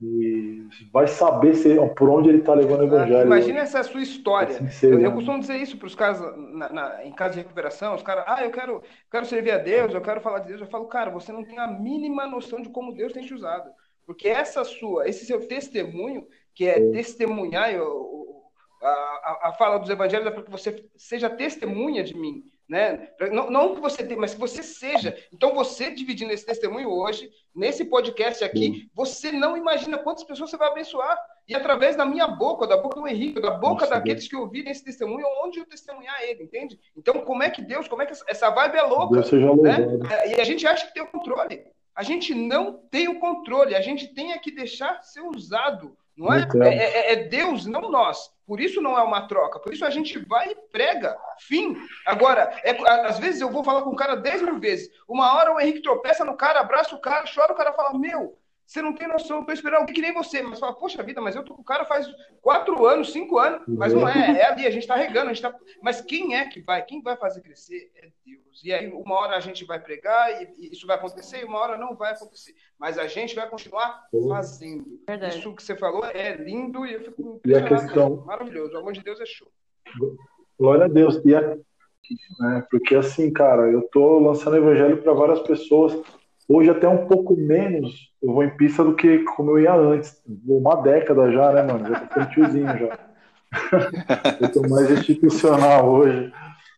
e 0.00 0.68
vai 0.92 1.08
saber 1.08 1.54
se, 1.54 1.74
por 1.96 2.08
onde 2.08 2.28
ele 2.28 2.38
está 2.38 2.54
levando 2.54 2.80
o 2.80 2.84
evangelho. 2.84 3.26
Imagina 3.26 3.58
essa 3.58 3.82
sua 3.82 4.00
história. 4.00 4.58
Assim 4.58 4.86
eu, 4.86 5.00
eu, 5.00 5.12
costumo 5.12 5.40
dizer 5.40 5.56
isso 5.56 5.76
para 5.76 5.88
os 5.88 5.94
caras 5.94 6.20
na, 6.36 6.72
na, 6.72 7.04
em 7.04 7.12
casa 7.12 7.34
de 7.34 7.40
recuperação, 7.40 7.96
os 7.96 8.02
caras, 8.02 8.24
ah, 8.28 8.44
eu 8.44 8.50
quero, 8.52 8.80
quero 9.10 9.26
servir 9.26 9.50
a 9.50 9.58
Deus, 9.58 9.92
eu 9.92 10.00
quero 10.00 10.20
falar 10.20 10.38
de 10.40 10.48
Deus. 10.48 10.60
Eu 10.60 10.68
falo, 10.68 10.86
cara, 10.86 11.10
você 11.10 11.32
não 11.32 11.44
tem 11.44 11.58
a 11.58 11.66
mínima 11.66 12.26
noção 12.26 12.62
de 12.62 12.68
como 12.68 12.94
Deus 12.94 13.12
tem 13.12 13.26
te 13.26 13.34
usado. 13.34 13.70
Porque 14.06 14.28
essa 14.28 14.64
sua, 14.64 15.08
esse 15.08 15.26
seu 15.26 15.46
testemunho, 15.48 16.26
que 16.54 16.64
é, 16.64 16.78
é. 16.78 16.90
testemunhar, 16.92 17.72
eu, 17.72 18.42
a, 18.80 18.88
a, 18.88 19.48
a 19.48 19.52
fala 19.54 19.78
dos 19.78 19.90
evangelhos 19.90 20.28
é 20.28 20.30
para 20.30 20.44
que 20.44 20.50
você 20.50 20.84
seja 20.96 21.28
testemunha 21.28 22.04
de 22.04 22.16
mim. 22.16 22.44
Né? 22.68 23.08
Não, 23.32 23.50
não 23.50 23.74
que 23.74 23.80
você 23.80 24.04
tenha, 24.04 24.20
mas 24.20 24.34
que 24.34 24.40
você 24.40 24.62
seja. 24.62 25.16
Então, 25.32 25.54
você 25.54 25.90
dividindo 25.90 26.32
esse 26.32 26.44
testemunho 26.44 26.90
hoje, 26.90 27.30
nesse 27.54 27.84
podcast 27.86 28.44
aqui, 28.44 28.90
você 28.94 29.32
não 29.32 29.56
imagina 29.56 29.96
quantas 29.96 30.22
pessoas 30.22 30.50
você 30.50 30.56
vai 30.58 30.68
abençoar. 30.68 31.18
E 31.48 31.54
através 31.54 31.96
da 31.96 32.04
minha 32.04 32.26
boca, 32.28 32.66
da 32.66 32.76
boca 32.76 33.00
do 33.00 33.08
Henrique, 33.08 33.40
da 33.40 33.52
boca 33.52 33.86
Nossa, 33.86 33.94
daqueles 33.94 34.24
Deus. 34.24 34.28
que 34.28 34.36
ouvirem 34.36 34.70
esse 34.70 34.84
testemunho, 34.84 35.24
onde 35.42 35.58
eu 35.58 35.64
testemunhar 35.64 36.20
ele, 36.22 36.42
entende? 36.44 36.78
Então, 36.94 37.22
como 37.22 37.42
é 37.42 37.48
que 37.48 37.62
Deus, 37.62 37.88
como 37.88 38.02
é 38.02 38.06
que 38.06 38.12
essa 38.26 38.50
vibe 38.50 38.76
é 38.76 38.82
louca? 38.82 39.16
Né? 39.62 40.36
E 40.36 40.40
a 40.40 40.44
gente 40.44 40.66
acha 40.66 40.86
que 40.86 40.92
tem 40.92 41.02
o 41.02 41.10
controle. 41.10 41.64
A 41.94 42.02
gente 42.02 42.34
não 42.34 42.74
tem 42.90 43.08
o 43.08 43.18
controle, 43.18 43.74
a 43.74 43.80
gente 43.80 44.08
tem 44.14 44.32
é 44.32 44.38
que 44.38 44.54
deixar 44.54 45.02
ser 45.02 45.22
usado 45.22 45.96
não 46.18 46.32
é? 46.32 46.48
É, 46.64 46.74
é? 46.74 47.12
é, 47.12 47.16
Deus, 47.28 47.64
não 47.64 47.90
nós. 47.90 48.30
Por 48.44 48.60
isso 48.60 48.80
não 48.80 48.98
é 48.98 49.02
uma 49.02 49.28
troca. 49.28 49.60
Por 49.60 49.72
isso 49.72 49.84
a 49.84 49.90
gente 49.90 50.18
vai 50.18 50.50
e 50.50 50.54
prega. 50.72 51.16
Fim. 51.38 51.76
Agora, 52.04 52.50
é, 52.64 52.76
às 53.06 53.18
vezes 53.18 53.40
eu 53.40 53.50
vou 53.50 53.62
falar 53.62 53.82
com 53.82 53.90
o 53.90 53.96
cara 53.96 54.16
dez 54.16 54.42
mil 54.42 54.58
vezes. 54.58 54.90
Uma 55.06 55.34
hora 55.34 55.54
o 55.54 55.60
Henrique 55.60 55.82
tropeça 55.82 56.24
no 56.24 56.36
cara, 56.36 56.60
abraça 56.60 56.94
o 56.94 57.00
cara, 57.00 57.24
chora, 57.32 57.52
o 57.52 57.56
cara 57.56 57.72
fala: 57.72 57.96
Meu, 57.96 58.36
você 58.68 58.82
não 58.82 58.92
tem 58.92 59.08
noção, 59.08 59.46
tô 59.46 59.50
esperando 59.50 59.80
alguém 59.80 59.94
que 59.94 60.02
nem 60.02 60.12
você. 60.12 60.42
Mas 60.42 60.58
fala, 60.58 60.74
poxa 60.74 61.02
vida, 61.02 61.22
mas 61.22 61.34
eu 61.34 61.42
tô 61.42 61.54
com 61.54 61.62
o 61.62 61.64
cara 61.64 61.86
faz 61.86 62.06
quatro 62.42 62.84
anos, 62.84 63.12
cinco 63.12 63.38
anos, 63.38 63.62
mas 63.66 63.94
não 63.94 64.06
é, 64.06 64.40
é 64.40 64.44
ali, 64.44 64.66
a 64.66 64.70
gente 64.70 64.86
tá 64.86 64.94
regando, 64.94 65.30
a 65.30 65.32
gente 65.32 65.40
tá. 65.40 65.58
Mas 65.82 66.02
quem 66.02 66.36
é 66.36 66.46
que 66.46 66.60
vai? 66.60 66.82
Quem 66.82 67.00
vai 67.00 67.16
fazer 67.16 67.40
crescer 67.40 67.90
é 67.96 68.10
Deus. 68.26 68.62
E 68.62 68.70
aí, 68.70 68.86
uma 68.88 69.14
hora 69.14 69.36
a 69.36 69.40
gente 69.40 69.64
vai 69.64 69.80
pregar 69.80 70.42
e, 70.42 70.70
isso 70.70 70.86
vai 70.86 70.96
acontecer, 70.96 71.40
e 71.40 71.44
uma 71.44 71.58
hora 71.58 71.78
não 71.78 71.96
vai 71.96 72.12
acontecer. 72.12 72.54
Mas 72.78 72.98
a 72.98 73.06
gente 73.06 73.34
vai 73.34 73.48
continuar 73.48 74.06
fazendo. 74.28 74.84
Verdade. 75.08 75.38
Isso 75.38 75.54
que 75.54 75.62
você 75.62 75.74
falou 75.74 76.04
é 76.04 76.36
lindo 76.36 76.84
e 76.84 76.92
eu 76.92 77.00
fico 77.00 77.40
e 77.46 77.54
a 77.54 77.66
questão... 77.66 78.16
maravilhoso. 78.26 78.74
O 78.74 78.80
amor 78.80 78.92
de 78.92 79.02
Deus 79.02 79.18
é 79.18 79.24
show. 79.24 79.48
Glória 80.58 80.84
a 80.84 80.88
Deus. 80.88 81.16
E 81.24 81.34
a... 81.34 81.40
é, 81.40 82.60
porque 82.70 82.94
assim, 82.94 83.32
cara, 83.32 83.62
eu 83.72 83.88
tô 83.90 84.18
lançando 84.18 84.58
evangelho 84.58 85.02
para 85.02 85.14
várias 85.14 85.40
pessoas 85.40 85.98
Hoje 86.48 86.70
até 86.70 86.88
um 86.88 87.06
pouco 87.06 87.36
menos 87.36 88.10
eu 88.22 88.32
vou 88.32 88.42
em 88.42 88.56
pista 88.56 88.82
do 88.82 88.96
que 88.96 89.18
como 89.20 89.50
eu 89.50 89.60
ia 89.60 89.74
antes. 89.74 90.22
Uma 90.46 90.76
década 90.76 91.30
já, 91.30 91.52
né, 91.52 91.62
mano? 91.62 91.86
Já 91.86 92.00
tô 92.00 92.06
ficando 92.06 92.30
tiozinho 92.30 92.78
já. 92.78 92.98
eu 94.40 94.52
tô 94.52 94.68
mais 94.68 94.90
institucional 94.90 95.88
hoje. 95.88 96.32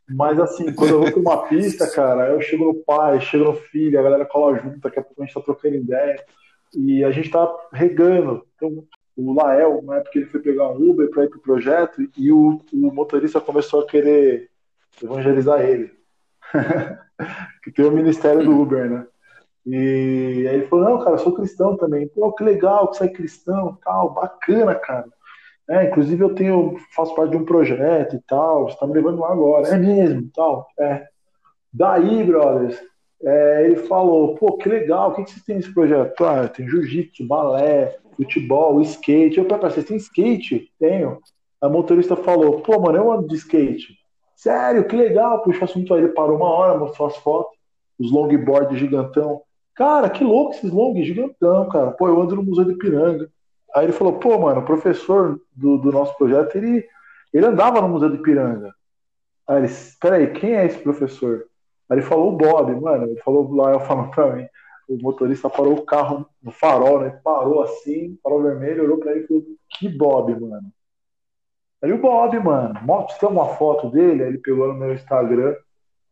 Mas 0.09 0.41
assim, 0.41 0.73
quando 0.73 0.91
eu 0.91 1.01
vou 1.01 1.13
pra 1.13 1.21
uma 1.21 1.47
pista, 1.47 1.89
cara, 1.89 2.31
eu 2.31 2.41
chego 2.41 2.65
no 2.65 2.75
pai, 2.75 3.21
chego 3.21 3.45
no 3.45 3.55
filho, 3.55 3.99
a 3.99 4.03
galera 4.03 4.27
cola 4.27 4.59
junto, 4.59 4.81
daqui 4.81 4.99
a 4.99 5.03
pouco 5.03 5.23
a 5.23 5.25
gente 5.25 5.35
tá 5.35 5.41
trocando 5.41 5.77
ideia. 5.77 6.17
E 6.75 7.05
a 7.05 7.11
gente 7.13 7.31
tá 7.31 7.49
regando. 7.73 8.45
Então, 8.57 8.85
o 9.17 9.35
Lael, 9.35 9.83
na 9.83 9.97
época 9.97 10.19
ele 10.19 10.27
foi 10.27 10.41
pegar 10.41 10.69
um 10.71 10.91
Uber 10.91 11.11
para 11.11 11.25
ir 11.25 11.29
pro 11.29 11.41
projeto 11.41 12.03
e 12.17 12.33
o, 12.33 12.61
o, 12.73 12.93
motorista 12.93 13.41
começou 13.41 13.83
a 13.83 13.87
querer 13.87 14.49
evangelizar 15.03 15.61
ele. 15.61 15.93
que 17.63 17.71
tem 17.71 17.85
o 17.85 17.91
ministério 17.91 18.43
do 18.43 18.61
Uber, 18.61 18.91
né? 18.91 19.07
E 19.67 20.47
aí 20.49 20.55
ele 20.57 20.67
falou, 20.67 20.85
não, 20.85 21.05
cara, 21.05 21.19
sou 21.19 21.35
cristão 21.35 21.77
também. 21.77 22.09
Pô, 22.09 22.33
que 22.33 22.43
legal 22.43 22.89
que 22.89 22.97
você 22.97 23.05
é 23.05 23.09
cristão, 23.09 23.79
tal, 23.85 24.15
bacana, 24.15 24.75
cara. 24.75 25.07
É, 25.69 25.85
inclusive 25.85 26.23
eu 26.23 26.35
tenho, 26.35 26.77
faço 26.95 27.15
parte 27.15 27.31
de 27.31 27.37
um 27.37 27.45
projeto 27.45 28.17
e 28.17 28.21
tal, 28.27 28.69
você 28.69 28.77
tá 28.77 28.87
me 28.87 28.95
levando 28.95 29.21
lá 29.21 29.33
agora. 29.33 29.69
É 29.69 29.79
mesmo, 29.79 30.29
tal. 30.35 30.67
É. 30.79 31.07
Daí, 31.73 32.25
brothers, 32.25 32.81
é, 33.23 33.65
ele 33.67 33.77
falou, 33.77 34.35
pô, 34.35 34.57
que 34.57 34.69
legal, 34.69 35.11
o 35.11 35.15
que, 35.15 35.25
que 35.25 35.31
vocês 35.31 35.45
têm 35.45 35.57
nesse 35.57 35.73
projeto? 35.73 36.25
Ah, 36.25 36.49
tem 36.49 36.69
jiu-jitsu, 36.69 37.27
balé, 37.27 37.97
futebol, 38.17 38.81
skate. 38.81 39.39
Eu 39.39 39.45
falei, 39.45 39.71
vocês 39.71 39.87
têm 39.87 39.97
skate? 39.97 40.73
Tenho. 40.79 41.19
A 41.61 41.69
motorista 41.69 42.17
falou, 42.17 42.61
pô, 42.63 42.81
mano, 42.81 42.99
eu 42.99 43.13
ando 43.13 43.29
de 43.29 43.37
skate. 43.37 43.95
Sério, 44.35 44.85
que 44.87 44.97
legal. 44.97 45.43
Puxa 45.43 45.61
o 45.61 45.65
assunto 45.65 45.95
aí, 45.95 46.01
ele 46.01 46.13
parou 46.13 46.37
uma 46.37 46.49
hora, 46.49 46.79
mostrou 46.79 47.07
as 47.07 47.17
fotos, 47.19 47.57
os 47.99 48.11
longboard 48.11 48.77
gigantão. 48.77 49.43
Cara, 49.81 50.11
que 50.11 50.23
louco 50.23 50.51
esses 50.51 50.71
long 50.71 50.95
gigantão, 51.03 51.67
cara. 51.71 51.91
Pô, 51.93 52.07
eu 52.07 52.21
ando 52.21 52.37
no 52.37 52.43
Museu 52.43 52.67
de 52.67 52.75
Piranga. 52.75 53.33
Aí 53.75 53.87
ele 53.87 53.95
falou, 53.95 54.19
pô, 54.19 54.39
mano, 54.39 54.61
o 54.61 54.65
professor 54.67 55.41
do, 55.57 55.79
do 55.79 55.91
nosso 55.91 56.15
projeto, 56.19 56.55
ele, 56.55 56.87
ele 57.33 57.47
andava 57.47 57.81
no 57.81 57.89
Museu 57.89 58.11
de 58.11 58.19
Piranga. 58.19 58.75
Aí 59.49 59.65
ele, 59.65 59.73
peraí, 59.99 60.31
quem 60.35 60.55
é 60.55 60.67
esse 60.67 60.77
professor? 60.81 61.47
Aí 61.89 61.97
ele 61.97 62.07
falou 62.07 62.31
o 62.31 62.37
Bob, 62.37 62.79
mano. 62.79 63.07
Ele 63.07 63.19
falou 63.23 63.51
lá, 63.55 63.73
eu 63.73 63.81
falando 63.81 64.11
pra 64.11 64.37
mim. 64.37 64.47
O 64.87 64.99
motorista 64.99 65.49
parou 65.49 65.73
o 65.73 65.87
carro 65.87 66.27
no 66.43 66.51
farol, 66.51 67.01
né? 67.01 67.19
Parou 67.25 67.63
assim, 67.63 68.19
farol 68.23 68.43
vermelho, 68.43 68.85
olhou 68.85 68.99
pra 68.99 69.13
ele 69.13 69.25
e 69.25 69.27
falou, 69.27 69.45
que 69.71 69.89
Bob, 69.89 70.39
mano? 70.39 70.71
Aí 71.81 71.91
o 71.91 72.03
Bob, 72.03 72.39
mano, 72.39 72.79
você 73.09 73.19
tem 73.19 73.31
uma 73.31 73.55
foto 73.55 73.89
dele? 73.89 74.25
Aí 74.25 74.29
ele 74.29 74.39
pegou 74.39 74.69
no 74.69 74.75
meu 74.75 74.93
Instagram, 74.93 75.57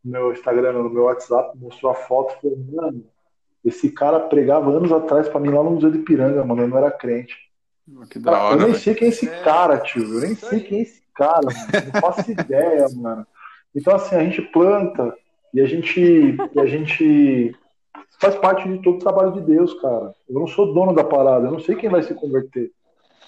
no 0.03 0.11
meu 0.11 0.33
Instagram, 0.33 0.73
no 0.73 0.89
meu 0.89 1.03
WhatsApp, 1.03 1.55
mostrou 1.59 1.93
a 1.93 1.95
foto 1.95 2.33
e 2.33 2.41
falou, 2.41 2.59
mano, 2.73 3.05
esse 3.65 3.91
cara 3.91 4.21
pregava 4.21 4.71
anos 4.71 4.93
atrás 4.93 5.29
pra 5.29 5.41
mim 5.41 5.51
lá 5.51 5.63
no 5.63 5.73
Museu 5.73 5.91
de 5.91 5.99
Piranga, 5.99 6.45
mano. 6.45 6.63
Eu 6.63 6.69
não 6.69 6.79
era 6.79 6.91
crente. 6.91 7.37
Que 8.11 8.19
da 8.19 8.43
hora, 8.43 8.61
eu 8.61 8.67
nem 8.67 8.75
sei 8.75 8.95
quem 8.95 9.07
é 9.07 9.11
esse 9.11 9.27
cara, 9.43 9.79
tio. 9.79 10.03
Eu 10.03 10.21
nem 10.21 10.35
sei 10.35 10.61
quem 10.61 10.79
é 10.79 10.83
esse 10.83 11.03
cara, 11.15 11.41
mano. 11.43 11.91
Não 11.93 12.01
faço 12.01 12.31
ideia, 12.31 12.87
mano. 12.95 13.27
Então, 13.75 13.95
assim, 13.95 14.17
a 14.17 14.25
gente 14.25 14.43
planta 14.43 15.15
e 15.53 15.61
a 15.61 15.67
gente, 15.67 16.01
e 16.01 16.61
a 16.61 16.67
gente 16.67 17.55
faz 18.21 18.35
parte 18.37 18.69
de 18.69 18.83
todo 18.83 18.97
o 18.97 19.01
trabalho 19.01 19.33
de 19.33 19.41
Deus, 19.41 19.75
cara. 19.81 20.15
Eu 20.29 20.39
não 20.39 20.47
sou 20.47 20.73
dono 20.73 20.95
da 20.95 21.05
parada, 21.05 21.47
eu 21.47 21.53
não 21.53 21.61
sei 21.61 21.75
quem 21.77 21.89
vai 21.89 22.03
se 22.03 22.15
converter. 22.15 22.71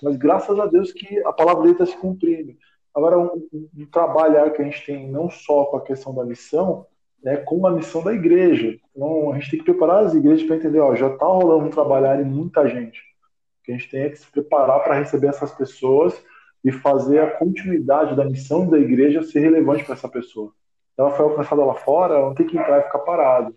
Mas 0.03 0.16
graças 0.16 0.59
a 0.59 0.66
Deus 0.66 0.93
que 0.93 1.18
a 1.24 1.33
palavra 1.33 1.62
dele 1.62 1.74
está 1.74 1.87
se 1.87 1.97
cumprindo. 1.97 2.55
Agora, 2.95 3.18
um, 3.18 3.49
um, 3.53 3.87
trabalhar 3.87 4.51
que 4.51 4.61
a 4.61 4.64
gente 4.64 4.85
tem 4.85 5.09
não 5.09 5.31
só 5.31 5.64
com 5.66 5.76
a 5.76 5.83
questão 5.83 6.14
da 6.14 6.24
missão, 6.24 6.87
né, 7.23 7.37
com 7.39 7.66
a 7.66 7.71
missão 7.71 8.03
da 8.03 8.12
igreja. 8.12 8.79
Então, 8.95 9.33
a 9.33 9.39
gente 9.39 9.51
tem 9.51 9.59
que 9.61 9.64
preparar 9.64 10.05
as 10.05 10.14
igrejas 10.14 10.47
para 10.47 10.57
entender, 10.57 10.81
ó, 10.81 10.95
já 10.95 11.09
está 11.09 11.27
rolando 11.27 11.66
um 11.66 11.71
trabalhar 11.71 12.21
em 12.21 12.25
muita 12.25 12.68
gente. 12.68 13.01
O 13.01 13.64
que 13.64 13.73
a 13.73 13.77
gente 13.77 13.91
tem 13.91 14.03
é 14.03 14.11
que 14.11 14.18
se 14.18 14.31
preparar 14.31 14.83
para 14.83 14.95
receber 14.95 15.29
essas 15.29 15.53
pessoas 15.53 16.21
e 16.64 16.73
fazer 16.73 17.21
a 17.21 17.31
continuidade 17.31 18.16
da 18.16 18.25
missão 18.25 18.68
da 18.68 18.79
igreja 18.79 19.23
ser 19.23 19.41
relevante 19.41 19.85
para 19.85 19.95
essa 19.95 20.09
pessoa. 20.09 20.53
Ela 20.97 21.11
foi 21.12 21.25
alcançada 21.25 21.64
lá 21.64 21.75
fora, 21.75 22.14
ela 22.14 22.27
não 22.27 22.35
tem 22.35 22.47
que 22.47 22.59
entrar 22.59 22.81
e 22.81 22.85
ficar 22.85 22.99
parado. 23.01 23.55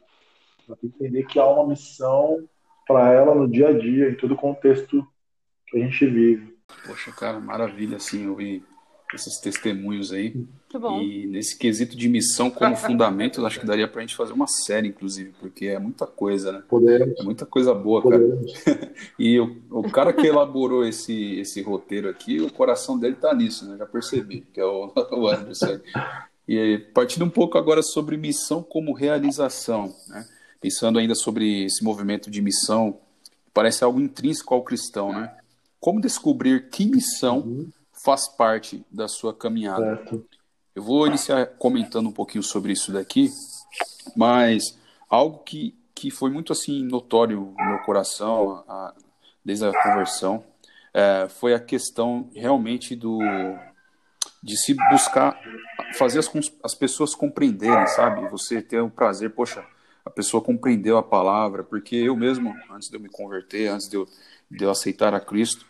Ela 0.67 0.77
tem 0.77 0.89
que 0.89 0.95
entender 0.95 1.25
que 1.25 1.39
há 1.39 1.45
uma 1.45 1.67
missão 1.67 2.47
para 2.87 3.11
ela 3.11 3.35
no 3.35 3.47
dia 3.47 3.69
a 3.69 3.73
dia, 3.77 4.09
em 4.09 4.15
todo 4.15 4.33
o 4.33 4.37
contexto 4.37 5.05
que 5.67 5.77
a 5.77 5.79
gente 5.81 6.05
vive. 6.05 6.57
Poxa, 6.85 7.11
cara, 7.11 7.39
maravilha, 7.39 7.97
assim, 7.97 8.27
ouvir 8.27 8.63
esses 9.13 9.39
testemunhos 9.39 10.11
aí. 10.11 10.45
Muito 10.73 10.79
bom. 10.79 11.01
E 11.01 11.27
nesse 11.27 11.55
quesito 11.55 11.95
de 11.95 12.09
missão 12.09 12.49
como 12.49 12.75
fundamento, 12.77 13.45
acho 13.45 13.59
que 13.59 13.65
daria 13.65 13.87
pra 13.87 14.01
gente 14.01 14.15
fazer 14.15 14.33
uma 14.33 14.47
série, 14.47 14.87
inclusive, 14.87 15.31
porque 15.39 15.67
é 15.67 15.77
muita 15.77 16.07
coisa, 16.07 16.51
né? 16.51 16.63
Podemos. 16.67 17.19
É 17.19 17.23
muita 17.23 17.45
coisa 17.45 17.73
boa, 17.75 18.01
Podemos. 18.01 18.51
cara. 18.59 18.91
e 19.19 19.39
o, 19.39 19.61
o 19.69 19.83
cara 19.83 20.11
que 20.11 20.25
elaborou 20.25 20.85
esse, 20.85 21.39
esse 21.39 21.61
roteiro 21.61 22.09
aqui, 22.09 22.41
o 22.41 22.51
coração 22.51 22.97
dele 22.97 23.15
tá 23.15 23.33
nisso, 23.35 23.69
né? 23.69 23.77
Já 23.77 23.85
percebi, 23.85 24.41
que 24.51 24.59
é 24.59 24.65
o, 24.65 24.91
o 25.13 25.27
Anderson. 25.27 25.79
E 26.47 26.79
partindo 26.93 27.23
um 27.23 27.29
pouco 27.29 27.57
agora 27.57 27.83
sobre 27.83 28.17
missão 28.17 28.63
como 28.63 28.93
realização, 28.93 29.93
né? 30.07 30.27
Pensando 30.59 30.97
ainda 30.97 31.13
sobre 31.13 31.65
esse 31.65 31.83
movimento 31.83 32.31
de 32.31 32.41
missão, 32.41 32.97
parece 33.53 33.83
algo 33.83 34.01
intrínseco 34.01 34.53
ao 34.55 34.63
cristão, 34.63 35.13
né? 35.13 35.35
Como 35.79 36.01
descobrir 36.01 36.69
que 36.69 36.85
missão 36.85 37.39
uhum 37.39 37.69
faz 38.03 38.27
parte 38.27 38.85
da 38.91 39.07
sua 39.07 39.33
caminhada. 39.33 39.95
Certo. 39.95 40.25
Eu 40.75 40.81
vou 40.81 41.05
iniciar 41.05 41.45
comentando 41.57 42.07
um 42.07 42.11
pouquinho 42.11 42.43
sobre 42.43 42.73
isso 42.73 42.91
daqui, 42.91 43.29
mas 44.15 44.77
algo 45.09 45.39
que, 45.39 45.75
que 45.93 46.09
foi 46.09 46.31
muito 46.31 46.51
assim 46.51 46.83
notório 46.83 47.53
no 47.57 47.65
meu 47.65 47.79
coração 47.79 48.63
a, 48.67 48.93
desde 49.45 49.65
a 49.65 49.83
conversão 49.83 50.43
é, 50.93 51.27
foi 51.29 51.53
a 51.53 51.59
questão 51.59 52.29
realmente 52.35 52.95
do 52.95 53.19
de 54.41 54.57
se 54.57 54.73
buscar 54.89 55.39
fazer 55.93 56.19
as, 56.19 56.29
as 56.61 56.75
pessoas 56.75 57.15
compreenderem, 57.15 57.87
sabe? 57.87 58.27
Você 58.29 58.61
ter 58.61 58.81
o 58.81 58.89
prazer, 58.89 59.29
poxa, 59.29 59.65
a 60.05 60.09
pessoa 60.09 60.43
compreendeu 60.43 60.97
a 60.97 61.03
palavra, 61.03 61.63
porque 61.63 61.95
eu 61.95 62.15
mesmo, 62.15 62.53
antes 62.69 62.89
de 62.89 62.97
eu 62.97 62.99
me 62.99 63.09
converter, 63.09 63.67
antes 63.69 63.87
de 63.87 63.95
eu, 63.95 64.07
de 64.51 64.63
eu 64.65 64.69
aceitar 64.69 65.13
a 65.13 65.19
Cristo, 65.19 65.65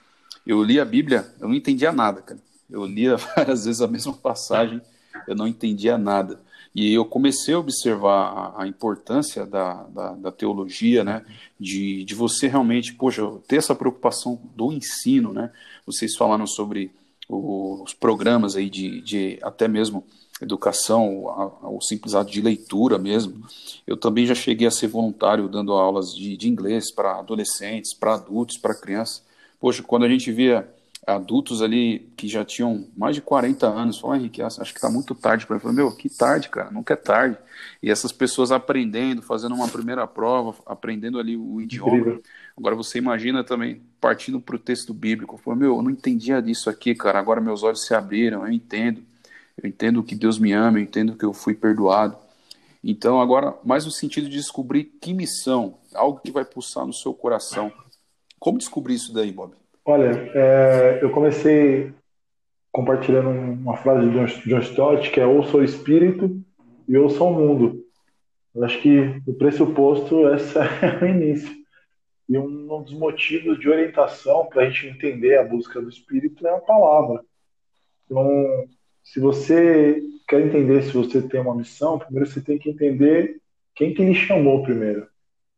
eu 0.46 0.64
li 0.64 0.80
a 0.80 0.86
Bíblia, 0.86 1.32
eu 1.40 1.48
não 1.48 1.56
entendia 1.56 1.92
nada, 1.92 2.22
cara. 2.22 2.40
Eu 2.70 2.86
lia 2.86 3.16
várias 3.36 3.66
vezes 3.66 3.82
a 3.82 3.88
mesma 3.88 4.14
passagem, 4.14 4.82
eu 5.28 5.36
não 5.36 5.48
entendia 5.48 5.98
nada. 5.98 6.42
E 6.76 6.92
eu 6.92 7.06
comecei 7.06 7.54
a 7.54 7.60
observar 7.60 8.54
a, 8.58 8.68
importância 8.68 9.46
da, 9.46 9.84
da, 9.84 10.14
da, 10.14 10.32
teologia, 10.32 11.04
né? 11.04 11.24
De, 11.60 12.04
de 12.04 12.16
você 12.16 12.48
realmente, 12.48 12.94
poxa, 12.94 13.22
ter 13.48 13.58
essa 13.58 13.76
preocupação 13.76 14.42
do 14.56 14.72
ensino, 14.72 15.32
né? 15.32 15.52
Vocês 15.86 16.16
falaram 16.16 16.48
sobre 16.48 16.92
os 17.30 17.94
programas 17.94 18.56
aí 18.56 18.70
de, 18.70 19.02
de 19.02 19.40
até 19.44 19.68
mesmo 19.68 20.04
educação, 20.42 21.26
o 21.62 21.80
simples 21.82 22.16
ato 22.16 22.32
de 22.32 22.42
leitura 22.42 22.98
mesmo. 22.98 23.46
Eu 23.86 23.96
também 23.96 24.26
já 24.26 24.36
cheguei 24.36 24.68
a 24.68 24.72
ser 24.72 24.88
voluntário 24.88 25.48
dando 25.48 25.74
aulas 25.74 26.14
de, 26.14 26.36
de 26.36 26.50
inglês 26.50 26.92
para 26.92 27.20
adolescentes, 27.20 27.94
para 27.94 28.16
adultos, 28.16 28.58
para 28.58 28.76
crianças. 28.76 29.24
Poxa, 29.60 29.84
quando 29.84 30.04
a 30.04 30.10
gente 30.10 30.32
via 30.32 30.68
adultos 31.06 31.62
ali 31.62 32.12
que 32.16 32.28
já 32.28 32.46
tinham 32.46 32.88
mais 32.96 33.16
de 33.16 33.22
40 33.22 33.68
anos, 33.68 34.00
falou, 34.00 34.16
Henrique, 34.16 34.42
acho 34.42 34.60
que 34.60 34.78
está 34.78 34.90
muito 34.90 35.14
tarde 35.14 35.46
para 35.46 35.60
falei, 35.60 35.76
meu, 35.76 35.92
que 35.92 36.10
tarde, 36.10 36.50
cara, 36.50 36.72
nunca 36.72 36.94
é 36.94 36.98
tarde. 36.98 37.38
E 37.82 37.92
essas 37.92 38.12
pessoas 38.12 38.52
aprendendo, 38.52 39.22
fazendo 39.22 39.54
uma 39.54 39.68
primeira 39.68 40.08
prova, 40.08 40.56
aprendendo 40.66 41.20
ali 41.20 41.36
o 41.36 41.60
idioma. 41.60 41.98
Incrível. 41.98 42.24
Agora 42.56 42.76
você 42.76 42.98
imagina 42.98 43.44
também, 43.44 43.82
partindo 44.00 44.40
para 44.40 44.56
o 44.56 44.60
texto 44.60 44.94
bíblico, 44.94 45.38
falou, 45.38 45.60
meu, 45.60 45.76
eu 45.76 45.82
não 45.82 45.90
entendia 45.90 46.42
disso 46.42 46.70
aqui, 46.70 46.96
cara, 46.96 47.20
agora 47.20 47.42
meus 47.42 47.64
olhos 47.64 47.86
se 47.86 47.94
abriram, 47.94 48.46
eu 48.46 48.52
entendo. 48.52 49.04
Eu 49.62 49.70
entendo 49.70 50.04
que 50.04 50.16
Deus 50.16 50.40
me 50.40 50.52
ama, 50.52 50.80
eu 50.80 50.84
entendo 50.84 51.16
que 51.16 51.26
eu 51.26 51.34
fui 51.34 51.54
perdoado. 51.54 52.18
Então, 52.84 53.22
agora, 53.22 53.56
mais 53.64 53.86
no 53.86 53.92
sentido 53.92 54.30
de 54.30 54.38
descobrir 54.38 54.86
que 55.00 55.14
missão, 55.14 55.78
algo 55.94 56.20
que 56.20 56.32
vai 56.32 56.44
pulsar 56.44 56.86
no 56.86 56.94
seu 56.94 57.14
coração 57.14 57.72
como 58.40 58.58
descobrir 58.58 58.96
isso 58.96 59.14
daí, 59.14 59.32
Bob? 59.32 59.54
Olha, 59.86 60.32
é, 60.34 61.00
eu 61.02 61.10
comecei 61.12 61.94
compartilhando 62.72 63.30
uma 63.30 63.76
frase 63.78 64.10
de 64.10 64.50
John 64.50 64.60
Stott, 64.60 65.12
que 65.12 65.20
é 65.20 65.26
ou 65.26 65.44
sou 65.44 65.64
espírito 65.64 66.42
e 66.88 66.98
ou 66.98 67.10
sou 67.10 67.34
mundo. 67.34 67.84
Eu 68.56 68.64
acho 68.64 68.82
que 68.82 69.22
o 69.28 69.34
pressuposto 69.34 70.28
esse 70.30 70.58
é 70.58 71.00
o 71.02 71.06
início. 71.06 71.54
E 72.30 72.38
um 72.38 72.82
dos 72.82 72.94
motivos 72.94 73.60
de 73.60 73.70
orientação 73.70 74.46
para 74.46 74.64
a 74.64 74.70
gente 74.70 74.88
entender 74.88 75.38
a 75.38 75.44
busca 75.44 75.82
do 75.82 75.90
espírito 75.90 76.48
é 76.48 76.56
a 76.56 76.60
palavra. 76.60 77.24
Então, 78.06 78.66
se 79.04 79.20
você 79.20 80.02
quer 80.28 80.42
entender 80.42 80.84
se 80.84 80.92
você 80.92 81.22
tem 81.22 81.42
uma 81.42 81.56
missão, 81.56 82.00
primeiro 82.00 82.26
você 82.26 82.42
tem 82.42 82.58
que 82.58 82.70
entender 82.70 83.42
quem 83.76 83.94
que 83.94 84.04
lhe 84.04 84.16
chamou 84.16 84.64
primeiro. 84.64 85.08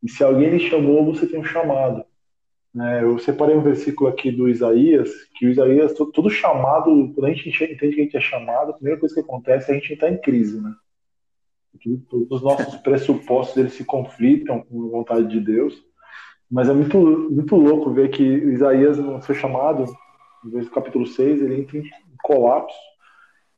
E 0.02 0.10
se 0.10 0.24
alguém 0.24 0.50
lhe 0.50 0.60
chamou, 0.60 1.06
você 1.06 1.28
tem 1.28 1.40
um 1.40 1.44
chamado. 1.44 2.04
Né? 2.76 3.02
Eu 3.02 3.18
separei 3.18 3.56
um 3.56 3.62
versículo 3.62 4.10
aqui 4.10 4.30
do 4.30 4.50
Isaías, 4.50 5.10
que 5.36 5.46
o 5.46 5.50
Isaías, 5.50 5.94
todo, 5.94 6.30
chamado, 6.30 7.14
quando 7.16 7.26
a 7.26 7.32
gente 7.32 7.48
entende 7.48 7.96
que 7.96 8.02
a 8.02 8.04
gente 8.04 8.18
é 8.18 8.20
chamado, 8.20 8.72
a 8.72 8.74
primeira 8.74 9.00
coisa 9.00 9.16
que 9.16 9.22
acontece 9.22 9.72
é 9.72 9.76
a 9.76 9.80
gente 9.80 9.94
entrar 9.94 10.12
em 10.12 10.20
crise, 10.20 10.62
né? 10.62 10.74
Todos 12.10 12.28
os 12.30 12.42
nossos 12.42 12.76
pressupostos 12.84 13.56
eles 13.56 13.74
se 13.74 13.86
conflitam 13.86 14.62
com 14.62 14.88
a 14.88 14.90
vontade 14.90 15.28
de 15.28 15.40
Deus, 15.40 15.82
mas 16.52 16.68
é 16.68 16.74
muito, 16.74 16.98
muito 16.98 17.56
louco 17.56 17.94
ver 17.94 18.10
que 18.10 18.24
Isaías, 18.24 18.98
no 18.98 19.22
seu 19.22 19.34
chamado, 19.34 19.86
no 20.44 20.70
capítulo 20.70 21.08
6, 21.08 21.42
ele 21.42 21.62
entra 21.62 21.78
em 21.78 21.84
colapso. 22.24 22.78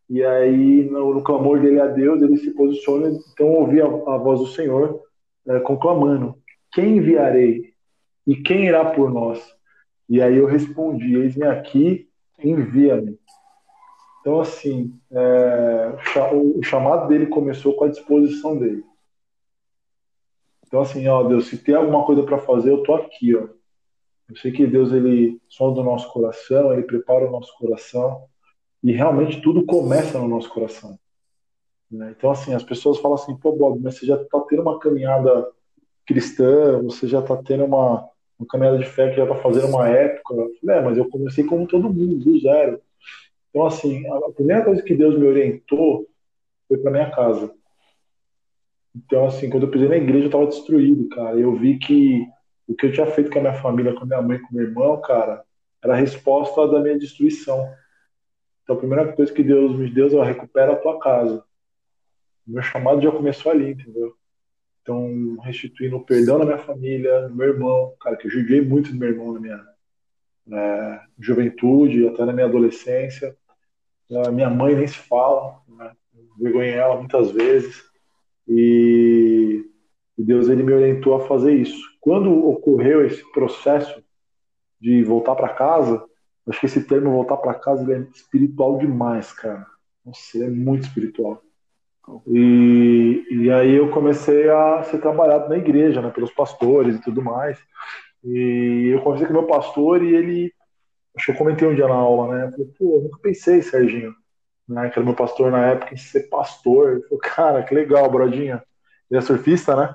E 0.09 0.24
aí, 0.24 0.86
no, 0.89 1.15
no 1.15 1.24
clamor 1.24 1.59
dele 1.59 1.82
a 1.82 1.88
Deus, 1.88 2.22
ele 2.22 2.38
se 2.38 2.51
posiciona. 2.51 3.09
Então, 3.34 3.47
ouvi 3.47 3.82
a, 3.82 3.86
a 3.86 4.18
voz 4.18 4.39
do 4.39 4.47
Senhor 4.47 5.01
é, 5.47 5.59
conclamando: 5.59 6.36
Quem 6.72 6.97
enviarei? 6.97 7.66
E 8.28 8.36
quem 8.36 8.67
irá 8.67 8.84
por 8.91 9.09
nós? 9.09 9.55
E 10.09 10.21
aí 10.21 10.36
eu 10.36 10.45
respondi: 10.45 11.15
Eis-me 11.15 11.45
aqui, 11.45 12.09
envia-me. 12.38 13.17
Então, 14.19 14.41
assim, 14.41 14.93
é, 15.09 15.95
o 16.34 16.61
chamado 16.61 17.07
dele 17.07 17.28
começou 17.28 17.73
com 17.73 17.86
a 17.86 17.89
disposição 17.89 18.57
dele. 18.57 18.84
Então, 20.67 20.82
assim, 20.82 21.07
ó, 21.07 21.23
Deus, 21.23 21.47
se 21.47 21.57
tem 21.57 21.73
alguma 21.73 22.05
coisa 22.05 22.23
para 22.23 22.38
fazer, 22.38 22.71
eu 22.71 22.84
tô 22.84 22.93
aqui, 22.93 23.34
ó. 23.34 23.47
Eu 24.30 24.36
sei 24.36 24.51
que 24.51 24.67
Deus, 24.67 24.91
ele 24.91 25.41
sonda 25.47 25.80
o 25.80 25.84
nosso 25.84 26.11
coração, 26.11 26.73
ele 26.73 26.84
prepara 26.84 27.25
o 27.25 27.32
nosso 27.32 27.57
coração, 27.57 28.25
e 28.84 28.91
realmente 28.91 29.41
tudo 29.41 29.65
começa 29.65 30.19
no 30.19 30.28
nosso 30.28 30.49
coração. 30.49 30.99
Né? 31.89 32.13
Então, 32.17 32.30
assim, 32.30 32.53
as 32.53 32.63
pessoas 32.63 32.97
falam 32.99 33.15
assim, 33.15 33.38
pô, 33.38 33.53
Bob, 33.53 33.80
mas 33.82 33.95
você 33.97 34.05
já 34.05 34.21
está 34.21 34.41
tendo 34.41 34.61
uma 34.61 34.78
caminhada 34.78 35.49
cristã, 36.05 36.82
você 36.84 37.07
já 37.07 37.19
está 37.19 37.38
tendo 37.38 37.63
uma, 37.63 38.09
uma 38.39 38.47
caminhada 38.47 38.77
de 38.77 38.85
fé 38.85 39.09
que 39.09 39.17
já 39.17 39.23
está 39.23 39.35
fazendo 39.35 39.67
uma 39.67 39.88
época. 39.89 40.35
Falei, 40.61 40.77
é, 40.77 40.81
mas 40.81 40.97
eu 40.97 41.09
comecei 41.09 41.43
como 41.43 41.67
todo 41.67 41.91
mundo, 41.91 42.17
do 42.17 42.39
zero. 42.39 42.81
Então, 43.49 43.65
assim, 43.65 44.07
a 44.07 44.31
primeira 44.31 44.63
coisa 44.63 44.81
que 44.81 44.95
Deus 44.95 45.17
me 45.17 45.25
orientou 45.25 46.07
foi 46.67 46.77
para 46.77 46.91
minha 46.91 47.09
casa. 47.09 47.51
Então, 48.95 49.25
assim, 49.25 49.49
quando 49.49 49.63
eu 49.63 49.71
pisei 49.71 49.88
na 49.88 49.97
igreja, 49.97 50.25
eu 50.25 50.27
estava 50.27 50.45
destruído, 50.45 51.07
cara. 51.09 51.38
Eu 51.38 51.55
vi 51.55 51.77
que 51.77 52.27
o 52.67 52.75
que 52.75 52.88
eu 52.88 52.91
tinha 52.91 53.07
feito 53.07 53.31
com 53.31 53.39
a 53.39 53.41
minha 53.41 53.53
família, 53.53 53.93
com 53.93 54.03
a 54.03 54.05
minha 54.05 54.21
mãe, 54.21 54.39
com 54.39 54.49
o 54.51 54.55
meu 54.55 54.65
irmão, 54.65 55.01
cara, 55.01 55.43
era 55.83 55.93
a 55.93 55.97
resposta 55.97 56.67
da 56.67 56.79
minha 56.79 56.97
destruição. 56.97 57.67
Então, 58.63 58.75
a 58.75 58.79
primeira 58.79 59.13
coisa 59.13 59.31
que 59.31 59.43
Deus 59.43 59.77
me 59.77 59.89
deu 59.89 60.21
é 60.21 60.25
recupera 60.25 60.73
a 60.73 60.75
tua 60.75 60.99
casa. 60.99 61.43
O 62.47 62.51
meu 62.51 62.61
chamado 62.61 63.01
já 63.01 63.11
começou 63.11 63.51
ali, 63.51 63.71
entendeu? 63.71 64.13
Então, 64.88 65.35
restituindo 65.41 65.97
o 65.97 66.05
perdão 66.05 66.39
na 66.39 66.45
minha 66.45 66.57
família, 66.59 67.27
no 67.27 67.35
meu 67.35 67.49
irmão, 67.49 67.93
cara, 67.99 68.15
que 68.15 68.25
eu 68.25 68.31
judiei 68.31 68.61
muito 68.61 68.89
do 68.89 68.97
meu 68.97 69.09
irmão 69.09 69.33
na 69.33 69.39
minha 69.41 69.67
né, 70.45 71.01
juventude, 71.19 72.07
até 72.07 72.23
na 72.23 72.31
minha 72.31 72.45
adolescência. 72.45 73.35
A 74.25 74.31
minha 74.31 74.49
mãe 74.49 74.77
nem 74.77 74.88
se 74.88 74.97
fala, 74.97 75.59
né? 75.67 75.91
vergonhei 76.39 76.71
ela 76.71 76.95
muitas 76.95 77.31
vezes. 77.31 77.83
E, 78.47 79.65
e 80.17 80.23
Deus 80.23 80.47
ele 80.47 80.63
me 80.63 80.71
orientou 80.71 81.15
a 81.15 81.27
fazer 81.27 81.53
isso. 81.53 81.77
Quando 81.99 82.47
ocorreu 82.47 83.05
esse 83.05 83.29
processo 83.33 84.01
de 84.79 85.03
voltar 85.03 85.35
para 85.35 85.49
casa, 85.49 86.01
acho 86.47 86.61
que 86.61 86.65
esse 86.65 86.88
termo 86.88 87.11
voltar 87.11 87.35
para 87.35 87.55
casa 87.55 87.93
é 87.93 87.99
espiritual 88.15 88.77
demais, 88.77 89.33
cara. 89.33 89.67
Nossa, 90.05 90.38
ele 90.38 90.45
é 90.45 90.49
muito 90.49 90.83
espiritual. 90.83 91.43
E, 92.27 93.25
e 93.29 93.51
aí 93.51 93.75
eu 93.75 93.89
comecei 93.89 94.49
a 94.49 94.83
ser 94.83 94.99
trabalhado 94.99 95.49
na 95.49 95.57
igreja, 95.57 96.01
né, 96.01 96.09
pelos 96.09 96.31
pastores 96.31 96.95
e 96.95 97.01
tudo 97.01 97.21
mais. 97.21 97.59
E 98.23 98.89
eu 98.93 99.01
conversei 99.01 99.27
com 99.27 99.33
meu 99.33 99.47
pastor 99.47 100.03
e 100.03 100.15
ele, 100.15 100.53
acho 101.15 101.25
que 101.27 101.31
eu 101.31 101.35
comentei 101.35 101.67
um 101.67 101.75
dia 101.75 101.87
na 101.87 101.95
aula, 101.95 102.33
né? 102.33 102.45
Eu 102.45 102.51
falei, 102.51 102.67
pô, 102.77 102.95
eu 102.95 103.01
nunca 103.03 103.19
pensei, 103.21 103.61
Serginho, 103.61 104.13
né, 104.67 104.89
que 104.89 104.97
era 104.97 105.05
meu 105.05 105.15
pastor 105.15 105.51
na 105.51 105.65
época, 105.67 105.93
em 105.93 105.97
ser 105.97 106.29
pastor. 106.29 106.91
Ele 106.91 107.01
falou, 107.03 107.19
cara, 107.19 107.63
que 107.63 107.75
legal, 107.75 108.09
brodinha. 108.09 108.63
Ele 109.09 109.19
é 109.19 109.21
surfista, 109.21 109.75
né? 109.75 109.93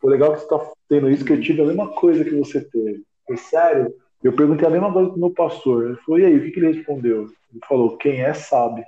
Pô, 0.00 0.08
legal 0.08 0.32
que 0.34 0.40
você 0.40 0.48
tá 0.48 0.60
tendo 0.88 1.10
isso, 1.10 1.24
que 1.24 1.32
eu 1.32 1.40
tive 1.40 1.62
a 1.62 1.66
mesma 1.66 1.88
coisa 1.94 2.24
que 2.24 2.34
você 2.34 2.60
teve. 2.60 3.04
Foi 3.26 3.36
sério? 3.36 3.94
Eu 4.22 4.34
perguntei 4.34 4.66
a 4.66 4.70
mesma 4.70 4.92
coisa 4.92 5.10
pro 5.10 5.18
meu 5.18 5.30
pastor. 5.30 5.86
Ele 5.86 5.96
falou, 5.96 6.20
e 6.20 6.26
aí, 6.26 6.36
o 6.36 6.42
que, 6.42 6.50
que 6.50 6.60
ele 6.60 6.72
respondeu? 6.72 7.22
Ele 7.22 7.60
falou, 7.68 7.96
quem 7.96 8.22
é 8.22 8.32
sabe. 8.34 8.84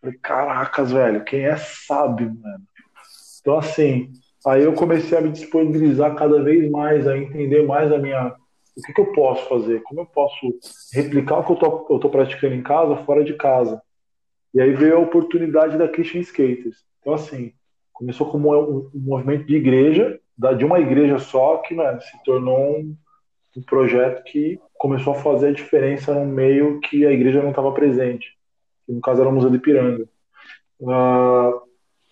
Falei, 0.00 0.18
caracas, 0.18 0.92
velho, 0.92 1.24
quem 1.24 1.44
é 1.44 1.56
sabe, 1.56 2.24
mano. 2.24 2.64
Então, 3.40 3.58
assim, 3.58 4.10
aí 4.46 4.62
eu 4.62 4.72
comecei 4.72 5.16
a 5.16 5.20
me 5.20 5.30
disponibilizar 5.30 6.14
cada 6.14 6.42
vez 6.42 6.70
mais, 6.70 7.06
a 7.06 7.16
entender 7.16 7.66
mais 7.66 7.92
a 7.92 7.98
minha. 7.98 8.34
O 8.76 8.82
que, 8.82 8.92
que 8.94 9.00
eu 9.00 9.12
posso 9.12 9.46
fazer? 9.48 9.82
Como 9.82 10.00
eu 10.00 10.06
posso 10.06 10.58
replicar 10.94 11.40
o 11.40 11.44
que 11.44 11.52
eu 11.52 11.56
tô, 11.56 11.86
eu 11.90 11.98
tô 11.98 12.08
praticando 12.08 12.54
em 12.54 12.62
casa, 12.62 13.04
fora 13.04 13.22
de 13.22 13.34
casa? 13.34 13.80
E 14.54 14.60
aí 14.60 14.72
veio 14.72 14.96
a 14.96 15.00
oportunidade 15.00 15.76
da 15.76 15.88
Christian 15.88 16.20
Skaters. 16.20 16.78
Então, 17.00 17.12
assim, 17.12 17.52
começou 17.92 18.30
como 18.30 18.54
um, 18.56 18.90
movimento 18.94 19.44
de 19.44 19.56
igreja, 19.56 20.18
de 20.56 20.64
uma 20.64 20.80
igreja 20.80 21.18
só, 21.18 21.58
que 21.58 21.74
né, 21.74 21.98
se 22.00 22.24
tornou 22.24 22.78
um, 22.78 22.96
um 23.56 23.62
projeto 23.62 24.24
que 24.24 24.58
começou 24.78 25.12
a 25.12 25.16
fazer 25.16 25.48
a 25.48 25.52
diferença 25.52 26.14
no 26.14 26.24
meio 26.24 26.80
que 26.80 27.04
a 27.04 27.12
igreja 27.12 27.42
não 27.42 27.50
estava 27.50 27.72
presente 27.72 28.39
no 28.90 29.00
caso 29.00 29.20
era 29.20 29.30
o 29.30 29.32
Museu 29.32 29.50
de 29.50 29.56
Ipiranga. 29.56 30.08
Uh, 30.80 31.60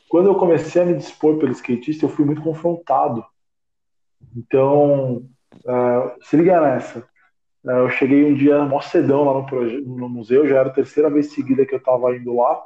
quando 0.08 0.28
eu 0.28 0.34
comecei 0.34 0.82
a 0.82 0.84
me 0.84 0.94
dispor 0.94 1.38
pelo 1.38 1.52
skatista, 1.52 2.04
eu 2.04 2.08
fui 2.08 2.24
muito 2.24 2.42
confrontado. 2.42 3.24
Então, 4.36 5.22
uh, 5.64 6.24
se 6.24 6.36
liga 6.36 6.60
nessa. 6.60 7.00
Uh, 7.64 7.70
eu 7.70 7.90
cheguei 7.90 8.24
um 8.24 8.34
dia 8.34 8.64
mó 8.64 8.80
cedão 8.80 9.24
lá 9.24 9.32
no, 9.34 9.98
no 9.98 10.08
museu, 10.08 10.46
já 10.46 10.58
era 10.58 10.68
a 10.68 10.72
terceira 10.72 11.10
vez 11.10 11.32
seguida 11.32 11.66
que 11.66 11.74
eu 11.74 11.78
estava 11.78 12.14
indo 12.16 12.34
lá. 12.34 12.62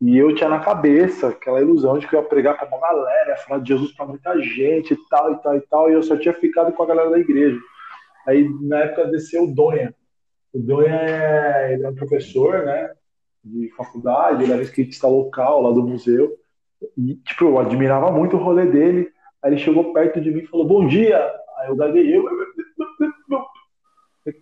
E 0.00 0.16
eu 0.16 0.32
tinha 0.34 0.48
na 0.48 0.60
cabeça 0.60 1.28
aquela 1.28 1.60
ilusão 1.60 1.98
de 1.98 2.06
que 2.06 2.14
eu 2.14 2.20
ia 2.20 2.28
pregar 2.28 2.56
para 2.56 2.68
uma 2.68 2.80
galera, 2.80 3.36
falar 3.38 3.60
de 3.60 3.68
Jesus 3.68 3.92
para 3.92 4.06
muita 4.06 4.40
gente 4.40 4.94
e 4.94 5.08
tal, 5.10 5.32
e 5.32 5.42
tal, 5.42 5.56
e 5.56 5.60
tal. 5.62 5.90
E 5.90 5.94
eu 5.94 6.02
só 6.02 6.16
tinha 6.16 6.32
ficado 6.32 6.72
com 6.72 6.82
a 6.82 6.86
galera 6.86 7.10
da 7.10 7.18
igreja. 7.18 7.58
Aí, 8.26 8.48
na 8.60 8.80
época, 8.80 9.06
desceu 9.06 9.44
o 9.44 9.54
Donha. 9.54 9.92
O 10.52 10.60
Donha 10.60 10.94
é, 10.94 11.74
ele 11.74 11.84
é 11.84 11.88
um 11.88 11.94
professor, 11.94 12.64
né? 12.64 12.92
De 13.44 13.70
faculdade, 13.76 14.42
ele 14.42 14.52
era 14.52 14.62
skatista 14.62 15.06
local 15.06 15.62
lá 15.62 15.70
do 15.70 15.82
museu. 15.82 16.36
E, 16.96 17.14
tipo, 17.16 17.44
eu 17.44 17.58
admirava 17.58 18.10
muito 18.10 18.36
o 18.36 18.40
rolê 18.40 18.66
dele. 18.66 19.10
Aí 19.42 19.52
ele 19.52 19.60
chegou 19.60 19.92
perto 19.92 20.20
de 20.20 20.30
mim 20.30 20.40
e 20.40 20.46
falou, 20.46 20.66
bom 20.66 20.86
dia! 20.86 21.18
Aí 21.58 21.68
eu 21.68 21.76
gaguei, 21.76 22.16
eu... 22.16 22.24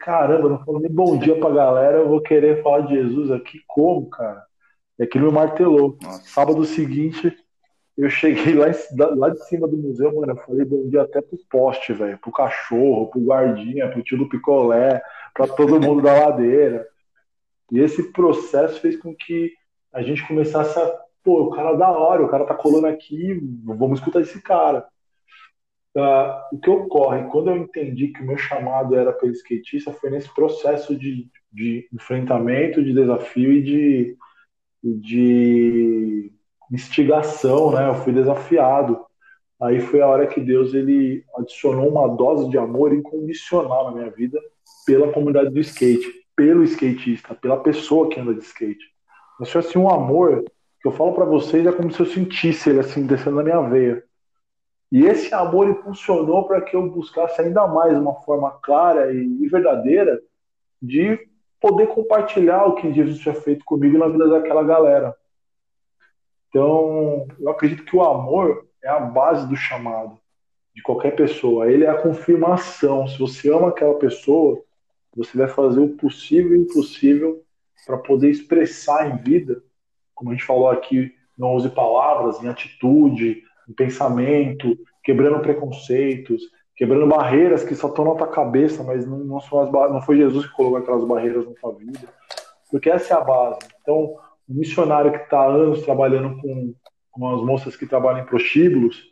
Caramba, 0.00 0.48
não 0.48 0.64
falou 0.64 0.80
nem 0.80 0.90
bom 0.90 1.16
dia 1.16 1.38
pra 1.38 1.50
galera, 1.50 1.98
eu 1.98 2.08
vou 2.08 2.20
querer 2.20 2.60
falar 2.60 2.80
de 2.80 2.94
Jesus 2.94 3.30
aqui 3.30 3.60
como, 3.68 4.10
cara? 4.10 4.42
E 4.98 5.04
aquilo 5.04 5.28
me 5.28 5.32
martelou. 5.32 5.96
Nossa. 6.02 6.28
Sábado 6.28 6.64
seguinte, 6.64 7.32
eu 7.96 8.10
cheguei 8.10 8.54
lá, 8.54 8.66
lá 9.14 9.28
de 9.28 9.44
cima 9.46 9.68
do 9.68 9.76
museu, 9.76 10.12
mano, 10.14 10.32
eu 10.32 10.36
falei 10.38 10.64
bom 10.64 10.88
dia 10.88 11.02
até 11.02 11.22
pro 11.22 11.38
poste, 11.48 11.92
velho, 11.92 12.18
pro 12.18 12.32
cachorro, 12.32 13.06
pro 13.06 13.20
guardinha, 13.20 13.88
pro 13.88 14.02
tio 14.02 14.18
do 14.18 14.28
picolé, 14.28 15.00
pra 15.32 15.46
todo 15.46 15.80
mundo 15.80 16.02
da 16.02 16.12
ladeira. 16.26 16.86
E 17.70 17.80
esse 17.80 18.12
processo 18.12 18.80
fez 18.80 18.96
com 18.96 19.14
que 19.14 19.52
a 19.92 20.02
gente 20.02 20.26
começasse 20.26 20.78
a, 20.78 21.00
pô, 21.24 21.44
o 21.44 21.50
cara 21.50 21.70
é 21.70 21.76
da 21.76 21.90
hora, 21.90 22.24
o 22.24 22.28
cara 22.28 22.44
tá 22.44 22.54
colando 22.54 22.86
aqui, 22.86 23.40
vamos 23.64 23.98
escutar 23.98 24.20
esse 24.20 24.40
cara. 24.40 24.86
Uh, 25.96 26.54
o 26.54 26.58
que 26.60 26.68
ocorre, 26.68 27.24
quando 27.30 27.48
eu 27.48 27.56
entendi 27.56 28.08
que 28.08 28.20
o 28.20 28.26
meu 28.26 28.36
chamado 28.36 28.94
era 28.94 29.12
pelo 29.12 29.32
skatista, 29.32 29.92
foi 29.92 30.10
nesse 30.10 30.32
processo 30.34 30.94
de, 30.94 31.26
de 31.50 31.88
enfrentamento, 31.92 32.84
de 32.84 32.92
desafio 32.92 33.50
e 33.50 33.62
de, 33.62 34.16
de 34.84 36.32
instigação, 36.70 37.72
né? 37.72 37.88
Eu 37.88 37.94
fui 37.94 38.12
desafiado. 38.12 39.06
Aí 39.60 39.80
foi 39.80 40.02
a 40.02 40.06
hora 40.06 40.26
que 40.26 40.38
Deus 40.38 40.74
ele 40.74 41.24
adicionou 41.38 41.88
uma 41.88 42.06
dose 42.14 42.50
de 42.50 42.58
amor 42.58 42.92
incondicional 42.92 43.86
na 43.86 43.96
minha 43.96 44.10
vida 44.10 44.38
pela 44.84 45.10
comunidade 45.10 45.48
do 45.48 45.60
skate 45.60 46.12
pelo 46.36 46.62
skatista, 46.64 47.34
pela 47.34 47.60
pessoa 47.62 48.08
que 48.10 48.20
anda 48.20 48.34
de 48.34 48.44
skate. 48.44 48.84
Eu 49.40 49.46
sou 49.46 49.58
assim 49.58 49.78
um 49.78 49.88
amor 49.88 50.44
que 50.80 50.86
eu 50.86 50.92
falo 50.92 51.14
para 51.14 51.24
vocês 51.24 51.66
é 51.66 51.72
como 51.72 51.90
se 51.90 51.98
eu 51.98 52.06
sentisse 52.06 52.70
ele 52.70 52.80
assim 52.80 53.06
descendo 53.06 53.36
na 53.36 53.42
minha 53.42 53.60
veia. 53.62 54.04
E 54.92 55.04
esse 55.04 55.34
amor 55.34 55.82
funcionou 55.82 56.46
para 56.46 56.60
que 56.60 56.76
eu 56.76 56.88
buscasse 56.88 57.40
ainda 57.40 57.66
mais 57.66 57.96
uma 57.98 58.14
forma 58.22 58.50
clara 58.62 59.12
e 59.12 59.48
verdadeira 59.48 60.20
de 60.80 61.18
poder 61.60 61.88
compartilhar 61.88 62.66
o 62.66 62.76
que 62.76 62.92
Jesus 62.92 63.18
tinha 63.18 63.34
feito 63.34 63.64
comigo 63.64 63.98
na 63.98 64.06
vida 64.06 64.28
daquela 64.28 64.62
galera. 64.62 65.16
Então, 66.48 67.26
eu 67.40 67.50
acredito 67.50 67.84
que 67.84 67.96
o 67.96 68.04
amor 68.04 68.66
é 68.82 68.88
a 68.88 69.00
base 69.00 69.48
do 69.48 69.56
chamado 69.56 70.18
de 70.74 70.82
qualquer 70.82 71.16
pessoa. 71.16 71.70
Ele 71.70 71.84
é 71.84 71.88
a 71.88 72.00
confirmação. 72.00 73.08
Se 73.08 73.18
você 73.18 73.52
ama 73.52 73.68
aquela 73.68 73.98
pessoa, 73.98 74.62
você 75.16 75.36
vai 75.36 75.48
fazer 75.48 75.80
o 75.80 75.96
possível 75.96 76.54
e 76.54 76.58
o 76.58 76.62
impossível 76.62 77.42
para 77.86 77.98
poder 77.98 78.30
expressar 78.30 79.08
em 79.08 79.16
vida, 79.22 79.62
como 80.14 80.30
a 80.30 80.34
gente 80.34 80.44
falou 80.44 80.68
aqui, 80.68 81.12
não 81.38 81.54
use 81.54 81.68
palavras, 81.68 82.42
em 82.42 82.48
atitude, 82.48 83.42
em 83.68 83.72
pensamento, 83.72 84.76
quebrando 85.02 85.40
preconceitos, 85.40 86.42
quebrando 86.74 87.06
barreiras 87.06 87.64
que 87.64 87.74
só 87.74 87.88
estão 87.88 88.04
na 88.04 88.14
tua 88.14 88.28
cabeça, 88.28 88.82
mas 88.82 89.06
não, 89.06 89.18
não, 89.18 89.40
são 89.40 89.60
as, 89.60 89.72
não 89.72 90.02
foi 90.02 90.16
Jesus 90.16 90.46
que 90.46 90.52
colocou 90.52 90.78
aquelas 90.78 91.04
barreiras 91.04 91.46
na 91.46 91.54
tua 91.54 91.72
vida. 91.74 92.08
Porque 92.70 92.90
essa 92.90 93.14
é 93.14 93.16
a 93.16 93.20
base. 93.20 93.60
Então, 93.80 94.16
um 94.48 94.54
missionário 94.54 95.12
que 95.12 95.18
está 95.18 95.46
anos 95.46 95.82
trabalhando 95.82 96.40
com, 96.40 96.74
com 97.10 97.34
as 97.34 97.42
moças 97.42 97.76
que 97.76 97.86
trabalham 97.86 98.20
em 98.20 98.26
prostíbulos, 98.26 99.02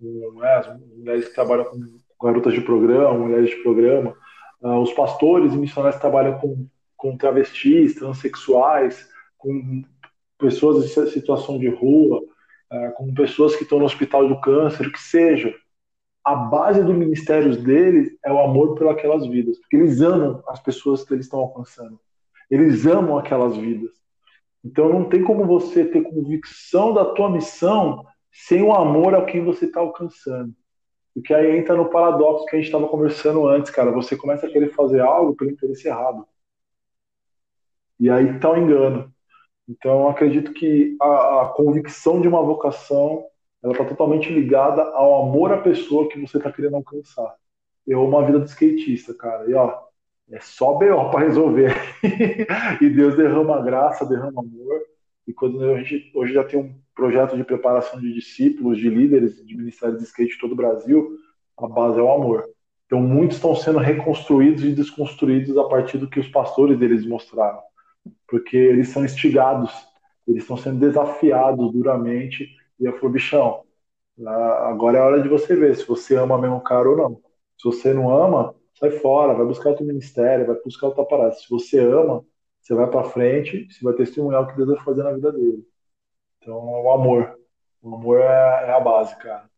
né, 0.00 0.54
as 0.54 0.80
mulheres 0.96 1.28
que 1.28 1.34
trabalham 1.34 1.64
com 1.64 2.26
garotas 2.26 2.52
de 2.52 2.60
programa, 2.60 3.18
mulheres 3.18 3.50
de 3.50 3.56
programa, 3.56 4.14
Uh, 4.64 4.80
os 4.80 4.92
pastores 4.94 5.52
e 5.52 5.56
missionários 5.56 6.00
trabalham 6.00 6.38
com 6.38 6.66
com 7.04 7.18
travestis, 7.18 7.94
transexuais, 7.96 9.06
com 9.36 9.82
pessoas 10.38 10.96
em 10.96 11.06
situação 11.10 11.58
de 11.58 11.68
rua, 11.68 12.22
é, 12.72 12.88
com 12.92 13.12
pessoas 13.12 13.54
que 13.54 13.62
estão 13.62 13.78
no 13.78 13.84
hospital 13.84 14.26
do 14.26 14.40
câncer, 14.40 14.86
o 14.86 14.92
que 14.92 15.00
seja. 15.00 15.54
A 16.24 16.34
base 16.34 16.82
do 16.82 16.94
ministério 16.94 17.54
deles 17.62 18.16
é 18.24 18.32
o 18.32 18.38
amor 18.38 18.74
por 18.74 18.88
aquelas 18.88 19.26
vidas, 19.26 19.58
porque 19.58 19.76
eles 19.76 20.00
amam 20.00 20.42
as 20.48 20.60
pessoas 20.60 21.04
que 21.04 21.12
eles 21.12 21.26
estão 21.26 21.40
alcançando. 21.40 22.00
Eles 22.50 22.86
amam 22.86 23.18
aquelas 23.18 23.54
vidas. 23.54 23.90
Então 24.64 24.88
não 24.88 25.04
tem 25.04 25.22
como 25.22 25.44
você 25.44 25.84
ter 25.84 26.04
convicção 26.04 26.94
da 26.94 27.04
tua 27.04 27.30
missão 27.30 28.06
sem 28.32 28.62
o 28.62 28.72
amor 28.72 29.14
a 29.14 29.26
quem 29.26 29.44
você 29.44 29.66
está 29.66 29.80
alcançando. 29.80 30.54
Porque 31.14 31.32
aí 31.32 31.56
entra 31.56 31.76
no 31.76 31.88
paradoxo 31.88 32.44
que 32.46 32.56
a 32.56 32.58
gente 32.58 32.66
estava 32.66 32.88
conversando 32.88 33.46
antes, 33.46 33.70
cara. 33.70 33.92
Você 33.92 34.16
começa 34.16 34.46
a 34.46 34.50
querer 34.50 34.70
fazer 34.74 35.00
algo 35.00 35.36
pelo 35.36 35.50
interesse 35.50 35.86
errado. 35.86 36.26
E 38.00 38.10
aí 38.10 38.34
está 38.34 38.50
o 38.50 38.56
engano. 38.56 39.12
Então, 39.68 40.08
acredito 40.08 40.52
que 40.52 40.96
a, 41.00 41.42
a 41.42 41.48
convicção 41.54 42.20
de 42.20 42.28
uma 42.28 42.42
vocação 42.42 43.24
ela 43.62 43.72
está 43.72 43.84
totalmente 43.84 44.30
ligada 44.30 44.82
ao 44.82 45.26
amor 45.26 45.50
à 45.50 45.58
pessoa 45.58 46.06
que 46.08 46.20
você 46.20 46.36
está 46.36 46.52
querendo 46.52 46.76
alcançar. 46.76 47.34
Eu 47.86 48.04
uma 48.04 48.24
vida 48.26 48.40
de 48.40 48.50
skatista, 48.50 49.14
cara. 49.14 49.48
E 49.48 49.54
ó, 49.54 49.84
é 50.30 50.38
só 50.40 50.74
B.O. 50.74 51.10
para 51.10 51.20
resolver. 51.26 51.74
e 52.82 52.90
Deus 52.90 53.16
derrama 53.16 53.62
graça, 53.62 54.04
derrama 54.04 54.42
amor. 54.42 54.82
E 55.26 55.32
quando 55.32 55.64
a 55.64 55.82
gente 55.82 56.10
hoje 56.14 56.34
já 56.34 56.44
tem 56.44 56.60
um 56.60 56.78
projeto 56.94 57.36
de 57.36 57.44
preparação 57.44 58.00
de 58.00 58.12
discípulos, 58.12 58.78
de 58.78 58.88
líderes 58.88 59.44
de 59.44 59.56
ministérios 59.56 59.98
de 59.98 60.04
skate 60.04 60.34
de 60.34 60.40
todo 60.40 60.52
o 60.52 60.56
Brasil, 60.56 61.16
a 61.58 61.66
base 61.66 61.98
é 61.98 62.02
o 62.02 62.12
amor. 62.12 62.44
Então 62.86 63.00
muitos 63.00 63.36
estão 63.36 63.54
sendo 63.54 63.78
reconstruídos 63.78 64.64
e 64.64 64.72
desconstruídos 64.72 65.56
a 65.56 65.64
partir 65.64 65.98
do 65.98 66.08
que 66.08 66.20
os 66.20 66.28
pastores 66.28 66.78
deles 66.78 67.06
mostraram. 67.06 67.60
Porque 68.28 68.56
eles 68.56 68.88
são 68.88 69.04
instigados, 69.04 69.70
eles 70.26 70.42
estão 70.42 70.56
sendo 70.56 70.78
desafiados 70.78 71.72
duramente. 71.72 72.48
E 72.78 72.84
eu 72.84 72.98
falo, 72.98 73.12
bichão, 73.12 73.62
agora 74.66 74.98
é 74.98 75.00
a 75.00 75.04
hora 75.04 75.22
de 75.22 75.28
você 75.28 75.56
ver 75.56 75.76
se 75.76 75.86
você 75.86 76.16
ama 76.16 76.38
mesmo 76.38 76.56
o 76.56 76.60
cara 76.60 76.88
ou 76.88 76.96
não. 76.96 77.22
Se 77.56 77.64
você 77.64 77.94
não 77.94 78.10
ama, 78.14 78.54
sai 78.78 78.90
fora, 78.90 79.34
vai 79.34 79.46
buscar 79.46 79.70
outro 79.70 79.84
ministério, 79.84 80.46
vai 80.46 80.56
buscar 80.64 80.88
outra 80.88 81.04
parada. 81.04 81.32
Se 81.32 81.48
você 81.48 81.78
ama, 81.80 82.24
você 82.60 82.74
vai 82.74 82.88
para 82.90 83.04
frente, 83.04 83.66
você 83.70 83.84
vai 83.84 83.94
testemunhar 83.94 84.42
o 84.42 84.46
que 84.46 84.56
Deus 84.56 84.68
vai 84.68 84.84
fazer 84.84 85.02
na 85.02 85.12
vida 85.12 85.32
dele. 85.32 85.64
Então, 86.44 86.58
o 86.58 86.90
amor. 86.90 87.40
O 87.82 87.94
amor 87.94 88.20
é, 88.20 88.68
é 88.68 88.72
a 88.72 88.80
base, 88.80 89.16
cara. 89.16 89.50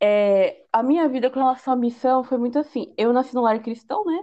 É, 0.00 0.64
a 0.72 0.82
minha 0.82 1.06
vida 1.08 1.30
com 1.30 1.38
relação 1.38 1.74
à 1.74 1.76
missão 1.76 2.24
foi 2.24 2.38
muito 2.38 2.58
assim. 2.58 2.92
Eu 2.96 3.12
nasci 3.12 3.34
no 3.34 3.42
lar 3.42 3.62
cristão, 3.62 4.02
né? 4.04 4.18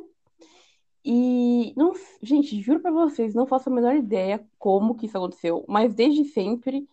E, 1.06 1.72
não, 1.78 1.94
gente, 2.22 2.60
juro 2.62 2.80
pra 2.80 2.90
vocês, 2.90 3.36
não 3.36 3.46
faço 3.46 3.70
a 3.70 3.72
menor 3.72 3.96
ideia 3.96 4.44
como 4.58 4.96
que 4.96 5.06
isso 5.06 5.18
aconteceu, 5.18 5.66
mas 5.68 5.94
desde 5.94 6.24
sempre, 6.26 6.88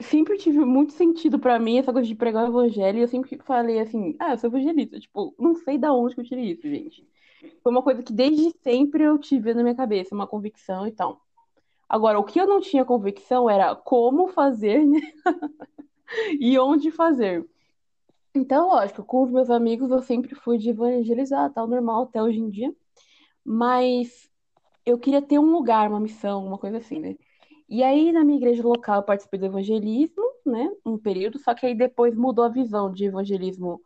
sempre 0.00 0.36
tive 0.36 0.58
muito 0.58 0.92
sentido 0.92 1.38
pra 1.38 1.58
mim 1.58 1.78
essa 1.78 1.92
coisa 1.92 2.06
de 2.06 2.14
pregar 2.14 2.44
o 2.44 2.48
evangelho. 2.48 2.98
E 2.98 3.02
eu 3.02 3.08
sempre 3.08 3.38
falei 3.44 3.80
assim, 3.80 4.14
ah, 4.18 4.32
eu 4.32 4.38
sou 4.38 4.50
evangelista. 4.50 5.00
Tipo, 5.00 5.34
não 5.38 5.54
sei 5.54 5.78
da 5.78 5.92
onde 5.94 6.14
que 6.14 6.20
eu 6.20 6.24
tirei 6.24 6.50
isso, 6.52 6.62
gente. 6.62 7.08
Foi 7.62 7.72
uma 7.72 7.82
coisa 7.82 8.02
que 8.02 8.12
desde 8.12 8.50
sempre 8.62 9.04
eu 9.04 9.18
tive 9.18 9.54
na 9.54 9.62
minha 9.62 9.74
cabeça, 9.74 10.14
uma 10.14 10.26
convicção 10.26 10.86
e 10.86 10.92
tal. 10.92 11.22
Agora, 11.88 12.18
o 12.18 12.24
que 12.24 12.38
eu 12.40 12.46
não 12.46 12.60
tinha 12.60 12.84
convicção 12.84 13.48
era 13.48 13.74
como 13.74 14.28
fazer, 14.28 14.84
né? 14.84 15.00
e 16.38 16.58
onde 16.58 16.90
fazer. 16.90 17.48
Então, 18.34 18.68
lógico, 18.68 19.02
com 19.04 19.22
os 19.22 19.30
meus 19.30 19.50
amigos 19.50 19.90
eu 19.90 20.02
sempre 20.02 20.34
fui 20.34 20.58
de 20.58 20.70
evangelizar, 20.70 21.52
tal, 21.52 21.66
normal, 21.66 22.04
até 22.04 22.22
hoje 22.22 22.38
em 22.38 22.50
dia. 22.50 22.74
Mas 23.44 24.30
eu 24.84 24.98
queria 24.98 25.22
ter 25.22 25.38
um 25.38 25.50
lugar, 25.50 25.88
uma 25.88 26.00
missão, 26.00 26.46
uma 26.46 26.58
coisa 26.58 26.78
assim, 26.78 26.98
né? 27.00 27.16
E 27.68 27.82
aí, 27.82 28.12
na 28.12 28.24
minha 28.24 28.38
igreja 28.38 28.62
local, 28.62 28.96
eu 28.96 29.02
participei 29.02 29.40
do 29.40 29.46
evangelismo, 29.46 30.24
né? 30.44 30.70
Um 30.84 30.98
período, 30.98 31.38
só 31.38 31.54
que 31.54 31.66
aí 31.66 31.74
depois 31.74 32.14
mudou 32.14 32.44
a 32.44 32.48
visão 32.48 32.90
de 32.90 33.06
evangelismo, 33.06 33.80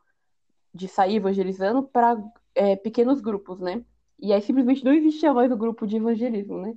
de 0.75 0.89
sair 0.89 1.17
evangelizando, 1.17 1.83
para 1.83 2.17
é, 2.55 2.77
pequenos 2.77 3.21
grupos, 3.21 3.61
né? 3.61 3.85
E 4.21 4.33
aí 4.33 4.41
simplesmente 4.41 4.85
não 4.85 4.93
existia 4.93 5.33
mais 5.35 5.51
o 5.51 5.57
grupo 5.57 5.87
de 5.87 5.97
evangelismo, 5.97 6.59
né? 6.61 6.77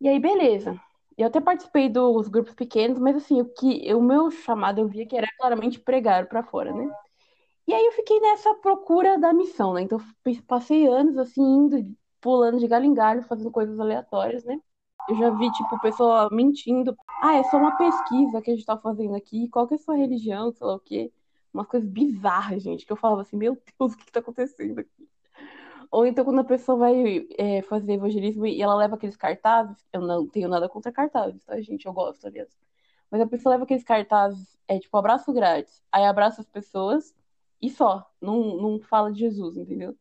E 0.00 0.08
aí, 0.08 0.18
beleza. 0.18 0.80
Eu 1.16 1.26
até 1.26 1.40
participei 1.40 1.88
dos 1.88 2.28
grupos 2.28 2.54
pequenos, 2.54 2.98
mas 2.98 3.16
assim, 3.16 3.40
o 3.40 3.44
que 3.46 3.92
o 3.92 4.00
meu 4.00 4.30
chamado 4.30 4.80
eu 4.80 4.88
via 4.88 5.06
que 5.06 5.16
era 5.16 5.26
claramente 5.36 5.80
pregar 5.80 6.28
para 6.28 6.44
fora, 6.44 6.72
né? 6.72 6.88
E 7.66 7.74
aí 7.74 7.84
eu 7.86 7.92
fiquei 7.92 8.20
nessa 8.20 8.54
procura 8.56 9.18
da 9.18 9.32
missão, 9.32 9.74
né? 9.74 9.82
Então 9.82 10.00
passei 10.46 10.86
anos 10.86 11.18
assim 11.18 11.42
indo, 11.42 11.96
pulando 12.20 12.58
de 12.58 12.68
galho 12.68 12.86
em 12.86 12.94
galho, 12.94 13.22
fazendo 13.24 13.50
coisas 13.50 13.80
aleatórias, 13.80 14.44
né? 14.44 14.60
Eu 15.08 15.16
já 15.16 15.30
vi, 15.30 15.50
tipo, 15.52 15.80
pessoa 15.80 16.28
mentindo. 16.30 16.96
Ah, 17.22 17.36
é 17.36 17.44
só 17.44 17.56
uma 17.58 17.76
pesquisa 17.76 18.42
que 18.42 18.50
a 18.50 18.54
gente 18.54 18.66
tá 18.66 18.76
fazendo 18.78 19.14
aqui. 19.16 19.48
Qual 19.48 19.66
que 19.66 19.74
é 19.74 19.76
a 19.76 19.80
sua 19.80 19.96
religião, 19.96 20.52
sei 20.52 20.66
lá 20.66 20.74
o 20.76 20.80
quê. 20.80 21.12
Umas 21.52 21.66
coisas 21.66 21.88
bizarras, 21.88 22.62
gente, 22.62 22.86
que 22.86 22.92
eu 22.92 22.96
falava 22.96 23.22
assim, 23.22 23.36
meu 23.36 23.54
Deus, 23.78 23.94
o 23.94 23.96
que, 23.96 24.12
tá 24.12 24.20
acontecendo 24.20 24.78
aqui? 24.80 25.08
Ou 25.90 26.06
então 26.06 26.24
quando 26.24 26.40
a 26.40 26.44
pessoa 26.44 26.78
vai 26.78 27.26
é, 27.38 27.62
fazer 27.62 27.92
evangelismo 27.94 28.46
e 28.46 28.60
ela 28.62 28.74
leva 28.76 28.96
aqueles 28.96 29.16
cartazes, 29.16 29.86
eu 29.92 30.00
não 30.02 30.26
tenho 30.26 30.48
nada 30.48 30.68
contra 30.68 30.92
cartazes, 30.92 31.44
tá, 31.44 31.60
gente? 31.60 31.86
Eu 31.86 31.92
gosto, 31.92 32.26
aliás. 32.26 32.48
Mas 33.10 33.20
a 33.22 33.26
pessoa 33.26 33.52
leva 33.54 33.64
aqueles 33.64 33.84
cartazes, 33.84 34.58
é 34.68 34.78
tipo 34.78 34.96
abraço 34.96 35.32
grátis, 35.32 35.82
aí 35.90 36.04
abraça 36.04 36.40
as 36.42 36.48
pessoas 36.48 37.14
e 37.60 37.70
só, 37.70 38.08
não, 38.20 38.56
não 38.56 38.80
fala 38.80 39.10
de 39.12 39.20
Jesus, 39.20 39.56
entendeu? 39.56 39.96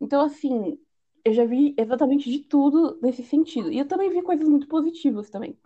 Então, 0.00 0.20
assim, 0.24 0.78
eu 1.24 1.32
já 1.32 1.44
vi 1.44 1.74
exatamente 1.78 2.30
de 2.30 2.40
tudo 2.40 2.98
nesse 3.02 3.22
sentido. 3.24 3.70
E 3.72 3.78
eu 3.78 3.86
também 3.88 4.10
vi 4.10 4.22
coisas 4.22 4.48
muito 4.48 4.66
positivas 4.68 5.30
também. 5.30 5.58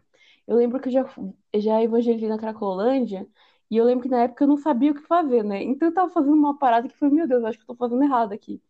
Eu 0.47 0.57
lembro 0.57 0.81
que 0.81 0.89
eu 0.89 0.93
já, 0.93 1.15
eu 1.53 1.61
já 1.61 1.83
evangelizei 1.83 2.29
na 2.29 2.39
Cracolândia, 2.39 3.29
e 3.71 3.77
eu 3.77 3.85
lembro 3.85 4.05
que 4.05 4.09
na 4.11 4.23
época 4.25 4.45
eu 4.45 4.49
não 4.49 4.57
sabia 4.57 4.93
o 4.93 4.95
que 4.95 5.03
fazer, 5.03 5.43
né? 5.45 5.63
Então 5.63 5.89
eu 5.89 5.95
tava 5.95 6.11
fazendo 6.11 6.35
uma 6.35 6.59
parada 6.59 6.89
que 6.89 6.97
foi, 6.97 7.11
meu 7.11 7.27
Deus, 7.29 7.45
acho 7.45 7.59
que 7.59 7.65
eu 7.65 7.69
tô 7.69 7.77
fazendo 7.77 8.03
errado 8.05 8.33
aqui. 8.33 8.63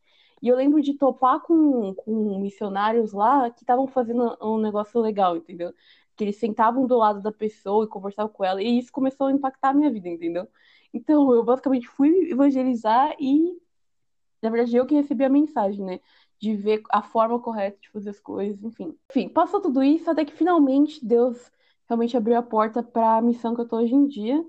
E 0.43 0.49
eu 0.49 0.57
lembro 0.57 0.83
de 0.83 0.95
topar 0.95 1.41
com, 1.41 1.95
com 1.95 2.39
missionários 2.41 3.13
lá 3.13 3.51
que 3.51 3.63
estavam 3.63 3.87
fazendo 3.87 4.37
um 4.41 4.59
negócio 4.59 5.01
legal, 5.01 5.37
entendeu? 5.37 5.73
Que 6.17 6.25
eles 6.25 6.37
sentavam 6.37 6.87
do 6.87 6.97
lado 6.97 7.21
da 7.23 7.33
pessoa 7.33 7.85
e 7.85 7.89
conversavam 7.89 8.33
com 8.33 8.45
ela, 8.45 8.63
e 8.63 8.79
isso 8.79 8.93
começou 8.93 9.27
a 9.29 9.33
impactar 9.33 9.71
a 9.71 9.75
minha 9.75 9.91
vida, 9.91 10.09
entendeu? 10.09 10.49
Então, 10.93 11.33
eu 11.33 11.45
basicamente 11.45 11.89
fui 11.89 12.31
evangelizar 12.31 13.15
e, 13.21 13.61
na 14.43 14.51
verdade, 14.51 14.77
eu 14.77 14.87
que 14.87 14.95
recebi 14.95 15.25
a 15.25 15.29
mensagem, 15.29 15.85
né? 15.85 16.01
De 16.39 16.55
ver 16.55 16.83
a 16.91 17.03
forma 17.03 17.41
correta 17.41 17.79
de 17.81 17.91
fazer 17.91 18.11
as 18.11 18.21
coisas, 18.21 18.63
enfim. 18.63 18.97
Enfim, 19.11 19.29
passou 19.29 19.61
tudo 19.61 19.83
isso 19.83 20.11
até 20.11 20.25
que 20.25 20.33
finalmente 20.33 21.05
Deus 21.05 21.51
realmente 21.89 22.17
abriu 22.17 22.37
a 22.37 22.43
porta 22.43 22.83
para 22.83 23.17
a 23.19 23.23
missão 23.23 23.55
que 23.55 23.61
eu 23.63 23.69
tô 23.69 23.79
hoje 23.79 23.95
em 23.95 24.07
dia. 24.07 24.45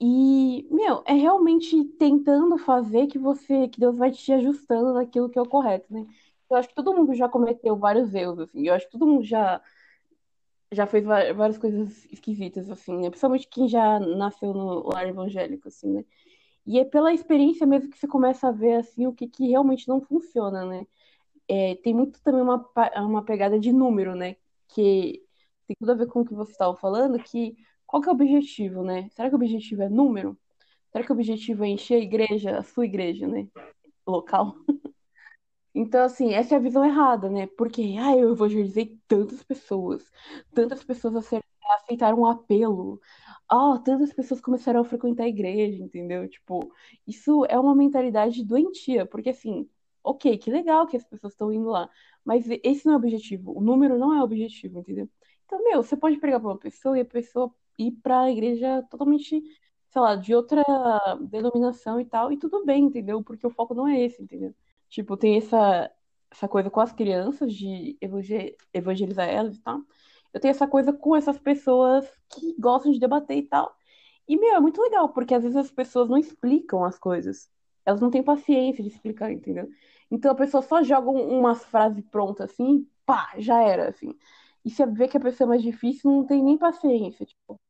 E, 0.00 0.66
meu, 0.70 1.02
é 1.06 1.14
realmente 1.14 1.84
tentando 1.98 2.58
fazer 2.58 3.06
que 3.06 3.18
você, 3.18 3.68
que 3.68 3.80
Deus 3.80 3.96
vai 3.96 4.10
te 4.10 4.32
ajustando 4.32 4.92
naquilo 4.94 5.28
que 5.30 5.38
é 5.38 5.42
o 5.42 5.48
correto, 5.48 5.92
né? 5.92 6.06
Eu 6.50 6.56
acho 6.56 6.68
que 6.68 6.74
todo 6.74 6.94
mundo 6.94 7.14
já 7.14 7.28
cometeu 7.28 7.76
vários 7.76 8.14
erros, 8.14 8.38
assim. 8.40 8.66
Eu 8.66 8.74
acho 8.74 8.86
que 8.86 8.92
todo 8.92 9.06
mundo 9.06 9.24
já 9.24 9.62
já 10.72 10.86
fez 10.86 11.04
várias 11.04 11.58
coisas 11.58 12.04
esquisitas, 12.12 12.70
assim, 12.70 12.96
né? 12.96 13.08
Principalmente 13.10 13.48
quem 13.48 13.68
já 13.68 13.98
nasceu 14.00 14.52
no 14.52 14.88
lar 14.88 15.06
evangélico, 15.06 15.68
assim, 15.68 15.88
né? 15.92 16.04
E 16.66 16.78
é 16.78 16.84
pela 16.84 17.12
experiência 17.14 17.66
mesmo 17.66 17.90
que 17.90 17.98
você 17.98 18.08
começa 18.08 18.48
a 18.48 18.52
ver, 18.52 18.74
assim, 18.76 19.06
o 19.06 19.14
que, 19.14 19.28
que 19.28 19.48
realmente 19.48 19.88
não 19.88 20.00
funciona, 20.00 20.64
né? 20.66 20.86
É, 21.48 21.76
tem 21.76 21.94
muito 21.94 22.22
também 22.22 22.42
uma, 22.42 22.64
uma 22.98 23.24
pegada 23.24 23.58
de 23.60 23.72
número, 23.72 24.14
né? 24.16 24.36
Que 24.68 25.22
tem 25.66 25.76
tudo 25.78 25.92
a 25.92 25.94
ver 25.94 26.06
com 26.08 26.20
o 26.22 26.24
que 26.26 26.34
você 26.34 26.52
estava 26.52 26.76
falando, 26.76 27.18
que 27.22 27.56
qual 27.94 28.02
que 28.02 28.08
é 28.08 28.12
o 28.12 28.14
objetivo, 28.14 28.82
né? 28.82 29.08
Será 29.10 29.28
que 29.28 29.36
o 29.36 29.38
objetivo 29.38 29.82
é 29.82 29.88
número? 29.88 30.36
Será 30.90 31.04
que 31.04 31.12
o 31.12 31.14
objetivo 31.14 31.64
é 31.64 31.68
encher 31.68 31.94
a 31.94 32.02
igreja, 32.02 32.58
a 32.58 32.62
sua 32.64 32.86
igreja, 32.86 33.28
né? 33.28 33.46
Local? 34.06 34.56
Então, 35.76 36.04
assim, 36.04 36.32
essa 36.32 36.54
é 36.54 36.58
a 36.58 36.60
visão 36.60 36.84
errada, 36.84 37.28
né? 37.28 37.48
Porque, 37.58 37.96
ah, 37.98 38.16
eu 38.16 38.30
evangelizei 38.32 38.96
tantas 39.08 39.42
pessoas, 39.42 40.08
tantas 40.54 40.84
pessoas 40.84 41.16
aceitaram 41.16 42.20
um 42.20 42.26
apelo, 42.26 43.00
ah, 43.48 43.80
tantas 43.84 44.12
pessoas 44.12 44.40
começaram 44.40 44.80
a 44.80 44.84
frequentar 44.84 45.24
a 45.24 45.28
igreja, 45.28 45.82
entendeu? 45.82 46.28
Tipo, 46.28 46.72
isso 47.04 47.44
é 47.46 47.58
uma 47.58 47.74
mentalidade 47.74 48.44
doentia, 48.44 49.04
porque, 49.04 49.30
assim, 49.30 49.68
ok, 50.04 50.38
que 50.38 50.48
legal 50.50 50.86
que 50.86 50.96
as 50.96 51.04
pessoas 51.04 51.32
estão 51.32 51.52
indo 51.52 51.68
lá, 51.68 51.90
mas 52.24 52.46
esse 52.62 52.86
não 52.86 52.92
é 52.94 52.96
o 52.96 53.00
objetivo, 53.00 53.52
o 53.58 53.60
número 53.60 53.98
não 53.98 54.14
é 54.14 54.20
o 54.20 54.24
objetivo, 54.24 54.78
entendeu? 54.78 55.08
Então, 55.44 55.62
meu, 55.64 55.82
você 55.82 55.96
pode 55.96 56.18
pregar 56.18 56.40
para 56.40 56.50
uma 56.50 56.58
pessoa 56.58 56.96
e 56.96 57.00
a 57.00 57.04
pessoa 57.04 57.52
ir 57.78 57.92
para 58.02 58.22
a 58.22 58.30
igreja 58.30 58.82
totalmente, 58.90 59.42
sei 59.90 60.00
lá, 60.02 60.16
de 60.16 60.34
outra 60.34 60.62
denominação 61.20 62.00
e 62.00 62.04
tal, 62.04 62.32
e 62.32 62.38
tudo 62.38 62.64
bem, 62.64 62.84
entendeu? 62.84 63.22
Porque 63.22 63.46
o 63.46 63.50
foco 63.50 63.74
não 63.74 63.86
é 63.86 64.00
esse, 64.00 64.22
entendeu? 64.22 64.54
Tipo, 64.88 65.16
tem 65.16 65.36
essa, 65.38 65.90
essa 66.30 66.48
coisa 66.48 66.70
com 66.70 66.80
as 66.80 66.92
crianças 66.92 67.52
de 67.54 67.98
evangelizar 68.72 69.28
elas 69.28 69.56
e 69.56 69.62
tal. 69.62 69.80
Eu 70.32 70.40
tenho 70.40 70.50
essa 70.50 70.66
coisa 70.66 70.92
com 70.92 71.14
essas 71.16 71.38
pessoas 71.38 72.04
que 72.30 72.54
gostam 72.58 72.90
de 72.92 72.98
debater 72.98 73.36
e 73.38 73.42
tal. 73.42 73.74
E, 74.28 74.36
meu, 74.38 74.54
é 74.56 74.60
muito 74.60 74.80
legal, 74.82 75.10
porque 75.12 75.34
às 75.34 75.42
vezes 75.42 75.56
as 75.56 75.70
pessoas 75.70 76.08
não 76.08 76.18
explicam 76.18 76.84
as 76.84 76.98
coisas. 76.98 77.50
Elas 77.84 78.00
não 78.00 78.10
têm 78.10 78.22
paciência 78.22 78.82
de 78.82 78.90
explicar, 78.90 79.30
entendeu? 79.32 79.68
Então 80.10 80.30
a 80.32 80.34
pessoa 80.34 80.62
só 80.62 80.82
joga 80.82 81.10
umas 81.10 81.64
frases 81.64 82.04
prontas 82.10 82.50
assim, 82.50 82.88
pá, 83.04 83.34
já 83.38 83.62
era, 83.62 83.88
assim. 83.90 84.14
E 84.64 84.70
você 84.70 84.86
vê 84.86 85.08
que 85.08 85.16
a 85.16 85.20
pessoa 85.20 85.46
é 85.46 85.50
mais 85.50 85.62
difícil, 85.62 86.10
não 86.10 86.26
tem 86.26 86.42
nem 86.42 86.56
paciência, 86.58 87.26
tipo. 87.26 87.60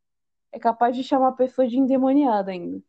É 0.52 0.58
capaz 0.58 0.96
de 0.96 1.02
chamar 1.02 1.28
a 1.28 1.32
pessoa 1.32 1.66
de 1.66 1.78
endemoniada 1.78 2.52
ainda. 2.52 2.82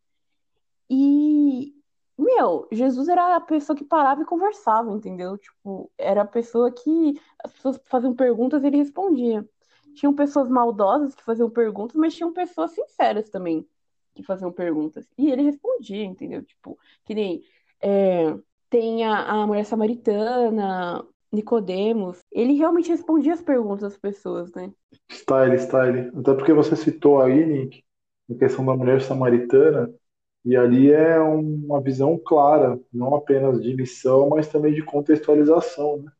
E, 0.89 1.73
meu, 2.17 2.67
Jesus 2.71 3.07
era 3.09 3.35
a 3.35 3.41
pessoa 3.41 3.75
que 3.75 3.83
parava 3.83 4.21
e 4.21 4.25
conversava, 4.25 4.91
entendeu? 4.91 5.37
Tipo, 5.37 5.91
era 5.97 6.21
a 6.21 6.25
pessoa 6.27 6.71
que 6.71 7.19
as 7.43 7.51
pessoas 7.53 7.81
faziam 7.85 8.15
perguntas 8.15 8.63
e 8.63 8.67
ele 8.67 8.77
respondia. 8.77 9.47
Tinham 9.95 10.13
pessoas 10.13 10.49
maldosas 10.49 11.15
que 11.15 11.23
faziam 11.23 11.49
perguntas, 11.49 11.95
mas 11.95 12.15
tinham 12.15 12.33
pessoas 12.33 12.71
sinceras 12.71 13.29
também 13.29 13.67
que 14.13 14.23
faziam 14.23 14.51
perguntas. 14.51 15.07
E 15.17 15.31
ele 15.31 15.43
respondia, 15.43 16.03
entendeu? 16.03 16.43
Tipo, 16.43 16.77
que 17.05 17.13
nem 17.15 17.43
é, 17.81 18.37
tem 18.69 19.05
a, 19.05 19.43
a 19.43 19.47
mulher 19.47 19.65
samaritana, 19.65 21.05
Nicodemos, 21.35 22.23
ele 22.31 22.53
realmente 22.53 22.89
respondia 22.89 23.33
as 23.33 23.41
perguntas 23.41 23.81
das 23.81 23.97
pessoas, 23.97 24.51
né? 24.53 24.71
Style, 25.11 25.57
style. 25.59 26.11
Até 26.15 26.33
porque 26.33 26.53
você 26.53 26.75
citou 26.75 27.21
aí, 27.21 27.45
Nick, 27.45 27.83
a 28.31 28.35
questão 28.35 28.65
da 28.65 28.75
mulher 28.75 29.01
samaritana, 29.01 29.93
e 30.43 30.55
ali 30.55 30.91
é 30.91 31.19
uma 31.19 31.81
visão 31.81 32.19
clara, 32.23 32.79
não 32.93 33.15
apenas 33.15 33.61
de 33.61 33.75
missão, 33.75 34.29
mas 34.29 34.47
também 34.47 34.73
de 34.73 34.83
contextualização, 34.83 35.97
né? 36.03 36.11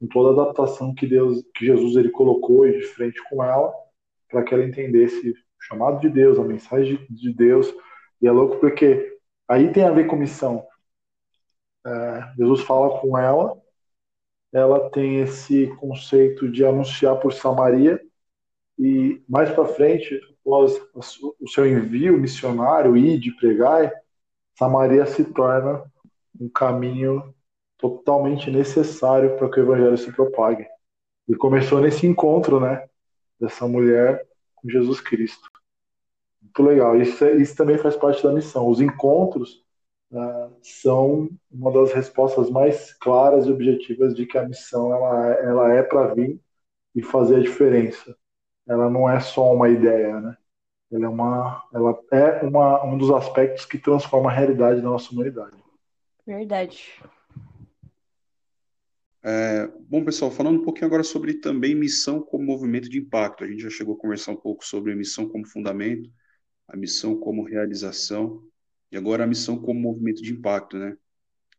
Com 0.00 0.06
toda 0.06 0.30
a 0.30 0.42
adaptação 0.42 0.94
que 0.94 1.06
Deus, 1.06 1.42
que 1.54 1.66
Jesus 1.66 1.96
ele 1.96 2.10
colocou 2.10 2.66
de 2.66 2.82
frente 2.82 3.22
com 3.28 3.44
ela, 3.44 3.72
para 4.30 4.42
que 4.42 4.54
ela 4.54 4.64
entendesse 4.64 5.30
o 5.30 5.34
chamado 5.60 6.00
de 6.00 6.08
Deus, 6.08 6.38
a 6.38 6.44
mensagem 6.44 6.98
de 7.10 7.32
Deus. 7.34 7.72
E 8.22 8.26
é 8.26 8.32
louco 8.32 8.56
porque 8.56 9.18
aí 9.46 9.70
tem 9.70 9.84
a 9.84 9.90
ver 9.90 10.06
com 10.06 10.16
missão. 10.16 10.66
É, 11.86 12.32
Jesus 12.38 12.62
fala 12.62 12.98
com 13.00 13.18
ela, 13.18 13.59
ela 14.52 14.90
tem 14.90 15.20
esse 15.20 15.68
conceito 15.76 16.50
de 16.50 16.64
anunciar 16.64 17.16
por 17.16 17.32
Samaria 17.32 18.00
e 18.78 19.22
mais 19.28 19.50
para 19.50 19.66
frente, 19.66 20.18
após 20.40 20.80
o 20.94 21.48
seu 21.48 21.66
envio 21.66 22.18
missionário 22.18 22.96
e 22.96 23.18
de 23.18 23.30
pregar, 23.36 23.92
Samaria 24.58 25.04
se 25.04 25.22
torna 25.24 25.84
um 26.40 26.48
caminho 26.48 27.34
totalmente 27.76 28.50
necessário 28.50 29.36
para 29.36 29.50
que 29.50 29.60
o 29.60 29.62
evangelho 29.62 29.98
se 29.98 30.10
propague. 30.12 30.66
E 31.28 31.34
começou 31.34 31.80
nesse 31.80 32.06
encontro, 32.06 32.58
né, 32.58 32.88
dessa 33.38 33.68
mulher 33.68 34.26
com 34.56 34.68
Jesus 34.68 35.00
Cristo. 35.00 35.50
Muito 36.42 36.62
legal. 36.62 37.00
Isso, 37.00 37.22
é, 37.22 37.36
isso 37.36 37.54
também 37.54 37.76
faz 37.78 37.96
parte 37.96 38.22
da 38.22 38.32
missão. 38.32 38.66
Os 38.66 38.80
encontros 38.80 39.62
uh, 40.12 40.56
são 40.62 41.28
uma 41.50 41.72
das 41.72 41.92
respostas 41.92 42.50
mais 42.50 42.92
claras 42.94 43.46
e 43.46 43.50
objetivas 43.50 44.14
de 44.14 44.26
que 44.26 44.38
a 44.38 44.46
missão 44.46 44.92
ela, 44.92 45.26
ela 45.34 45.74
é 45.74 45.82
para 45.82 46.14
vir 46.14 46.40
e 46.94 47.02
fazer 47.02 47.36
a 47.36 47.42
diferença. 47.42 48.16
Ela 48.66 48.90
não 48.90 49.08
é 49.08 49.20
só 49.20 49.52
uma 49.52 49.68
ideia, 49.68 50.20
né? 50.20 50.36
Ela 50.92 51.06
é, 51.06 51.08
uma, 51.08 51.64
ela 51.72 52.02
é 52.10 52.44
uma, 52.44 52.84
um 52.84 52.98
dos 52.98 53.10
aspectos 53.10 53.64
que 53.64 53.78
transforma 53.78 54.30
a 54.30 54.34
realidade 54.34 54.80
da 54.80 54.88
nossa 54.88 55.12
humanidade. 55.12 55.56
Verdade. 56.26 57.00
É, 59.22 59.66
bom, 59.88 60.02
pessoal, 60.04 60.30
falando 60.30 60.60
um 60.60 60.64
pouquinho 60.64 60.86
agora 60.86 61.04
sobre 61.04 61.34
também 61.34 61.74
missão 61.74 62.20
como 62.20 62.44
movimento 62.44 62.88
de 62.88 62.98
impacto. 62.98 63.44
A 63.44 63.46
gente 63.46 63.62
já 63.62 63.70
chegou 63.70 63.94
a 63.94 63.98
conversar 63.98 64.32
um 64.32 64.36
pouco 64.36 64.64
sobre 64.64 64.92
a 64.92 64.96
missão 64.96 65.28
como 65.28 65.46
fundamento, 65.46 66.10
a 66.66 66.76
missão 66.76 67.16
como 67.18 67.44
realização. 67.44 68.42
E 68.90 68.96
agora 68.96 69.24
a 69.24 69.26
missão 69.26 69.58
como 69.58 69.80
movimento 69.80 70.22
de 70.22 70.32
impacto, 70.32 70.76
né? 70.76 70.96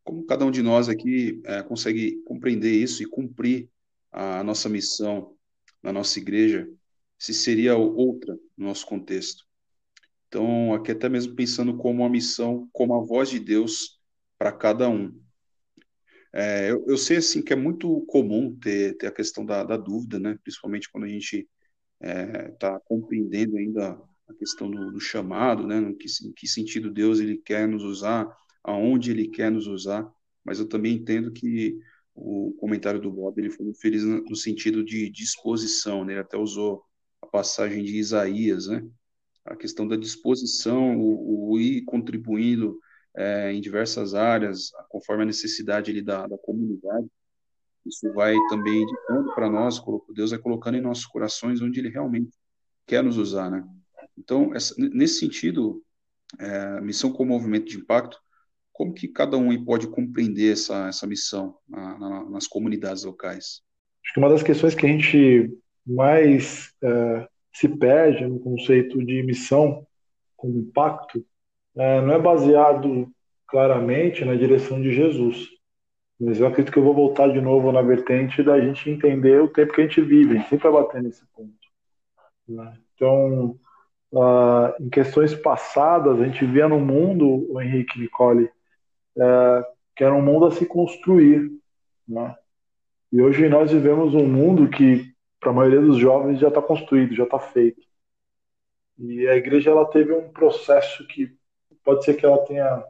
Como 0.03 0.25
cada 0.25 0.45
um 0.45 0.51
de 0.51 0.61
nós 0.61 0.89
aqui 0.89 1.41
é, 1.45 1.63
consegue 1.63 2.21
compreender 2.23 2.71
isso 2.71 3.03
e 3.03 3.05
cumprir 3.05 3.69
a 4.11 4.43
nossa 4.43 4.67
missão 4.67 5.36
na 5.82 5.93
nossa 5.93 6.19
igreja, 6.19 6.69
se 7.17 7.34
seria 7.34 7.77
outra 7.77 8.38
no 8.57 8.67
nosso 8.67 8.86
contexto. 8.86 9.45
Então, 10.27 10.73
aqui 10.73 10.91
até 10.91 11.09
mesmo 11.09 11.36
pensando 11.36 11.77
como 11.77 12.01
uma 12.01 12.09
missão, 12.09 12.69
como 12.71 12.95
a 12.95 13.05
voz 13.05 13.29
de 13.29 13.39
Deus 13.39 13.99
para 14.38 14.51
cada 14.51 14.89
um. 14.89 15.21
É, 16.34 16.71
eu, 16.71 16.86
eu, 16.88 16.97
sei 16.97 17.17
assim 17.17 17.41
que 17.43 17.51
é 17.51 17.55
muito 17.55 18.01
comum 18.07 18.57
ter, 18.57 18.97
ter 18.97 19.07
a 19.07 19.11
questão 19.11 19.45
da, 19.45 19.63
da 19.63 19.75
dúvida, 19.75 20.17
né? 20.19 20.38
Principalmente 20.41 20.89
quando 20.89 21.03
a 21.03 21.09
gente 21.09 21.47
está 21.99 22.75
é, 22.75 22.79
compreendendo 22.86 23.57
ainda 23.57 24.01
a 24.32 24.38
questão 24.38 24.69
do, 24.69 24.91
do 24.91 24.99
chamado, 24.99 25.67
né? 25.67 25.79
No 25.79 25.95
que, 25.95 26.07
em 26.23 26.32
que 26.32 26.47
sentido 26.47 26.91
Deus 26.91 27.19
ele 27.19 27.38
quer 27.38 27.67
nos 27.67 27.84
usar, 27.84 28.27
aonde 28.63 29.11
ele 29.11 29.27
quer 29.27 29.51
nos 29.51 29.67
usar. 29.67 30.09
Mas 30.43 30.59
eu 30.59 30.67
também 30.67 30.95
entendo 30.95 31.32
que 31.32 31.77
o 32.15 32.53
comentário 32.59 32.99
do 32.99 33.11
Bob 33.11 33.39
ele 33.39 33.49
foi 33.49 33.73
feliz 33.73 34.03
no 34.03 34.36
sentido 34.36 34.84
de 34.84 35.09
disposição, 35.09 36.03
né? 36.03 36.13
Ele 36.13 36.21
até 36.21 36.38
usou 36.38 36.84
a 37.21 37.27
passagem 37.27 37.84
de 37.84 37.97
Isaías, 37.97 38.67
né? 38.67 38.86
A 39.45 39.55
questão 39.55 39.88
da 39.88 39.95
disposição, 39.95 40.99
o, 40.99 41.51
o 41.51 41.59
ir 41.59 41.84
contribuindo 41.84 42.79
é, 43.15 43.51
em 43.51 43.61
diversas 43.61 44.13
áreas, 44.13 44.71
conforme 44.89 45.23
a 45.23 45.25
necessidade 45.27 45.91
ali 45.91 46.01
da, 46.01 46.27
da 46.27 46.38
comunidade. 46.38 47.07
Isso 47.86 48.11
vai 48.13 48.36
também 48.49 48.84
indicando 48.84 49.34
para 49.34 49.49
nós, 49.49 49.82
Deus 50.13 50.32
vai 50.32 50.39
colocando 50.39 50.77
em 50.77 50.82
nossos 50.82 51.05
corações 51.05 51.61
onde 51.61 51.79
Ele 51.79 51.89
realmente 51.89 52.32
quer 52.86 53.03
nos 53.03 53.17
usar, 53.17 53.49
né? 53.49 53.63
Então, 54.18 54.53
essa, 54.55 54.76
nesse 54.78 55.20
sentido, 55.20 55.82
é, 56.39 56.82
missão 56.82 57.12
como 57.12 57.32
movimento 57.32 57.66
de 57.66 57.78
impacto, 57.78 58.20
como 58.72 58.93
que 58.93 59.07
cada 59.07 59.38
um 59.38 59.64
pode 59.64 59.88
compreender 59.88 60.53
essa, 60.53 60.88
essa 60.88 61.05
missão 61.05 61.55
na, 61.68 61.99
na, 61.99 62.30
nas 62.30 62.47
comunidades 62.47 63.03
locais? 63.03 63.62
Acho 64.03 64.14
que 64.14 64.20
uma 64.20 64.30
das 64.30 64.43
questões 64.43 64.74
que 64.74 64.86
a 64.86 64.89
gente 64.89 65.51
mais 65.86 66.74
é, 66.84 67.28
se 67.53 67.68
perde 67.68 68.26
no 68.26 68.39
conceito 68.39 69.03
de 69.03 69.24
missão 69.24 69.86
como 70.36 70.57
impacto 70.57 71.24
é, 71.76 72.01
não 72.01 72.14
é 72.14 72.20
baseado 72.20 73.07
claramente 73.47 74.26
na 74.26 74.36
direção 74.36 74.82
de 74.82 74.93
Jesus. 74.93 75.49
Mas 76.20 76.39
eu 76.39 76.47
acredito 76.47 76.72
que 76.72 76.80
eu 76.80 76.84
vou 76.84 76.93
voltar 76.93 77.28
de 77.30 77.41
novo 77.41 77.72
na 77.72 77.82
vertente 77.82 78.43
da 78.43 78.59
gente 78.59 78.89
entender 78.89 79.41
o 79.41 79.47
tempo 79.47 79.74
que 79.74 79.82
a 79.82 79.84
gente 79.84 80.01
vive. 80.01 80.32
A 80.32 80.39
gente 80.39 80.49
sempre 80.49 80.70
vai 80.70 80.84
bater 80.84 81.01
nesse 81.01 81.26
ponto. 81.36 81.51
Né? 82.47 82.78
Então, 82.95 83.59
Uh, 84.12 84.84
em 84.84 84.89
questões 84.89 85.34
passadas, 85.34 86.20
a 86.20 86.26
gente 86.26 86.45
via 86.45 86.68
no 86.68 86.80
mundo, 86.80 87.47
o 87.49 87.62
Henrique 87.62 87.99
Nicole, 87.99 88.49
uh, 89.16 89.64
que 89.95 90.03
era 90.03 90.14
um 90.14 90.22
mundo 90.22 90.45
a 90.45 90.51
se 90.51 90.66
construir. 90.66 91.49
Né? 92.07 92.36
E 93.12 93.22
hoje 93.22 93.47
nós 93.47 93.72
vivemos 93.72 94.14
um 94.14 94.28
mundo 94.28 94.70
que, 94.70 95.14
para 95.39 95.51
a 95.51 95.53
maioria 95.53 95.82
dos 95.82 95.97
jovens, 95.97 96.39
já 96.39 96.49
está 96.49 96.62
construído, 96.62 97.16
já 97.16 97.24
está 97.24 97.39
feito. 97.39 97.82
E 98.99 99.28
a 99.28 99.36
igreja 99.36 99.72
ela 99.72 99.86
teve 99.86 100.14
um 100.14 100.30
processo 100.30 101.07
que 101.07 101.34
pode 101.84 102.03
ser 102.03 102.16
que 102.16 102.26
ela 102.26 102.38
tenha 102.45 102.84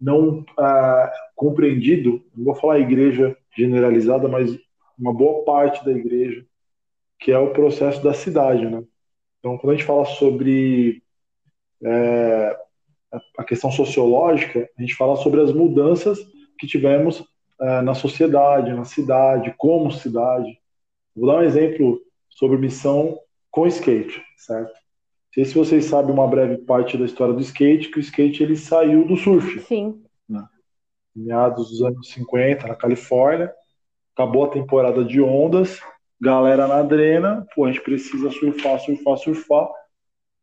não 0.00 0.40
uh, 0.40 1.10
compreendido, 1.34 2.24
não 2.34 2.44
vou 2.44 2.54
falar 2.54 2.78
igreja 2.78 3.36
generalizada, 3.56 4.28
mas 4.28 4.58
uma 4.98 5.12
boa 5.12 5.44
parte 5.44 5.84
da 5.84 5.90
igreja, 5.90 6.44
que 7.18 7.32
é 7.32 7.38
o 7.38 7.52
processo 7.52 8.02
da 8.02 8.14
cidade, 8.14 8.64
né? 8.64 8.82
Então, 9.40 9.56
quando 9.58 9.72
a 9.72 9.76
gente 9.76 9.86
fala 9.86 10.04
sobre 10.04 11.02
é, 11.82 12.56
a 13.36 13.44
questão 13.44 13.72
sociológica, 13.72 14.68
a 14.78 14.80
gente 14.80 14.94
fala 14.94 15.16
sobre 15.16 15.40
as 15.40 15.52
mudanças 15.52 16.18
que 16.58 16.66
tivemos 16.66 17.24
é, 17.60 17.82
na 17.82 17.94
sociedade, 17.94 18.72
na 18.72 18.84
cidade, 18.84 19.54
como 19.56 19.90
cidade. 19.90 20.58
Vou 21.16 21.26
dar 21.26 21.38
um 21.38 21.42
exemplo 21.42 22.00
sobre 22.28 22.58
missão 22.58 23.18
com 23.50 23.66
skate, 23.66 24.22
certo? 24.36 24.72
Não 24.72 25.34
sei 25.34 25.44
se 25.44 25.54
vocês 25.54 25.84
sabem 25.86 26.12
uma 26.12 26.26
breve 26.26 26.58
parte 26.58 26.98
da 26.98 27.04
história 27.04 27.32
do 27.32 27.40
skate, 27.40 27.88
que 27.88 27.98
o 27.98 28.00
skate 28.00 28.42
ele 28.42 28.56
saiu 28.56 29.06
do 29.06 29.16
surf. 29.16 29.60
Sim. 29.60 30.02
Né? 30.28 30.44
Em 31.16 31.22
meados 31.22 31.70
dos 31.70 31.82
anos 31.82 32.10
50, 32.10 32.66
na 32.66 32.74
Califórnia, 32.74 33.52
acabou 34.14 34.44
a 34.44 34.50
temporada 34.50 35.04
de 35.04 35.20
ondas, 35.20 35.80
galera 36.20 36.66
na 36.66 36.82
drena, 36.82 37.46
pô, 37.54 37.64
a 37.64 37.68
gente 37.68 37.80
precisa 37.80 38.30
surfar, 38.30 38.78
surfar, 38.80 39.16
surfar. 39.16 39.68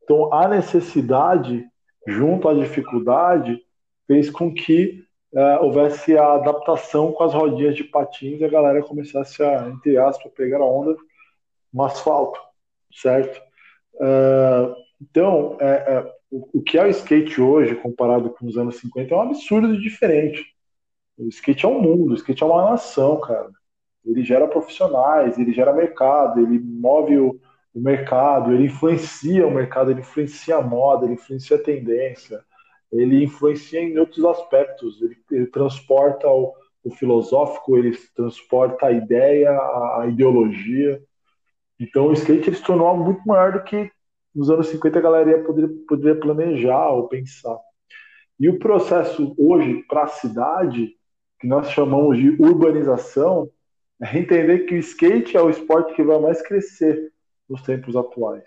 Então, 0.04 0.34
a 0.34 0.48
necessidade, 0.48 1.64
junto 2.08 2.50
à 2.50 2.54
dificuldade, 2.54 3.62
fez 4.08 4.30
com 4.30 4.54
que 4.54 5.06
é, 5.36 5.60
houvesse 5.60 6.18
a 6.18 6.34
adaptação 6.34 7.12
com 7.12 7.24
as 7.24 7.34
rodinhas 7.34 7.76
de 7.76 7.84
patins 7.84 8.40
e 8.40 8.46
a 8.46 8.50
galera 8.50 8.82
começasse 8.82 9.44
a, 9.44 9.68
entre 9.68 9.98
aspas, 9.98 10.32
pegar 10.34 10.60
a 10.60 10.66
onda 10.66 10.96
no 11.72 11.84
asfalto, 11.84 12.40
certo? 12.92 13.40
É, 14.00 14.76
então, 15.02 15.58
é, 15.60 15.68
é, 15.68 16.14
o, 16.32 16.60
o, 16.60 16.62
que 16.64 16.78
é 16.78 16.84
o 16.86 16.90
skate 16.90 17.40
hoje, 17.40 17.76
comparado 17.76 18.30
com 18.32 18.48
os 18.48 18.58
anos 18.58 18.78
50, 18.78 19.14
é 19.14 19.18
um 19.18 19.22
absurdo 19.22 19.80
diferente. 19.80 20.44
O 21.18 21.28
skate 21.28 21.66
é 21.66 21.70
um 21.70 21.82
mundo, 21.82 22.14
o 22.14 22.16
skate 22.16 22.42
é 22.42 22.46
uma 22.46 22.72
nação, 22.72 23.20
cara 23.20 23.50
ele 24.08 24.24
gera 24.24 24.48
profissionais, 24.48 25.38
ele 25.38 25.54
gera 25.54 25.74
mercado, 25.74 26.40
ele 26.40 26.60
move 26.60 27.18
o, 27.18 27.40
o 27.74 27.80
mercado, 27.80 28.54
ele 28.54 28.66
influencia 28.66 29.46
o 29.46 29.52
mercado, 29.52 29.92
ele 29.92 30.00
influencia 30.00 30.56
a 30.58 30.62
moda, 30.62 31.06
ele 31.06 31.16
influencia 31.16 31.58
a 31.58 31.62
tendência, 31.62 32.42
ele 32.92 33.24
influencia 33.24 33.82
em 33.82 33.98
outros 33.98 34.24
aspectos. 34.26 35.02
Ele, 35.02 35.18
ele 35.32 35.48
transporta 35.48 36.28
o, 36.28 36.54
o, 36.84 36.90
filosófico, 36.92 37.78
ele 37.78 37.98
transporta 38.16 38.88
a 38.88 38.92
ideia, 38.92 39.52
a, 39.52 40.02
a, 40.02 40.08
ideologia. 40.08 41.02
Então 41.80 42.08
o 42.08 42.14
skate 42.14 42.50
ele 42.50 42.56
se 42.56 42.64
tornou 42.64 42.96
muito 42.96 43.22
maior 43.28 43.52
do 43.52 43.64
que 43.64 43.92
nos 44.34 44.50
anos 44.50 44.68
50 44.68 45.00
a 45.00 45.02
galera 45.02 45.44
poderia, 45.44 45.76
poderia 45.88 46.20
planejar 46.20 46.90
ou 46.92 47.08
pensar. 47.08 47.58
E 48.40 48.48
o 48.48 48.60
processo 48.60 49.36
hoje 49.38 49.84
para 49.88 50.04
a 50.04 50.08
cidade, 50.08 50.92
que 51.40 51.48
nós 51.48 51.70
chamamos 51.72 52.18
de 52.18 52.30
urbanização, 52.42 53.50
é 54.02 54.18
entender 54.18 54.60
que 54.60 54.76
o 54.76 54.78
skate 54.78 55.36
é 55.36 55.42
o 55.42 55.50
esporte 55.50 55.96
que 55.96 56.04
vai 56.04 56.20
mais 56.20 56.42
crescer 56.42 57.12
nos 57.50 57.62
tempos 57.62 57.96
atuais. 57.96 58.44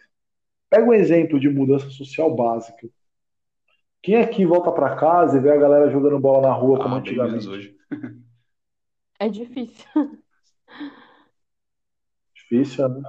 Pega 0.69 0.87
um 0.87 0.95
exemplo 0.95 1.41
de 1.41 1.49
mudança 1.49 1.91
social 1.91 2.35
básica. 2.35 2.89
Quem 4.03 4.17
aqui 4.17 4.47
volta 4.47 4.71
para 4.71 4.97
casa 4.97 5.37
e 5.37 5.41
vê 5.41 5.51
a 5.51 5.57
galera 5.57 5.91
jogando 5.91 6.19
bola 6.19 6.49
na 6.49 6.55
rua 6.55 6.79
como 6.79 6.95
ah, 6.95 6.99
antigamente? 6.99 7.49
hoje. 7.49 7.77
É 9.23 9.29
difícil. 9.29 9.87
Difícil, 12.35 12.89
né? 12.89 13.03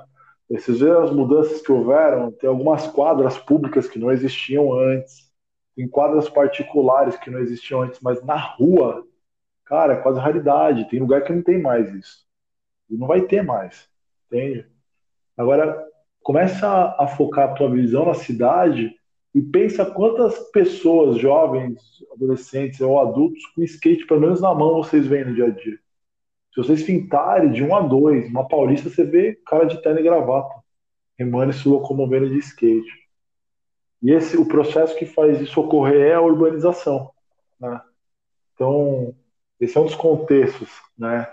Esses 0.49 0.79
dias 0.79 1.03
as 1.03 1.11
mudanças 1.11 1.61
que 1.61 1.71
houveram, 1.71 2.33
tem 2.33 2.49
algumas 2.49 2.85
quadras 2.87 3.37
públicas 3.37 3.87
que 3.87 3.97
não 3.97 4.11
existiam 4.11 4.73
antes, 4.73 5.31
tem 5.73 5.87
quadras 5.87 6.29
particulares 6.29 7.15
que 7.15 7.31
não 7.31 7.39
existiam 7.39 7.83
antes, 7.83 8.01
mas 8.01 8.21
na 8.25 8.35
rua, 8.35 9.07
cara, 9.63 9.93
é 9.93 10.01
quase 10.01 10.19
raridade. 10.19 10.89
Tem 10.89 10.99
lugar 10.99 11.23
que 11.23 11.31
não 11.31 11.41
tem 11.41 11.61
mais 11.61 11.93
isso. 11.93 12.25
E 12.91 12.97
não 12.97 13.07
vai 13.07 13.21
ter 13.21 13.41
mais, 13.41 13.89
entende? 14.27 14.67
Agora, 15.37 15.87
começa 16.21 16.95
a, 16.99 17.07
focar 17.07 17.49
a 17.49 17.53
tua 17.53 17.71
visão 17.71 18.05
na 18.05 18.13
cidade 18.13 18.93
e 19.33 19.41
pensa 19.41 19.85
quantas 19.85 20.37
pessoas, 20.51 21.17
jovens, 21.17 21.79
adolescentes 22.13 22.81
ou 22.81 22.99
adultos, 22.99 23.45
com 23.55 23.63
skate, 23.63 24.05
pelo 24.05 24.19
menos 24.19 24.41
na 24.41 24.53
mão, 24.53 24.83
vocês 24.83 25.07
veem 25.07 25.25
no 25.25 25.33
dia 25.33 25.45
a 25.45 25.49
dia. 25.49 25.79
Se 26.53 26.61
vocês 26.61 26.83
pintarem 26.83 27.51
de 27.51 27.63
um 27.63 27.73
a 27.73 27.79
dois, 27.79 28.29
uma 28.29 28.45
paulista, 28.45 28.89
você 28.89 29.05
vê 29.05 29.39
cara 29.45 29.63
de 29.63 29.81
terno 29.81 30.01
e 30.01 30.03
gravata, 30.03 30.53
remando 31.17 31.51
e 31.51 31.53
se 31.53 31.67
locomovendo 31.67 32.29
de 32.29 32.39
skate. 32.39 32.91
E 34.03 34.11
esse, 34.11 34.35
o 34.35 34.45
processo 34.45 34.97
que 34.97 35.05
faz 35.05 35.39
isso 35.39 35.61
ocorrer 35.61 36.07
é 36.07 36.13
a 36.13 36.21
urbanização. 36.21 37.11
Né? 37.57 37.79
Então, 38.53 39.15
esse 39.61 39.77
é 39.77 39.79
um 39.79 39.85
dos 39.85 39.95
contextos. 39.95 40.69
Né? 40.97 41.25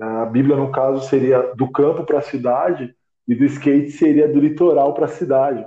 A 0.00 0.26
Bíblia, 0.26 0.56
no 0.56 0.72
caso, 0.72 1.08
seria 1.08 1.54
do 1.54 1.70
campo 1.70 2.04
para 2.04 2.18
a 2.18 2.22
cidade 2.22 2.94
e 3.28 3.34
do 3.34 3.44
skate 3.44 3.90
seria 3.90 4.28
do 4.28 4.40
litoral 4.40 4.92
para 4.92 5.06
a 5.06 5.08
cidade. 5.08 5.66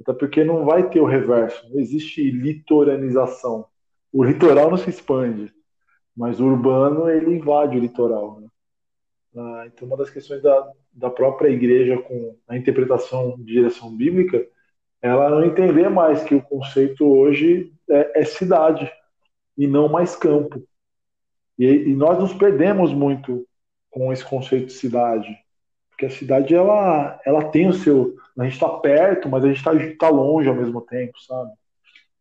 Até 0.00 0.12
porque 0.12 0.44
não 0.44 0.64
vai 0.64 0.88
ter 0.88 1.00
o 1.00 1.06
reverso, 1.06 1.68
não 1.70 1.80
existe 1.80 2.30
litoranização. 2.30 3.66
O 4.12 4.22
litoral 4.22 4.70
não 4.70 4.76
se 4.76 4.90
expande, 4.90 5.52
mas 6.16 6.38
o 6.38 6.46
urbano 6.46 7.08
ele 7.08 7.34
invade 7.34 7.76
o 7.76 7.80
litoral. 7.80 8.40
Né? 8.40 8.48
Ah, 9.36 9.64
então, 9.66 9.88
uma 9.88 9.96
das 9.96 10.10
questões 10.10 10.42
da, 10.42 10.70
da 10.92 11.10
própria 11.10 11.48
igreja 11.48 11.98
com 11.98 12.36
a 12.48 12.56
interpretação 12.56 13.36
de 13.36 13.44
direção 13.44 13.94
bíblica, 13.94 14.46
ela 15.02 15.30
não 15.30 15.44
entender 15.44 15.88
mais 15.88 16.22
que 16.24 16.34
o 16.34 16.42
conceito 16.42 17.04
hoje 17.06 17.72
é, 17.88 18.20
é 18.20 18.24
cidade 18.24 18.90
e 19.56 19.66
não 19.66 19.88
mais 19.88 20.16
campo. 20.16 20.62
E, 21.58 21.66
e 21.66 21.94
nós 21.94 22.18
nos 22.18 22.34
perdemos 22.34 22.92
muito 22.92 23.45
com 23.96 24.12
esse 24.12 24.22
conceito 24.22 24.66
de 24.66 24.74
cidade. 24.74 25.34
Porque 25.88 26.04
a 26.04 26.10
cidade, 26.10 26.54
ela, 26.54 27.18
ela 27.24 27.44
tem 27.50 27.66
o 27.66 27.72
seu. 27.72 28.14
A 28.38 28.44
gente 28.44 28.52
está 28.52 28.68
perto, 28.68 29.26
mas 29.26 29.42
a 29.42 29.48
gente 29.48 29.56
está 29.56 29.72
tá 29.98 30.10
longe 30.10 30.46
ao 30.46 30.54
mesmo 30.54 30.82
tempo, 30.82 31.18
sabe? 31.22 31.50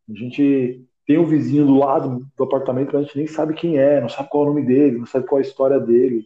A 0.09 0.13
gente 0.13 0.87
tem 1.05 1.17
um 1.17 1.25
vizinho 1.25 1.65
do 1.65 1.75
lado 1.75 2.25
do 2.37 2.43
apartamento 2.45 2.91
que 2.91 2.95
a 2.95 3.01
gente 3.01 3.17
nem 3.17 3.27
sabe 3.27 3.53
quem 3.53 3.77
é, 3.77 3.99
não 3.99 4.07
sabe 4.07 4.29
qual 4.29 4.45
é 4.45 4.47
o 4.47 4.49
nome 4.51 4.65
dele, 4.65 4.99
não 4.99 5.05
sabe 5.05 5.27
qual 5.27 5.39
é 5.39 5.43
a 5.43 5.47
história 5.47 5.77
dele, 5.77 6.25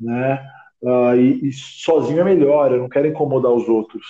né? 0.00 0.44
Uh, 0.82 1.14
e, 1.14 1.48
e, 1.48 1.52
sozinho 1.52 2.20
é 2.20 2.24
melhor, 2.24 2.72
eu 2.72 2.78
não 2.78 2.88
quero 2.88 3.06
incomodar 3.06 3.52
os 3.52 3.68
outros. 3.68 4.04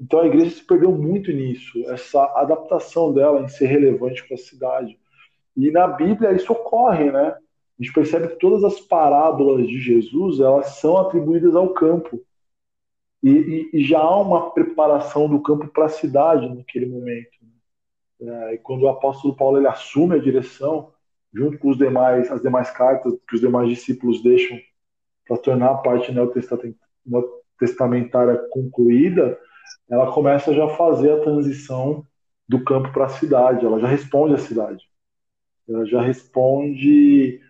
Então 0.00 0.20
a 0.20 0.26
igreja 0.26 0.56
se 0.56 0.66
perdeu 0.66 0.90
muito 0.90 1.30
nisso, 1.30 1.84
essa 1.90 2.24
adaptação 2.36 3.12
dela 3.12 3.42
em 3.42 3.48
ser 3.48 3.66
relevante 3.66 4.26
para 4.26 4.36
a 4.36 4.38
cidade. 4.38 4.98
E 5.54 5.70
na 5.70 5.86
Bíblia 5.86 6.32
isso 6.32 6.50
ocorre, 6.50 7.12
né? 7.12 7.36
A 7.78 7.82
gente 7.82 7.92
percebe 7.92 8.28
que 8.28 8.36
todas 8.36 8.62
as 8.62 8.80
parábolas 8.80 9.66
de 9.66 9.80
Jesus 9.80 10.38
elas 10.38 10.78
são 10.78 10.96
atribuídas 10.96 11.56
ao 11.56 11.70
campo. 11.70 12.22
E, 13.22 13.30
e, 13.30 13.70
e 13.72 13.84
já 13.84 13.98
há 13.98 14.20
uma 14.20 14.50
preparação 14.50 15.28
do 15.28 15.42
campo 15.42 15.66
para 15.68 15.86
a 15.86 15.88
cidade 15.88 16.54
naquele 16.54 16.86
momento. 16.86 17.32
Né? 18.20 18.50
É, 18.50 18.54
e 18.54 18.58
quando 18.58 18.82
o 18.82 18.88
apóstolo 18.88 19.34
Paulo 19.34 19.58
ele 19.58 19.66
assume 19.66 20.14
a 20.14 20.20
direção, 20.20 20.92
junto 21.32 21.58
com 21.58 21.70
os 21.70 21.78
demais, 21.78 22.30
as 22.30 22.42
demais 22.42 22.70
cartas 22.70 23.12
que 23.28 23.34
os 23.34 23.40
demais 23.40 23.68
discípulos 23.68 24.22
deixam 24.22 24.56
para 25.26 25.38
tornar 25.38 25.70
a 25.70 25.78
parte 25.78 26.12
neotestamentária 26.12 28.36
concluída, 28.50 29.36
ela 29.90 30.12
começa 30.12 30.54
já 30.54 30.66
a 30.66 30.76
fazer 30.76 31.12
a 31.12 31.22
transição 31.22 32.06
do 32.48 32.62
campo 32.62 32.92
para 32.92 33.06
a 33.06 33.08
cidade, 33.08 33.64
ela 33.64 33.80
já 33.80 33.88
responde 33.88 34.34
à 34.34 34.38
cidade. 34.38 34.84
Ela 35.68 35.84
já 35.86 36.02
responde 36.02 37.40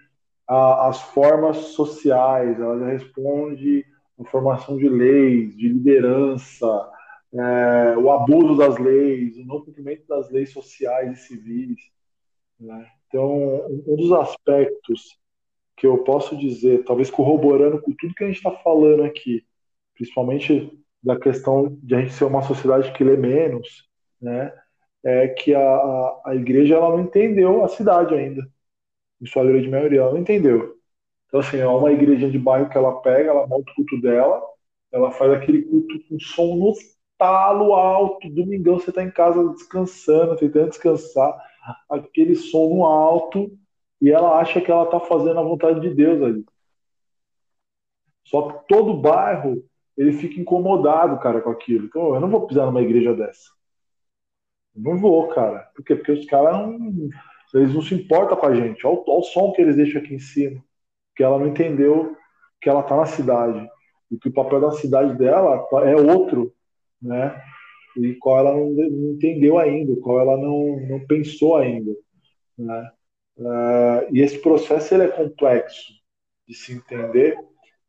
a, 0.47 0.89
as 0.89 1.01
formas 1.01 1.57
sociais, 1.57 2.59
ela 2.61 2.87
responde 2.89 3.85
a 4.19 4.25
formação 4.25 4.77
de 4.77 4.89
leis, 4.89 5.57
de 5.57 5.69
liderança, 5.69 6.91
é, 7.33 7.97
o 7.97 8.11
abuso 8.13 8.57
das 8.57 8.79
leis, 8.79 9.37
o 9.37 9.45
não 9.45 9.65
cumprimento 9.65 10.07
das 10.07 10.31
leis 10.31 10.53
sociais 10.53 11.13
e 11.13 11.23
civis. 11.27 11.79
Né? 12.61 12.87
Então, 13.09 13.67
um 13.87 13.97
dos 13.97 14.13
aspectos 14.13 15.19
que 15.77 15.87
eu 15.87 15.99
posso 16.05 16.37
dizer, 16.37 16.85
talvez 16.85 17.11
corroborando 17.11 17.81
com 17.81 17.93
tudo 17.93 18.15
que 18.15 18.23
a 18.23 18.27
gente 18.29 18.37
está 18.37 18.53
falando 18.53 19.03
aqui, 19.03 19.45
principalmente 19.95 20.79
da 21.03 21.19
questão 21.19 21.77
de 21.83 21.95
a 21.95 22.01
gente 22.01 22.13
ser 22.13 22.25
uma 22.25 22.43
sociedade 22.43 22.93
que 22.93 23.03
lê 23.03 23.17
menos, 23.17 23.89
né, 24.21 24.55
é 25.03 25.29
que 25.29 25.55
a, 25.55 25.61
a, 25.61 26.23
a 26.27 26.35
igreja 26.35 26.77
ela 26.77 26.91
não 26.91 27.01
entendeu 27.01 27.65
a 27.65 27.69
cidade 27.69 28.15
ainda 28.15 28.49
em 29.25 29.27
sua 29.27 29.45
grande 29.45 29.69
maioria, 29.69 30.01
ela 30.01 30.13
não 30.13 30.21
entendeu. 30.21 30.77
Então, 31.27 31.41
assim, 31.41 31.57
é 31.57 31.67
uma 31.67 31.91
igreja 31.91 32.31
de 32.31 32.39
bairro 32.39 32.69
que 32.69 32.77
ela 32.77 33.01
pega, 33.01 33.31
ela 33.31 33.47
monta 33.47 33.73
o 33.73 33.75
culto 33.75 34.01
dela, 34.01 34.43
ela 34.93 35.11
faz 35.11 35.33
aquele 35.33 35.63
culto 35.63 35.99
com 36.09 36.21
som 36.21 36.57
no 36.57 36.75
talo 37.17 37.73
alto, 37.73 38.29
domingão 38.29 38.79
você 38.79 38.91
está 38.91 39.03
em 39.03 39.11
casa 39.11 39.49
descansando, 39.51 40.37
tentando 40.37 40.69
descansar, 40.69 41.37
aquele 41.89 42.35
som 42.37 42.69
no 42.69 42.85
alto, 42.85 43.51
e 44.01 44.11
ela 44.11 44.39
acha 44.39 44.61
que 44.61 44.71
ela 44.71 44.85
está 44.85 45.01
fazendo 45.01 45.41
a 45.41 45.43
vontade 45.43 45.81
de 45.81 45.95
Deus 45.95 46.23
ali. 46.23 46.45
Só 48.27 48.49
que 48.49 48.69
todo 48.69 49.01
bairro, 49.01 49.65
ele 49.97 50.13
fica 50.13 50.41
incomodado, 50.41 51.19
cara, 51.19 51.41
com 51.41 51.51
aquilo. 51.51 51.87
Então, 51.87 52.15
eu 52.15 52.21
não 52.21 52.29
vou 52.29 52.47
pisar 52.47 52.67
numa 52.67 52.83
igreja 52.83 53.15
dessa. 53.15 53.51
Não 54.75 54.99
vou, 54.99 55.29
cara. 55.29 55.71
Por 55.75 55.85
quê? 55.85 55.95
Porque 55.95 56.13
os 56.13 56.27
caras 56.27 56.57
não 56.57 57.09
eles 57.61 57.75
não 57.75 57.83
se 57.83 57.95
importam 57.95 58.37
com 58.37 58.47
a 58.47 58.55
gente. 58.55 58.87
Olha 58.87 58.97
o, 58.97 59.05
olha 59.07 59.19
o 59.21 59.23
som 59.23 59.53
que 59.53 59.63
eles 59.63 59.77
deixam 59.77 60.01
aqui 60.01 60.15
em 60.15 60.19
cima. 60.19 60.63
Que 61.17 61.23
ela 61.23 61.39
não 61.39 61.49
entendeu 61.49 62.17
que 62.61 62.69
ela 62.69 62.81
está 62.81 62.97
na 62.97 63.07
cidade. 63.07 63.69
E 64.11 64.19
que 64.19 64.29
o 64.29 64.33
papel 64.33 64.61
da 64.61 64.73
cidade 64.73 65.17
dela 65.17 65.67
é 65.85 65.97
outro, 65.97 66.53
né? 67.01 67.41
E 67.97 68.15
qual 68.15 68.39
ela 68.39 68.53
não, 68.53 68.71
não 68.71 69.11
entendeu 69.13 69.59
ainda, 69.59 69.95
qual 70.01 70.21
ela 70.21 70.37
não, 70.37 70.81
não 70.89 71.07
pensou 71.07 71.57
ainda. 71.57 71.93
Né? 72.59 72.91
Uh, 73.37 74.13
e 74.13 74.21
esse 74.21 74.39
processo 74.39 74.95
ele 74.95 75.05
é 75.05 75.09
complexo 75.09 75.93
de 76.47 76.55
se 76.55 76.73
entender, 76.73 77.37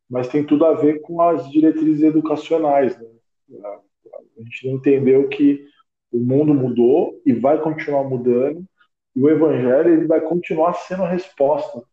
mas 0.09 0.28
tem 0.28 0.43
tudo 0.43 0.66
a 0.66 0.74
ver 0.74 1.01
com 1.01 1.22
as 1.22 1.49
diretrizes 1.49 2.03
educacionais. 2.03 2.97
Né? 2.99 3.07
A 4.38 4.41
gente 4.43 4.68
não 4.68 4.76
entendeu 4.76 5.28
que 5.28 5.66
o 6.11 6.20
mundo 6.20 6.53
mudou 6.53 7.20
e 7.26 7.34
vai 7.34 7.61
continuar 7.61 8.03
mudando, 8.03 8.63
e 9.16 9.22
o 9.22 9.30
evangelho 9.30 9.93
ele 9.93 10.07
vai 10.07 10.20
continuar 10.22 10.74
sendo 10.74 11.03
a 11.03 11.09
resposta 11.09 11.84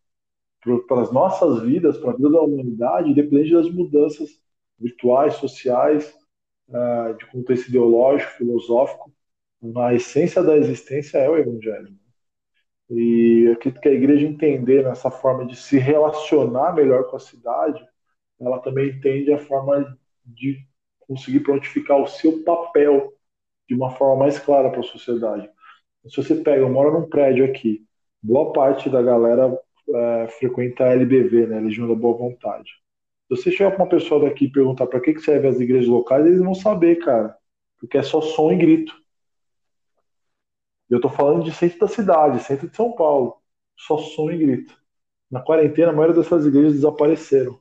para 0.87 1.01
as 1.01 1.11
nossas 1.11 1.61
vidas, 1.61 1.97
para 1.97 2.11
a 2.11 2.15
vida 2.15 2.29
da 2.29 2.41
humanidade, 2.41 3.09
independente 3.09 3.53
das 3.53 3.69
mudanças 3.69 4.29
virtuais, 4.79 5.35
sociais, 5.35 6.13
uh, 6.69 7.13
de 7.17 7.25
contexto 7.27 7.69
ideológico, 7.69 8.31
filosófico. 8.31 9.11
A 9.77 9.93
essência 9.93 10.43
da 10.43 10.57
existência 10.57 11.17
é 11.17 11.29
o 11.29 11.37
evangelho. 11.37 11.95
E 12.89 13.45
eu 13.47 13.53
acredito 13.53 13.81
que 13.81 13.89
a 13.89 13.93
igreja 13.93 14.25
entender 14.25 14.83
nessa 14.83 15.09
forma 15.09 15.45
de 15.45 15.55
se 15.55 15.77
relacionar 15.77 16.73
melhor 16.73 17.09
com 17.09 17.15
a 17.15 17.19
cidade, 17.19 17.83
ela 18.39 18.59
também 18.59 18.89
entende 18.89 19.31
a 19.31 19.39
forma 19.39 19.97
de 20.25 20.59
conseguir 20.99 21.41
prontificar 21.41 22.01
o 22.01 22.07
seu 22.07 22.43
papel 22.43 23.13
de 23.67 23.75
uma 23.75 23.91
forma 23.91 24.25
mais 24.25 24.37
clara 24.37 24.69
para 24.69 24.81
a 24.81 24.83
sociedade. 24.83 25.49
Se 26.09 26.17
você 26.17 26.35
pega, 26.35 26.61
eu 26.61 26.69
moro 26.69 26.91
num 26.99 27.09
prédio 27.09 27.45
aqui, 27.45 27.85
boa 28.21 28.51
parte 28.51 28.89
da 28.89 29.01
galera 29.01 29.57
é, 29.89 30.27
frequenta 30.39 30.85
a 30.85 30.93
LBV, 30.93 31.47
né, 31.47 31.59
Legião 31.59 31.87
da 31.87 31.95
Boa 31.95 32.17
Vontade. 32.17 32.69
Se 33.27 33.37
você 33.37 33.51
chegar 33.51 33.71
para 33.71 33.83
uma 33.83 33.89
pessoa 33.89 34.21
daqui 34.27 34.45
e 34.45 34.51
perguntar 34.51 34.87
para 34.87 34.99
que, 34.99 35.13
que 35.13 35.21
serve 35.21 35.47
as 35.47 35.59
igrejas 35.59 35.87
locais, 35.87 36.25
eles 36.25 36.39
vão 36.41 36.53
saber, 36.53 36.97
cara, 36.97 37.35
porque 37.79 37.97
é 37.97 38.03
só 38.03 38.21
som 38.21 38.51
e 38.51 38.57
grito. 38.57 38.93
Eu 40.89 40.97
estou 40.97 41.09
falando 41.09 41.43
de 41.43 41.51
centro 41.51 41.79
da 41.79 41.87
cidade, 41.87 42.43
centro 42.43 42.69
de 42.69 42.75
São 42.75 42.91
Paulo. 42.93 43.37
Só 43.75 43.97
som 43.97 44.29
e 44.29 44.37
grito. 44.37 44.77
Na 45.31 45.41
quarentena, 45.41 45.89
a 45.89 45.93
maioria 45.93 46.21
dessas 46.21 46.45
igrejas 46.45 46.73
desapareceram. 46.73 47.59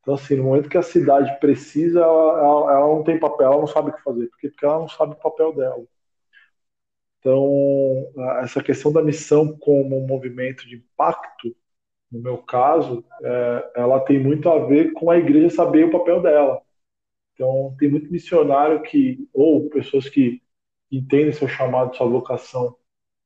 Então, 0.00 0.14
assim, 0.14 0.36
no 0.36 0.44
momento 0.44 0.68
que 0.68 0.78
a 0.78 0.82
cidade 0.82 1.38
precisa, 1.40 2.00
ela, 2.00 2.38
ela, 2.38 2.72
ela 2.72 2.86
não 2.88 3.02
tem 3.02 3.18
papel, 3.18 3.46
ela 3.52 3.60
não 3.60 3.66
sabe 3.66 3.90
o 3.90 3.94
que 3.94 4.02
fazer. 4.02 4.28
Por 4.28 4.38
quê? 4.38 4.48
Porque 4.50 4.64
ela 4.64 4.78
não 4.78 4.88
sabe 4.88 5.12
o 5.12 5.16
papel 5.16 5.54
dela. 5.54 5.84
Então, 7.22 8.12
essa 8.42 8.62
questão 8.62 8.92
da 8.92 9.02
missão 9.02 9.56
como 9.58 9.98
um 9.98 10.08
movimento 10.08 10.68
de 10.68 10.76
impacto, 10.76 11.56
no 12.10 12.20
meu 12.20 12.38
caso, 12.38 13.04
é, 13.22 13.72
ela 13.76 14.00
tem 14.00 14.18
muito 14.20 14.48
a 14.48 14.66
ver 14.66 14.92
com 14.94 15.10
a 15.10 15.18
igreja 15.18 15.50
saber 15.50 15.86
o 15.86 15.92
papel 15.92 16.22
dela. 16.22 16.62
Então, 17.34 17.74
tem 17.78 17.90
muito 17.90 18.12
missionário 18.12 18.82
que, 18.82 19.28
ou 19.32 19.68
pessoas 19.70 20.08
que 20.08 20.42
entendem 20.90 21.32
seu 21.32 21.48
chamado, 21.48 21.96
sua 21.96 22.08
vocação 22.08 22.76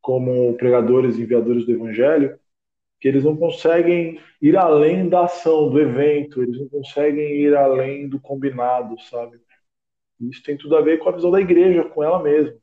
como 0.03 0.57
pregadores 0.57 1.19
e 1.19 1.23
enviadores 1.23 1.67
do 1.67 1.73
evangelho, 1.73 2.39
que 3.01 3.09
eles 3.09 3.25
não 3.25 3.37
conseguem 3.37 4.21
ir 4.43 4.57
além 4.57 5.09
da 5.09 5.25
ação, 5.25 5.71
do 5.71 5.81
evento, 5.81 6.43
eles 6.43 6.59
não 6.61 6.69
conseguem 6.69 7.37
ir 7.43 7.57
além 7.57 8.09
do 8.09 8.21
combinado, 8.21 9.01
sabe? 9.03 9.41
Isso 10.21 10.43
tem 10.43 10.57
tudo 10.59 10.77
a 10.77 10.83
ver 10.83 10.99
com 10.99 11.09
a 11.09 11.13
visão 11.13 11.31
da 11.31 11.41
igreja, 11.41 11.85
com 11.85 12.03
ela 12.05 12.23
mesma. 12.23 12.59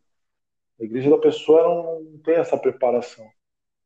A 0.84 0.86
igreja 0.86 1.10
da 1.10 1.18
pessoa 1.18 1.64
não 1.64 2.18
tem 2.18 2.36
essa 2.36 2.58
preparação. 2.58 3.26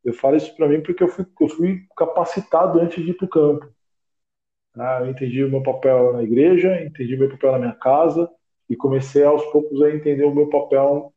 Eu 0.04 0.14
falo 0.14 0.36
isso 0.36 0.56
para 0.56 0.68
mim 0.68 0.82
porque 0.82 1.04
eu 1.04 1.08
fui, 1.08 1.28
eu 1.40 1.48
fui 1.48 1.82
capacitado 1.96 2.80
antes 2.80 3.06
de 3.06 3.12
ir 3.12 3.14
para 3.14 3.26
o 3.26 3.30
campo. 3.30 3.72
Ah, 4.76 5.02
eu 5.02 5.12
entendi 5.12 5.44
o 5.44 5.50
meu 5.50 5.62
papel 5.62 6.14
na 6.14 6.24
igreja, 6.24 6.82
entendi 6.82 7.14
o 7.14 7.20
meu 7.20 7.30
papel 7.30 7.52
na 7.52 7.60
minha 7.60 7.74
casa 7.74 8.28
e 8.68 8.76
comecei 8.76 9.24
aos 9.24 9.46
poucos 9.52 9.80
a 9.84 9.92
entender 9.92 10.24
o 10.24 10.34
meu 10.34 10.50
papel 10.50 11.14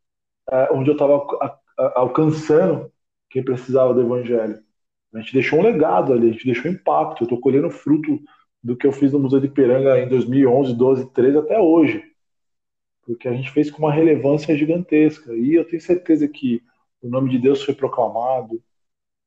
é, 0.50 0.68
onde 0.70 0.90
eu 0.90 0.94
estava 0.94 1.26
alcançando 1.94 2.92
quem 3.30 3.42
precisava 3.42 3.94
do 3.94 4.02
evangelho. 4.02 4.62
A 5.14 5.20
gente 5.20 5.32
deixou 5.32 5.60
um 5.60 5.62
legado 5.62 6.12
ali, 6.12 6.28
a 6.28 6.32
gente 6.32 6.44
deixou 6.44 6.70
um 6.70 6.74
impacto. 6.74 7.22
Eu 7.22 7.24
estou 7.24 7.40
colhendo 7.40 7.70
fruto 7.70 8.20
do 8.62 8.76
que 8.76 8.86
eu 8.86 8.92
fiz 8.92 9.12
no 9.12 9.18
Museu 9.18 9.40
de 9.40 9.46
Ipiranga 9.46 9.98
em 9.98 10.08
2011, 10.10 10.74
12, 10.74 11.10
13 11.12 11.38
até 11.38 11.58
hoje. 11.58 12.09
Porque 13.10 13.26
a 13.26 13.32
gente 13.32 13.50
fez 13.50 13.70
com 13.70 13.78
uma 13.78 13.92
relevância 13.92 14.56
gigantesca. 14.56 15.34
E 15.34 15.54
eu 15.54 15.64
tenho 15.64 15.82
certeza 15.82 16.28
que 16.28 16.62
o 17.02 17.08
nome 17.08 17.30
de 17.30 17.38
Deus 17.38 17.62
foi 17.62 17.74
proclamado. 17.74 18.62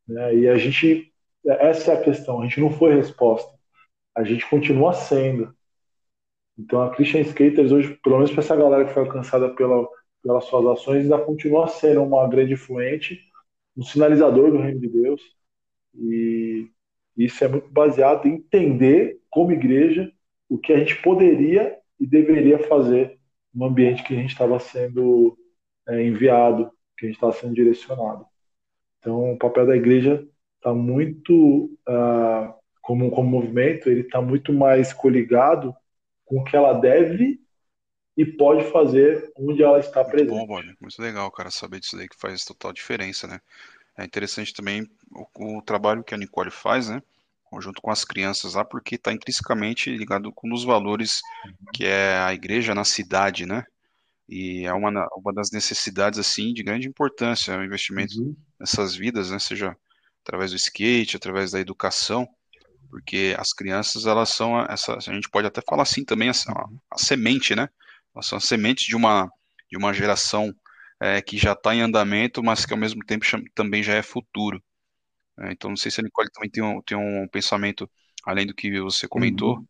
Né? 0.08 0.36
E 0.36 0.48
a 0.48 0.58
gente, 0.58 1.12
essa 1.46 1.92
é 1.92 1.96
a 1.96 2.02
questão, 2.02 2.42
a 2.42 2.46
gente 2.46 2.62
não 2.62 2.72
foi 2.72 2.96
resposta. 2.96 3.52
A 4.16 4.24
gente 4.24 4.50
continua 4.50 4.94
sendo. 4.94 5.54
Então 6.58 6.82
a 6.82 6.92
Christian 6.92 7.22
Skaters 7.22 7.72
hoje, 7.72 8.00
pelo 8.04 8.18
menos 8.18 8.32
para 8.32 8.42
essa 8.42 8.56
galera 8.56 8.86
que 8.86 8.94
foi 8.94 9.04
alcançada 9.04 9.50
pela, 9.50 9.86
pelas 10.22 10.46
suas 10.46 10.66
ações, 10.66 11.04
ainda 11.04 11.18
continua 11.18 11.68
sendo 11.68 12.04
uma 12.04 12.28
grande 12.28 12.54
influente, 12.54 13.20
um 13.76 13.84
sinalizador 13.84 14.52
do 14.52 14.60
reino 14.60 14.80
de 14.80 14.88
Deus 14.88 15.22
e 15.96 16.70
isso 17.18 17.44
é 17.44 17.48
muito 17.48 17.70
baseado 17.70 18.28
em 18.28 18.36
entender, 18.36 19.20
como 19.30 19.52
igreja, 19.52 20.12
o 20.50 20.58
que 20.58 20.74
a 20.74 20.80
gente 20.80 21.02
poderia 21.02 21.78
e 22.00 22.08
deveria 22.08 22.60
fazer 22.68 23.20
no 23.54 23.66
ambiente 23.66 24.04
que 24.04 24.14
a 24.14 24.18
gente 24.18 24.32
estava 24.32 24.60
sendo 24.60 25.38
é, 25.88 26.02
enviado, 26.02 26.72
que 26.98 27.06
a 27.06 27.08
gente 27.08 27.16
estava 27.16 27.34
sendo 27.34 27.54
direcionado. 27.54 28.26
Então, 29.00 29.34
o 29.34 29.38
papel 29.38 29.68
da 29.68 29.76
igreja 29.76 30.26
está 30.58 30.74
muito, 30.74 31.66
uh, 31.88 32.54
como, 32.82 33.12
como 33.12 33.30
movimento, 33.30 33.90
ele 33.90 34.02
está 34.02 34.22
muito 34.22 34.54
mais 34.54 34.94
coligado 34.94 35.76
com 36.26 36.40
o 36.40 36.44
que 36.44 36.56
ela 36.56 36.74
deve 36.74 37.40
e 38.16 38.26
pode 38.26 38.64
fazer 38.72 39.32
onde 39.36 39.62
ela 39.62 39.80
está 39.80 40.02
muito 40.02 40.12
presente. 40.12 40.38
Bom, 40.38 40.48
Bob. 40.48 40.76
Muito 40.80 41.02
legal, 41.02 41.30
cara, 41.32 41.52
saber 41.52 41.80
disso 41.80 41.98
daí 41.98 42.08
que 42.08 42.20
faz 42.20 42.46
total 42.46 42.72
diferença, 42.72 43.28
né? 43.28 43.40
É 43.98 44.06
interessante 44.06 44.54
também 44.54 44.88
o, 45.12 45.58
o 45.58 45.62
trabalho 45.62 46.04
que 46.04 46.14
a 46.14 46.18
Nicole 46.18 46.50
faz, 46.50 46.90
né? 46.90 47.02
Junto 47.62 47.82
com 47.82 47.92
as 47.92 48.06
crianças 48.06 48.54
lá, 48.54 48.66
porque 48.66 48.96
está 48.96 49.12
intrinsecamente 49.12 49.96
ligado 49.96 50.32
com 50.32 50.52
os 50.54 50.64
valores 50.64 51.22
que 51.74 51.86
é 51.86 52.18
a 52.18 52.34
igreja 52.34 52.74
na 52.76 52.84
cidade, 52.84 53.46
né? 53.46 53.64
E 54.28 54.66
é 54.66 54.74
uma, 54.74 55.08
uma 55.16 55.34
das 55.34 55.52
necessidades, 55.52 56.18
assim, 56.18 56.54
de 56.54 56.64
grande 56.64 56.88
importância, 56.88 57.58
o 57.58 57.64
investimento 57.64 58.20
uhum. 58.20 58.36
nessas 58.60 58.96
vidas, 58.96 59.32
né? 59.32 59.40
Seja 59.40 59.76
através 60.24 60.52
do 60.52 60.58
skate, 60.58 61.18
através 61.18 61.52
da 61.52 61.60
educação, 61.60 62.28
porque 62.90 63.36
as 63.38 63.52
crianças, 63.52 64.06
elas 64.06 64.30
são, 64.30 64.60
essa, 64.62 64.96
a 64.96 65.00
gente 65.00 65.30
pode 65.30 65.48
até 65.48 65.62
falar 65.68 65.84
assim 65.84 66.06
também, 66.06 66.30
a, 66.30 66.34
a 66.92 66.98
semente, 66.98 67.56
né? 67.56 67.68
Elas 68.16 68.28
são 68.28 68.38
a 68.38 68.42
semente 68.42 68.88
de 68.88 68.96
uma, 68.96 69.30
de 69.70 69.78
uma 69.78 69.94
geração 69.94 70.54
é, 71.02 71.22
que 71.22 71.38
já 71.38 71.54
está 71.54 71.76
em 71.76 71.82
andamento, 71.82 72.42
mas 72.42 72.66
que 72.66 72.74
ao 72.74 72.80
mesmo 72.80 73.04
tempo 73.06 73.26
também 73.54 73.84
já 73.84 73.94
é 73.94 74.02
futuro. 74.02 74.64
É, 75.40 75.52
então, 75.52 75.70
não 75.70 75.78
sei 75.78 75.92
se 75.92 76.00
a 76.00 76.04
Nicole 76.04 76.30
também 76.32 76.50
tem 76.50 76.64
um, 76.64 76.82
tem 76.82 76.98
um 76.98 77.28
pensamento 77.28 77.90
além 78.26 78.46
do 78.46 78.54
que 78.54 78.80
você 78.80 79.08
comentou. 79.08 79.58
Uhum. 79.58 79.68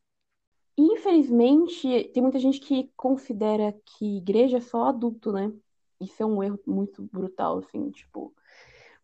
Infelizmente, 0.75 2.09
tem 2.13 2.23
muita 2.23 2.39
gente 2.39 2.59
que 2.59 2.91
considera 2.95 3.75
que 3.85 4.17
igreja 4.17 4.57
é 4.57 4.61
só 4.61 4.85
adulto, 4.85 5.31
né? 5.31 5.51
Isso 6.01 6.21
é 6.21 6.25
um 6.25 6.41
erro 6.41 6.59
muito 6.65 7.03
brutal, 7.11 7.59
assim, 7.59 7.91
tipo. 7.91 8.33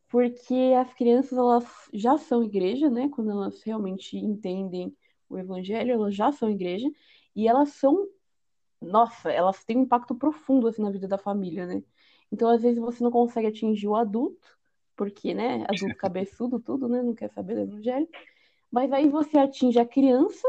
Porque 0.09 0.73
as 0.79 0.91
crianças, 0.95 1.37
elas 1.37 1.65
já 1.93 2.17
são 2.17 2.43
igreja, 2.43 2.89
né? 2.89 3.09
Quando 3.09 3.29
elas 3.29 3.61
realmente 3.61 4.17
entendem 4.17 4.95
o 5.29 5.37
evangelho, 5.37 5.91
elas 5.91 6.15
já 6.15 6.31
são 6.31 6.49
igreja. 6.49 6.89
E 7.35 7.47
elas 7.47 7.69
são. 7.69 8.07
Nossa, 8.81 9.29
elas 9.31 9.63
têm 9.63 9.77
um 9.77 9.83
impacto 9.83 10.15
profundo, 10.15 10.67
assim, 10.67 10.81
na 10.81 10.89
vida 10.89 11.07
da 11.07 11.17
família, 11.17 11.67
né? 11.67 11.83
Então, 12.31 12.49
às 12.49 12.61
vezes, 12.61 12.79
você 12.79 13.03
não 13.03 13.11
consegue 13.11 13.47
atingir 13.47 13.87
o 13.87 13.95
adulto, 13.95 14.58
porque, 14.99 15.33
né, 15.33 15.63
adulto 15.69 15.95
cabeçudo, 15.95 16.59
tudo, 16.59 16.89
né, 16.89 17.01
não 17.01 17.15
quer 17.15 17.29
saber 17.29 17.55
do 17.55 17.61
evangelho. 17.61 18.05
Mas 18.69 18.91
aí 18.91 19.07
você 19.07 19.37
atinge 19.37 19.79
a 19.79 19.85
criança, 19.85 20.45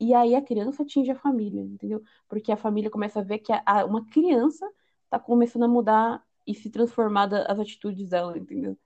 e 0.00 0.12
aí 0.12 0.34
a 0.34 0.42
criança 0.42 0.82
atinge 0.82 1.12
a 1.12 1.14
família, 1.14 1.62
entendeu? 1.62 2.02
Porque 2.28 2.50
a 2.50 2.56
família 2.56 2.90
começa 2.90 3.20
a 3.20 3.22
ver 3.22 3.38
que 3.38 3.52
a, 3.52 3.62
a, 3.64 3.84
uma 3.84 4.04
criança 4.06 4.68
tá 5.08 5.20
começando 5.20 5.62
a 5.62 5.68
mudar 5.68 6.20
e 6.44 6.52
se 6.52 6.68
transformar 6.68 7.32
as 7.32 7.60
atitudes 7.60 8.08
dela, 8.08 8.36
entendeu? 8.36 8.76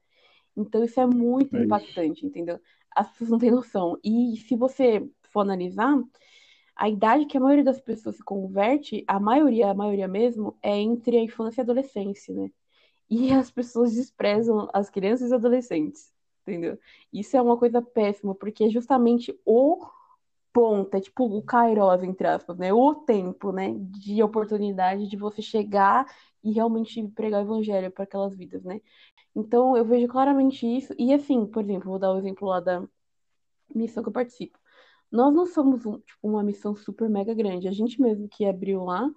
Então 0.55 0.85
isso 0.85 1.01
é 1.01 1.07
muito 1.07 1.57
é 1.57 1.65
impactante, 1.65 2.19
isso. 2.19 2.27
entendeu? 2.27 2.61
As 2.95 3.11
pessoas 3.11 3.31
não 3.31 3.39
têm 3.39 3.51
noção. 3.51 3.99
E 4.05 4.37
se 4.37 4.55
você 4.55 5.09
for 5.31 5.41
analisar, 5.41 5.99
a 6.77 6.91
idade 6.91 7.25
que 7.25 7.39
a 7.39 7.41
maioria 7.41 7.65
das 7.65 7.81
pessoas 7.81 8.17
se 8.17 8.23
converte, 8.23 9.03
a 9.07 9.19
maioria, 9.19 9.71
a 9.71 9.75
maioria 9.75 10.07
mesmo, 10.07 10.59
é 10.63 10.77
entre 10.77 11.17
a 11.17 11.23
infância 11.23 11.61
e 11.61 11.63
a 11.63 11.65
adolescência, 11.65 12.35
né? 12.35 12.51
E 13.11 13.33
as 13.33 13.51
pessoas 13.51 13.95
desprezam 13.95 14.69
as 14.73 14.89
crianças 14.89 15.31
e 15.31 15.35
adolescentes, 15.35 16.13
entendeu? 16.43 16.79
Isso 17.13 17.37
é 17.37 17.43
uma 17.43 17.57
coisa 17.57 17.83
péssima, 17.83 18.35
porque 18.35 18.65
é 18.65 18.71
justamente 18.71 19.39
o 19.45 19.85
ponto, 20.53 20.95
é 20.97 21.01
tipo 21.01 21.25
o 21.25 21.43
kairos, 21.43 22.03
entre 22.03 22.27
aspas, 22.27 22.57
né? 22.59 22.73
O 22.73 22.95
tempo, 22.95 23.53
né? 23.53 23.75
De 23.79 24.23
oportunidade 24.23 25.09
de 25.09 25.17
você 25.17 25.43
chegar 25.43 26.07
e 26.43 26.53
realmente 26.53 27.03
pregar 27.09 27.41
o 27.41 27.45
evangelho 27.45 27.91
para 27.91 28.05
aquelas 28.05 28.35
vidas, 28.37 28.65
né? 28.65 28.81
Então, 29.35 29.77
eu 29.77 29.85
vejo 29.85 30.09
claramente 30.09 30.67
isso. 30.67 30.95
E 30.99 31.13
assim, 31.13 31.47
por 31.47 31.63
exemplo, 31.65 31.91
vou 31.91 31.99
dar 31.99 32.11
o 32.13 32.15
um 32.17 32.19
exemplo 32.19 32.49
lá 32.49 32.61
da 32.61 32.87
missão 33.75 34.03
que 34.03 34.09
eu 34.09 34.13
participo. 34.13 34.59
Nós 35.11 35.35
não 35.35 35.47
somos 35.47 35.85
um, 35.87 35.99
tipo, 35.99 36.29
uma 36.29 36.43
missão 36.43 36.75
super 36.77 37.09
mega 37.09 37.35
grande. 37.35 37.69
A 37.69 37.73
gente 37.73 38.01
mesmo 38.01 38.29
que 38.29 38.45
abriu 38.45 38.85
lá 38.85 39.11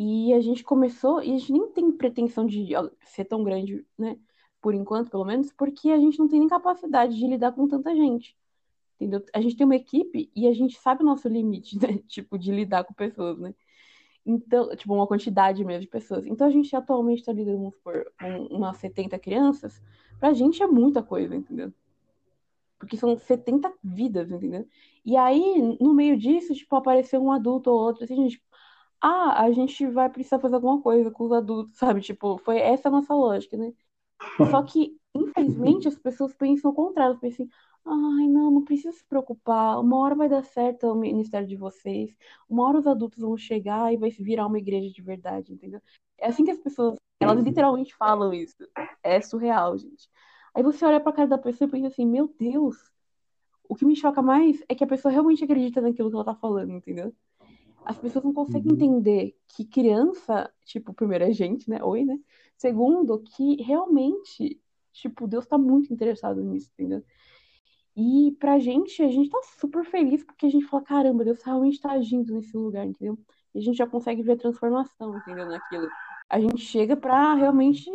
e 0.00 0.32
a 0.32 0.40
gente 0.40 0.62
começou, 0.62 1.20
e 1.20 1.34
a 1.34 1.38
gente 1.38 1.50
nem 1.50 1.72
tem 1.72 1.90
pretensão 1.90 2.46
de 2.46 2.68
ser 3.02 3.24
tão 3.24 3.42
grande, 3.42 3.84
né? 3.98 4.16
Por 4.62 4.72
enquanto, 4.72 5.10
pelo 5.10 5.24
menos, 5.24 5.52
porque 5.52 5.90
a 5.90 5.98
gente 5.98 6.20
não 6.20 6.28
tem 6.28 6.38
nem 6.38 6.48
capacidade 6.48 7.16
de 7.16 7.26
lidar 7.26 7.50
com 7.50 7.66
tanta 7.66 7.92
gente. 7.96 8.36
Entendeu? 8.94 9.24
A 9.34 9.40
gente 9.40 9.56
tem 9.56 9.64
uma 9.64 9.74
equipe 9.74 10.30
e 10.36 10.46
a 10.46 10.54
gente 10.54 10.78
sabe 10.78 11.02
o 11.02 11.04
nosso 11.04 11.28
limite, 11.28 11.76
né? 11.82 11.98
Tipo, 12.06 12.38
de 12.38 12.52
lidar 12.52 12.84
com 12.84 12.94
pessoas, 12.94 13.40
né? 13.40 13.52
Então, 14.24 14.68
tipo, 14.76 14.94
uma 14.94 15.06
quantidade 15.06 15.64
mesmo 15.64 15.80
de 15.80 15.88
pessoas. 15.88 16.24
Então, 16.26 16.46
a 16.46 16.50
gente 16.50 16.76
atualmente 16.76 17.18
está 17.18 17.32
lidando 17.32 17.72
por 17.82 18.06
umas 18.50 18.76
70 18.76 19.18
crianças. 19.18 19.82
Pra 20.20 20.32
gente 20.32 20.62
é 20.62 20.66
muita 20.68 21.02
coisa, 21.02 21.34
entendeu? 21.34 21.72
Porque 22.78 22.96
são 22.96 23.18
70 23.18 23.72
vidas, 23.82 24.30
entendeu? 24.30 24.64
E 25.04 25.16
aí, 25.16 25.76
no 25.80 25.92
meio 25.92 26.16
disso, 26.16 26.54
tipo, 26.54 26.76
apareceu 26.76 27.20
um 27.20 27.32
adulto 27.32 27.68
ou 27.68 27.80
outro, 27.80 28.04
assim, 28.04 28.14
gente, 28.14 28.40
ah, 29.00 29.42
a 29.44 29.52
gente 29.52 29.86
vai 29.86 30.08
precisar 30.10 30.38
fazer 30.40 30.56
alguma 30.56 30.80
coisa 30.82 31.10
com 31.10 31.24
os 31.24 31.32
adultos, 31.32 31.78
sabe? 31.78 32.00
Tipo, 32.00 32.38
foi 32.38 32.58
essa 32.58 32.88
a 32.88 32.90
nossa 32.92 33.14
lógica, 33.14 33.56
né? 33.56 33.72
Só 34.50 34.62
que, 34.64 34.98
infelizmente, 35.14 35.88
as 35.88 35.98
pessoas 35.98 36.34
pensam 36.34 36.70
o 36.70 36.74
contrário, 36.74 37.18
pensam 37.18 37.46
assim, 37.46 37.52
ai, 37.86 38.28
não, 38.28 38.50
não 38.50 38.64
precisa 38.64 38.92
se 38.92 39.04
preocupar, 39.06 39.80
uma 39.80 39.98
hora 39.98 40.14
vai 40.14 40.28
dar 40.28 40.44
certo 40.44 40.86
o 40.88 40.94
ministério 40.96 41.46
de 41.48 41.56
vocês, 41.56 42.16
uma 42.48 42.64
hora 42.66 42.78
os 42.78 42.86
adultos 42.86 43.20
vão 43.20 43.36
chegar 43.36 43.92
e 43.92 43.96
vai 43.96 44.10
virar 44.10 44.46
uma 44.46 44.58
igreja 44.58 44.92
de 44.92 45.02
verdade, 45.02 45.52
entendeu? 45.52 45.80
É 46.18 46.28
assim 46.28 46.44
que 46.44 46.50
as 46.50 46.58
pessoas, 46.58 46.96
elas 47.20 47.42
literalmente 47.44 47.94
falam 47.96 48.32
isso. 48.32 48.56
É 49.02 49.20
surreal, 49.20 49.76
gente. 49.78 50.08
Aí 50.54 50.62
você 50.62 50.84
olha 50.84 51.00
pra 51.00 51.12
cara 51.12 51.28
da 51.28 51.38
pessoa 51.38 51.68
e 51.68 51.70
pensa 51.70 51.88
assim, 51.88 52.06
meu 52.06 52.28
Deus, 52.38 52.76
o 53.68 53.74
que 53.76 53.84
me 53.84 53.96
choca 53.96 54.22
mais 54.22 54.62
é 54.68 54.74
que 54.74 54.84
a 54.84 54.86
pessoa 54.86 55.12
realmente 55.12 55.44
acredita 55.44 55.80
naquilo 55.80 56.10
que 56.10 56.16
ela 56.16 56.24
tá 56.24 56.34
falando, 56.34 56.72
entendeu? 56.72 57.14
As 57.84 57.96
pessoas 57.96 58.24
não 58.24 58.32
conseguem 58.32 58.72
uhum. 58.72 58.76
entender 58.76 59.36
que 59.48 59.64
criança, 59.64 60.52
tipo, 60.64 60.92
primeiro 60.92 61.24
é 61.24 61.32
gente, 61.32 61.68
né? 61.70 61.82
Oi, 61.82 62.04
né? 62.04 62.18
Segundo, 62.56 63.18
que 63.20 63.62
realmente, 63.62 64.60
tipo, 64.92 65.26
Deus 65.26 65.46
tá 65.46 65.56
muito 65.56 65.92
interessado 65.92 66.42
nisso, 66.42 66.70
entendeu? 66.74 67.02
E 67.96 68.36
pra 68.38 68.58
gente, 68.58 69.02
a 69.02 69.08
gente 69.08 69.30
tá 69.30 69.40
super 69.58 69.84
feliz 69.84 70.22
porque 70.22 70.46
a 70.46 70.50
gente 70.50 70.66
fala, 70.66 70.82
caramba, 70.82 71.24
Deus 71.24 71.42
realmente 71.42 71.80
tá 71.80 71.92
agindo 71.92 72.32
nesse 72.32 72.56
lugar, 72.56 72.86
entendeu? 72.86 73.18
E 73.54 73.58
a 73.58 73.62
gente 73.62 73.76
já 73.76 73.86
consegue 73.86 74.22
ver 74.22 74.32
a 74.32 74.36
transformação, 74.36 75.16
entendeu? 75.18 75.46
Naquilo. 75.46 75.88
A 76.28 76.38
gente 76.38 76.58
chega 76.58 76.96
pra 76.96 77.34
realmente 77.34 77.90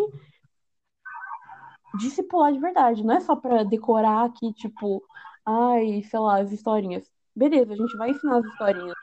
discipular 1.99 2.51
de 2.51 2.59
verdade. 2.59 3.03
Não 3.03 3.15
é 3.15 3.19
só 3.19 3.35
pra 3.35 3.63
decorar 3.63 4.25
aqui, 4.25 4.51
tipo, 4.53 5.03
ai, 5.45 6.03
sei 6.03 6.19
lá, 6.19 6.41
as 6.41 6.51
historinhas. 6.51 7.09
Beleza, 7.35 7.73
a 7.73 7.77
gente 7.77 7.95
vai 7.95 8.09
ensinar 8.11 8.37
as 8.37 8.45
historinhas 8.45 8.95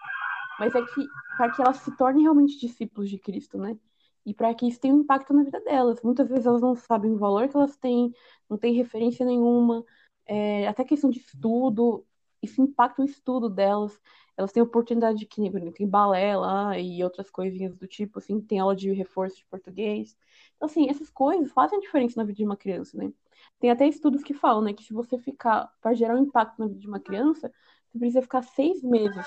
mas 0.61 0.75
é 0.75 0.83
que 0.83 1.09
para 1.39 1.51
que 1.51 1.63
elas 1.63 1.79
se 1.79 1.97
tornem 1.97 2.25
realmente 2.25 2.59
discípulos 2.61 3.09
de 3.09 3.19
Cristo, 3.19 3.57
né? 3.57 3.79
E 4.27 4.35
para 4.35 4.55
que 4.55 4.69
isso 4.69 4.79
tenha 4.79 4.95
um 4.95 5.01
impacto 5.01 5.33
na 5.33 5.43
vida 5.43 5.59
delas. 5.63 6.03
Muitas 6.03 6.29
vezes 6.29 6.45
elas 6.45 6.61
não 6.61 6.77
sabem 6.77 7.13
o 7.13 7.17
valor 7.17 7.49
que 7.49 7.57
elas 7.57 7.79
têm, 7.79 8.13
não 8.49 8.59
têm 8.59 8.75
referência 8.75 9.25
nenhuma, 9.25 9.83
é, 10.27 10.69
até 10.69 10.85
questão 10.85 11.09
de 11.09 11.19
estudo, 11.19 12.07
isso 12.43 12.61
impacta 12.61 13.01
o 13.01 13.05
estudo 13.07 13.49
delas. 13.49 13.99
Elas 14.37 14.53
têm 14.53 14.63
oportunidade 14.63 15.19
de 15.19 15.27
que 15.27 15.41
nem 15.41 15.73
tem 15.73 15.89
balé 15.89 16.37
lá 16.37 16.79
e 16.79 17.03
outras 17.03 17.31
coisinhas 17.31 17.77
do 17.79 17.87
tipo, 17.87 18.19
assim, 18.19 18.39
tem 18.41 18.59
aula 18.59 18.77
de 18.77 18.93
reforço 18.93 19.37
de 19.37 19.47
português. 19.47 20.15
Então, 20.57 20.67
assim, 20.67 20.91
essas 20.91 21.09
coisas 21.09 21.51
fazem 21.53 21.81
diferença 21.81 22.21
na 22.21 22.25
vida 22.25 22.37
de 22.37 22.45
uma 22.45 22.57
criança, 22.57 22.99
né? 22.99 23.11
Tem 23.59 23.71
até 23.71 23.89
estudos 23.89 24.23
que 24.23 24.35
falam, 24.35 24.63
né, 24.63 24.73
que 24.75 24.85
se 24.85 24.93
você 24.93 25.19
ficar, 25.19 25.73
para 25.81 25.95
gerar 25.95 26.17
um 26.17 26.23
impacto 26.23 26.59
na 26.59 26.67
vida 26.67 26.79
de 26.79 26.87
uma 26.87 27.01
criança, 27.01 27.51
você 27.93 27.99
precisa 27.99 28.23
ficar 28.23 28.43
seis 28.43 28.83
meses. 28.83 29.27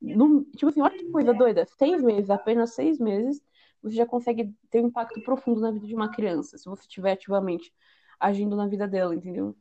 No, 0.00 0.44
tipo 0.44 0.68
assim, 0.68 0.80
olha 0.80 0.96
que 0.96 1.10
coisa 1.10 1.32
doida. 1.32 1.64
Seis 1.78 2.02
meses, 2.02 2.30
apenas 2.30 2.74
seis 2.74 2.98
meses, 2.98 3.40
você 3.82 3.96
já 3.96 4.06
consegue 4.06 4.54
ter 4.70 4.82
um 4.82 4.88
impacto 4.88 5.20
profundo 5.22 5.60
na 5.60 5.70
vida 5.70 5.86
de 5.86 5.94
uma 5.94 6.10
criança, 6.10 6.58
se 6.58 6.64
você 6.66 6.82
estiver 6.82 7.12
ativamente 7.12 7.72
agindo 8.18 8.54
na 8.56 8.66
vida 8.66 8.86
dela, 8.86 9.14
entendeu? 9.14 9.56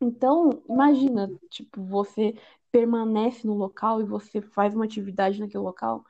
Então, 0.00 0.62
imagina, 0.68 1.30
tipo, 1.48 1.82
você 1.82 2.34
permanece 2.70 3.46
no 3.46 3.54
local 3.54 4.02
e 4.02 4.04
você 4.04 4.42
faz 4.42 4.74
uma 4.74 4.84
atividade 4.84 5.40
naquele 5.40 5.64
local, 5.64 6.04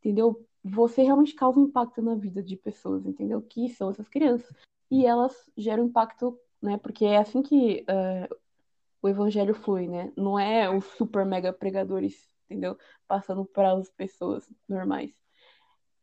entendeu? 0.00 0.46
Você 0.64 1.02
realmente 1.02 1.34
causa 1.34 1.60
um 1.60 1.64
impacto 1.64 2.00
na 2.00 2.14
vida 2.14 2.42
de 2.42 2.56
pessoas, 2.56 3.04
entendeu? 3.04 3.42
Que 3.42 3.68
são 3.68 3.90
essas 3.90 4.08
crianças. 4.08 4.50
E 4.90 5.04
elas 5.04 5.50
geram 5.56 5.84
impacto, 5.84 6.38
né? 6.62 6.78
Porque 6.78 7.04
é 7.04 7.18
assim 7.18 7.42
que 7.42 7.84
uh, 7.84 8.34
o 9.02 9.08
evangelho 9.08 9.54
flui, 9.54 9.86
né? 9.88 10.12
Não 10.16 10.38
é 10.38 10.68
os 10.70 10.84
super 10.96 11.24
mega 11.24 11.52
pregadores, 11.52 12.28
entendeu? 12.46 12.76
Passando 13.06 13.44
para 13.44 13.72
as 13.72 13.90
pessoas 13.90 14.48
normais. 14.68 15.12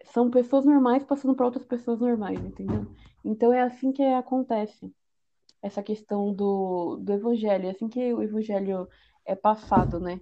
São 0.06 0.30
pessoas 0.30 0.66
normais 0.66 1.04
passando 1.04 1.36
para 1.36 1.46
outras 1.46 1.66
pessoas 1.66 2.00
normais, 2.00 2.40
entendeu? 2.40 2.86
Então 3.24 3.52
é 3.52 3.62
assim 3.62 3.92
que 3.92 4.04
acontece 4.04 4.94
essa 5.62 5.82
questão 5.82 6.34
do, 6.34 6.98
do 6.98 7.14
evangelho, 7.14 7.68
é 7.68 7.72
assim 7.72 7.88
que 7.90 8.14
o 8.14 8.22
evangelho 8.22 8.88
é 9.26 9.36
passado, 9.36 10.00
né? 10.00 10.22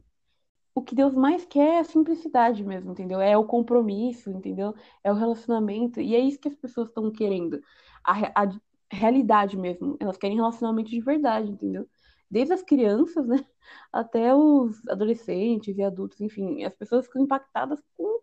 O 0.76 0.82
que 0.82 0.96
Deus 0.96 1.14
mais 1.14 1.46
quer 1.46 1.76
é 1.76 1.80
a 1.80 1.84
simplicidade 1.84 2.64
mesmo, 2.64 2.92
entendeu? 2.94 3.22
É 3.22 3.38
o 3.38 3.46
compromisso, 3.46 4.32
entendeu? 4.32 4.74
É 5.04 5.12
o 5.12 5.16
relacionamento. 5.16 6.02
E 6.02 6.16
é 6.16 6.20
isso 6.20 6.40
que 6.40 6.48
as 6.48 6.56
pessoas 6.56 6.88
estão 6.88 7.12
querendo. 7.12 7.62
A, 8.04 8.44
a 8.44 8.50
realidade 8.92 9.56
mesmo. 9.56 9.98
Elas 10.00 10.18
querem 10.18 10.38
relacionamento 10.38 10.90
de 10.90 11.00
verdade, 11.00 11.52
entendeu? 11.52 11.88
Desde 12.34 12.54
as 12.54 12.64
crianças, 12.64 13.28
né, 13.28 13.38
até 13.94 14.36
os 14.36 14.88
adolescentes 14.88 15.78
e 15.78 15.84
adultos, 15.84 16.20
enfim, 16.20 16.64
as 16.64 16.74
pessoas 16.76 17.06
ficam 17.06 17.22
impactadas 17.22 17.80
com 17.96 18.22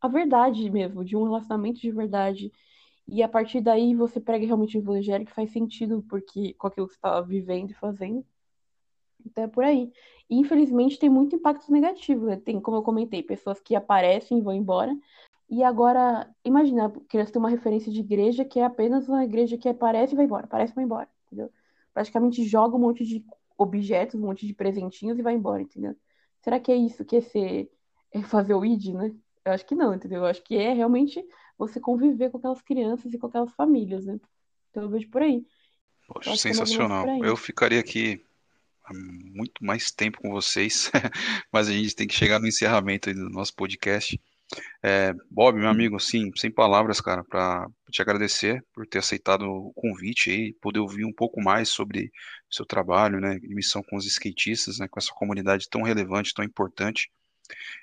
a 0.00 0.06
verdade 0.06 0.70
mesmo, 0.70 1.04
de 1.04 1.16
um 1.16 1.24
relacionamento 1.24 1.80
de 1.80 1.90
verdade. 1.90 2.52
E 3.06 3.20
a 3.20 3.28
partir 3.28 3.60
daí 3.60 3.96
você 3.96 4.20
prega 4.20 4.46
realmente 4.46 4.78
o 4.78 4.80
evangelho 4.80 5.26
que 5.26 5.32
faz 5.32 5.50
sentido 5.50 6.04
porque 6.08 6.54
com 6.54 6.68
aquilo 6.68 6.86
que 6.86 6.92
você 6.92 6.98
está 6.98 7.20
vivendo 7.20 7.70
e 7.70 7.74
fazendo. 7.74 8.24
Então 9.26 9.42
é 9.42 9.48
por 9.48 9.64
aí. 9.64 9.90
E, 10.30 10.36
infelizmente 10.38 10.98
tem 10.98 11.10
muito 11.10 11.34
impacto 11.34 11.72
negativo, 11.72 12.26
né? 12.26 12.36
Tem, 12.36 12.60
como 12.60 12.76
eu 12.76 12.82
comentei, 12.82 13.22
pessoas 13.24 13.60
que 13.60 13.74
aparecem 13.74 14.38
e 14.38 14.42
vão 14.42 14.54
embora. 14.54 14.96
E 15.50 15.64
agora, 15.64 16.30
imagina, 16.44 16.92
que 17.08 17.16
eles 17.16 17.30
têm 17.30 17.40
uma 17.40 17.48
referência 17.48 17.90
de 17.90 18.00
igreja 18.00 18.44
que 18.44 18.60
é 18.60 18.64
apenas 18.64 19.08
uma 19.08 19.24
igreja 19.24 19.58
que 19.58 19.68
aparece 19.68 20.12
e 20.12 20.16
vai 20.16 20.26
embora, 20.26 20.44
aparece 20.44 20.72
e 20.72 20.76
vai 20.76 20.84
embora, 20.84 21.08
entendeu? 21.26 21.50
Praticamente 21.92 22.44
joga 22.44 22.76
um 22.76 22.80
monte 22.80 23.04
de 23.04 23.24
objetos, 23.58 24.14
um 24.14 24.24
monte 24.24 24.46
de 24.46 24.54
presentinhos 24.54 25.18
e 25.18 25.22
vai 25.22 25.34
embora, 25.34 25.60
entendeu? 25.60 25.94
Será 26.40 26.60
que 26.60 26.72
é 26.72 26.76
isso 26.76 27.04
que 27.04 27.16
é 27.16 27.20
ser 27.20 27.70
é 28.12 28.22
fazer 28.22 28.54
o 28.54 28.64
ID, 28.64 28.94
né? 28.94 29.12
Eu 29.44 29.52
acho 29.52 29.66
que 29.66 29.74
não, 29.74 29.94
entendeu? 29.94 30.20
Eu 30.20 30.26
acho 30.26 30.42
que 30.42 30.56
é 30.56 30.72
realmente 30.72 31.22
você 31.58 31.80
conviver 31.80 32.30
com 32.30 32.38
aquelas 32.38 32.62
crianças 32.62 33.12
e 33.12 33.18
com 33.18 33.26
aquelas 33.26 33.52
famílias, 33.52 34.06
né? 34.06 34.18
Então 34.70 34.84
eu 34.84 34.88
vejo 34.88 35.08
por 35.10 35.22
aí. 35.22 35.44
Poxa, 36.06 36.36
sensacional. 36.36 37.06
Eu 37.22 37.36
ficaria 37.36 37.80
aqui 37.80 38.22
muito 38.94 39.62
mais 39.62 39.90
tempo 39.90 40.20
com 40.22 40.30
vocês, 40.30 40.90
mas 41.52 41.68
a 41.68 41.72
gente 41.72 41.94
tem 41.94 42.06
que 42.06 42.14
chegar 42.14 42.38
no 42.38 42.46
encerramento 42.46 43.12
do 43.12 43.28
nosso 43.28 43.54
podcast. 43.54 44.18
É, 44.82 45.12
Bob, 45.30 45.58
meu 45.58 45.68
amigo, 45.68 45.98
sim, 46.00 46.30
sem 46.34 46.50
palavras, 46.50 47.00
cara, 47.00 47.22
para 47.24 47.68
te 47.90 48.00
agradecer 48.00 48.64
por 48.72 48.86
ter 48.86 48.98
aceitado 48.98 49.42
o 49.42 49.72
convite 49.74 50.30
e 50.30 50.52
poder 50.54 50.78
ouvir 50.78 51.04
um 51.04 51.12
pouco 51.12 51.40
mais 51.40 51.68
sobre 51.68 52.10
o 52.50 52.54
seu 52.54 52.64
trabalho, 52.64 53.20
né, 53.20 53.38
missão 53.42 53.82
com 53.82 53.96
os 53.96 54.06
skatistas, 54.06 54.78
né, 54.78 54.88
com 54.88 54.98
essa 54.98 55.12
comunidade 55.12 55.68
tão 55.68 55.82
relevante, 55.82 56.32
tão 56.32 56.44
importante. 56.44 57.10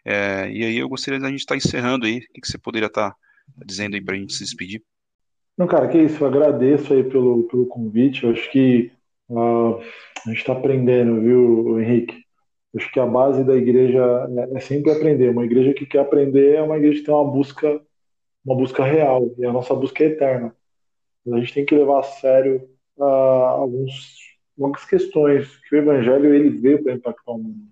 É, 0.03 0.49
e 0.49 0.63
aí 0.63 0.77
eu 0.77 0.89
gostaria 0.89 1.19
da 1.19 1.29
gente 1.29 1.39
estar 1.39 1.53
tá 1.53 1.57
encerrando 1.57 2.05
aí, 2.05 2.17
o 2.17 2.33
que, 2.33 2.41
que 2.41 2.47
você 2.47 2.57
poderia 2.57 2.87
estar 2.87 3.11
tá 3.11 3.17
dizendo 3.65 3.95
aí 3.95 4.01
para 4.01 4.15
a 4.15 4.17
gente 4.17 4.33
se 4.33 4.43
despedir? 4.43 4.81
Não, 5.57 5.67
cara, 5.67 5.87
que 5.87 5.97
isso, 5.97 6.23
eu 6.23 6.27
agradeço 6.27 6.93
aí 6.93 7.03
pelo, 7.03 7.43
pelo 7.43 7.67
convite, 7.67 8.23
eu 8.23 8.31
acho 8.31 8.51
que 8.51 8.91
uh, 9.29 9.79
a 10.25 10.29
gente 10.29 10.39
está 10.39 10.53
aprendendo, 10.53 11.21
viu, 11.21 11.79
Henrique? 11.79 12.24
Acho 12.75 12.91
que 12.91 12.99
a 12.99 13.05
base 13.05 13.43
da 13.43 13.55
igreja 13.55 14.03
é, 14.51 14.57
é 14.57 14.59
sempre 14.59 14.91
aprender. 14.91 15.29
Uma 15.29 15.45
igreja 15.45 15.73
que 15.73 15.85
quer 15.85 15.99
aprender 15.99 16.55
é 16.55 16.61
uma 16.61 16.77
igreja 16.77 16.99
que 16.99 17.05
tem 17.05 17.13
uma 17.13 17.31
busca, 17.31 17.81
uma 18.45 18.55
busca 18.55 18.83
real, 18.83 19.33
e 19.37 19.45
a 19.45 19.53
nossa 19.53 19.73
busca 19.73 20.03
é 20.03 20.07
eterna. 20.07 20.53
A 21.31 21.39
gente 21.39 21.53
tem 21.53 21.65
que 21.65 21.75
levar 21.75 21.99
a 21.99 22.03
sério 22.03 22.67
uh, 22.97 23.03
alguns, 23.03 24.17
algumas 24.57 24.85
questões 24.85 25.55
que 25.67 25.75
o 25.75 25.79
evangelho 25.79 26.33
ele 26.33 26.49
veio 26.49 26.83
para 26.83 26.93
impactar 26.93 27.31
o 27.31 27.37
mundo. 27.37 27.65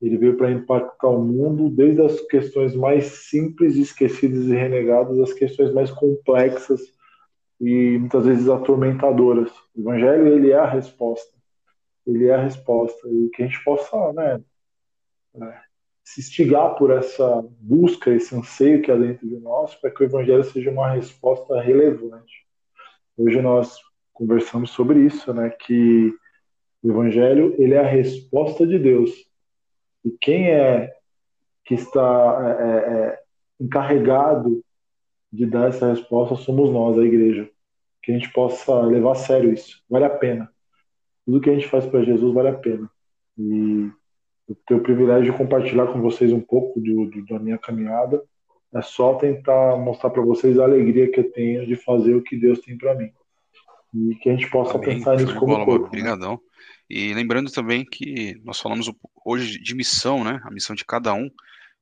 Ele 0.00 0.16
veio 0.16 0.36
para 0.36 0.52
impactar 0.52 1.08
o 1.08 1.22
mundo 1.22 1.68
desde 1.68 2.02
as 2.02 2.20
questões 2.28 2.76
mais 2.76 3.04
simples, 3.28 3.76
esquecidas 3.76 4.44
e 4.44 4.54
renegadas, 4.54 5.18
às 5.18 5.32
questões 5.32 5.72
mais 5.72 5.90
complexas 5.90 6.80
e 7.60 7.98
muitas 7.98 8.24
vezes 8.24 8.48
atormentadoras. 8.48 9.50
O 9.74 9.80
evangelho 9.80 10.28
ele 10.28 10.52
é 10.52 10.58
a 10.58 10.66
resposta 10.66 11.35
ele 12.06 12.28
é 12.28 12.34
a 12.34 12.42
resposta. 12.42 13.08
E 13.08 13.28
que 13.30 13.42
a 13.42 13.46
gente 13.46 13.62
possa 13.64 14.12
né, 14.12 14.40
é, 15.42 15.60
se 16.04 16.20
instigar 16.20 16.76
por 16.76 16.90
essa 16.90 17.42
busca, 17.58 18.10
esse 18.10 18.34
anseio 18.34 18.80
que 18.80 18.90
há 18.90 18.96
dentro 18.96 19.28
de 19.28 19.38
nós, 19.38 19.74
para 19.74 19.90
que 19.90 20.02
o 20.02 20.06
Evangelho 20.06 20.44
seja 20.44 20.70
uma 20.70 20.90
resposta 20.90 21.60
relevante. 21.60 22.46
Hoje 23.16 23.42
nós 23.42 23.76
conversamos 24.12 24.70
sobre 24.70 25.00
isso, 25.00 25.34
né, 25.34 25.50
que 25.50 26.14
o 26.82 26.90
Evangelho 26.90 27.54
ele 27.58 27.74
é 27.74 27.80
a 27.80 27.86
resposta 27.86 28.66
de 28.66 28.78
Deus. 28.78 29.10
E 30.04 30.10
quem 30.10 30.50
é 30.50 30.94
que 31.64 31.74
está 31.74 32.56
é, 32.60 32.62
é, 32.62 33.08
é 33.08 33.22
encarregado 33.58 34.64
de 35.32 35.44
dar 35.44 35.68
essa 35.68 35.88
resposta 35.88 36.36
somos 36.36 36.70
nós, 36.70 36.96
a 36.96 37.02
igreja. 37.02 37.50
Que 38.00 38.12
a 38.12 38.14
gente 38.14 38.32
possa 38.32 38.80
levar 38.82 39.12
a 39.12 39.16
sério 39.16 39.52
isso. 39.52 39.82
Vale 39.90 40.04
a 40.04 40.10
pena 40.10 40.48
tudo 41.26 41.40
que 41.40 41.50
a 41.50 41.54
gente 41.54 41.66
faz 41.66 41.84
para 41.84 42.04
Jesus 42.04 42.32
vale 42.32 42.48
a 42.48 42.54
pena. 42.54 42.88
E 43.36 43.90
eu 44.48 44.56
tenho 44.66 44.80
o 44.80 44.82
privilégio 44.82 45.32
de 45.32 45.36
compartilhar 45.36 45.88
com 45.88 46.00
vocês 46.00 46.32
um 46.32 46.40
pouco 46.40 46.80
do, 46.80 47.06
do, 47.06 47.26
da 47.26 47.38
minha 47.38 47.58
caminhada. 47.58 48.22
É 48.72 48.80
só 48.80 49.14
tentar 49.14 49.76
mostrar 49.76 50.10
para 50.10 50.22
vocês 50.22 50.58
a 50.58 50.64
alegria 50.64 51.10
que 51.10 51.18
eu 51.18 51.32
tenho 51.32 51.66
de 51.66 51.74
fazer 51.76 52.14
o 52.14 52.22
que 52.22 52.36
Deus 52.36 52.60
tem 52.60 52.78
para 52.78 52.94
mim. 52.94 53.10
E 53.92 54.14
que 54.16 54.28
a 54.30 54.32
gente 54.32 54.48
possa 54.50 54.76
Amém. 54.76 54.96
pensar 54.98 55.16
nisso 55.16 55.34
como 55.34 55.54
bola, 55.54 55.64
corpo. 55.64 55.82
Né? 55.82 55.88
Obrigadão. 55.88 56.32
Né? 56.32 56.38
E 56.88 57.14
lembrando 57.14 57.50
também 57.50 57.84
que 57.84 58.40
nós 58.44 58.60
falamos 58.60 58.90
hoje 59.24 59.60
de 59.60 59.74
missão, 59.74 60.22
né? 60.22 60.40
A 60.44 60.50
missão 60.50 60.76
de 60.76 60.84
cada 60.84 61.12
um, 61.12 61.28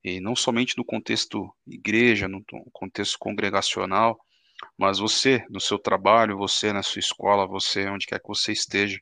e 0.03 0.21
não 0.21 0.35
somente 0.35 0.79
no 0.79 0.85
contexto 0.85 1.51
igreja, 1.66 2.27
no 2.27 2.43
contexto 2.73 3.19
congregacional, 3.19 4.19
mas 4.79 4.99
você 4.99 5.45
no 5.51 5.61
seu 5.61 5.79
trabalho, 5.79 6.39
você 6.39 6.73
na 6.73 6.83
sua 6.83 7.01
escola, 7.01 7.47
você 7.47 7.87
onde 7.89 8.07
quer 8.07 8.19
que 8.19 8.29
você 8.29 8.53
esteja, 8.53 8.99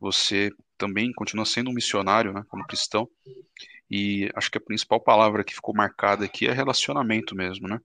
você 0.00 0.50
também 0.78 1.12
continua 1.12 1.44
sendo 1.44 1.70
um 1.70 1.74
missionário, 1.74 2.32
né, 2.32 2.44
como 2.48 2.66
cristão. 2.66 3.08
E 3.90 4.30
acho 4.34 4.50
que 4.50 4.58
a 4.58 4.60
principal 4.60 5.00
palavra 5.00 5.44
que 5.44 5.54
ficou 5.54 5.74
marcada 5.74 6.24
aqui 6.24 6.46
é 6.46 6.52
relacionamento 6.52 7.34
mesmo, 7.34 7.68
né? 7.68 7.80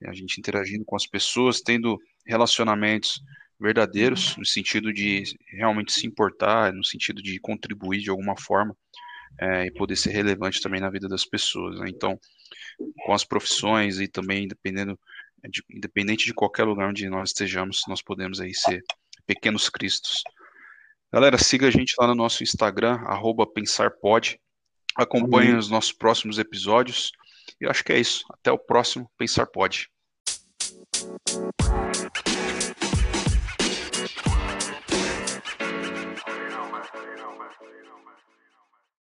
É 0.00 0.10
a 0.10 0.12
gente 0.12 0.38
interagindo 0.38 0.84
com 0.84 0.96
as 0.96 1.06
pessoas, 1.06 1.60
tendo 1.60 1.98
relacionamentos 2.26 3.22
verdadeiros, 3.58 4.36
no 4.36 4.44
sentido 4.44 4.92
de 4.92 5.22
realmente 5.48 5.92
se 5.92 6.06
importar, 6.06 6.72
no 6.72 6.84
sentido 6.84 7.22
de 7.22 7.38
contribuir 7.38 8.00
de 8.00 8.10
alguma 8.10 8.36
forma 8.36 8.76
é, 9.38 9.66
e 9.66 9.70
poder 9.70 9.96
ser 9.96 10.10
relevante 10.10 10.60
também 10.60 10.80
na 10.80 10.90
vida 10.90 11.08
das 11.08 11.24
pessoas. 11.24 11.78
Né? 11.80 11.88
Então, 11.88 12.18
com 13.04 13.12
as 13.12 13.24
profissões 13.24 14.00
e 14.00 14.08
também 14.08 14.46
dependendo 14.46 14.98
de, 15.48 15.62
independente 15.70 16.26
de 16.26 16.34
qualquer 16.34 16.64
lugar 16.64 16.88
onde 16.88 17.08
nós 17.08 17.30
estejamos, 17.30 17.82
nós 17.88 18.02
podemos 18.02 18.40
aí 18.40 18.54
ser 18.54 18.82
pequenos 19.26 19.68
cristos. 19.68 20.22
Galera, 21.12 21.38
siga 21.38 21.68
a 21.68 21.70
gente 21.70 21.94
lá 21.98 22.06
no 22.06 22.14
nosso 22.14 22.42
Instagram, 22.42 23.00
pensarpod. 23.46 24.38
Acompanhe 24.96 25.54
os 25.54 25.70
nossos 25.70 25.92
próximos 25.92 26.38
episódios. 26.38 27.12
E 27.60 27.66
acho 27.66 27.84
que 27.84 27.92
é 27.92 27.98
isso. 27.98 28.24
Até 28.30 28.50
o 28.50 28.58
próximo 28.58 29.10
Pensar 29.16 29.46
Pod. 29.46 29.88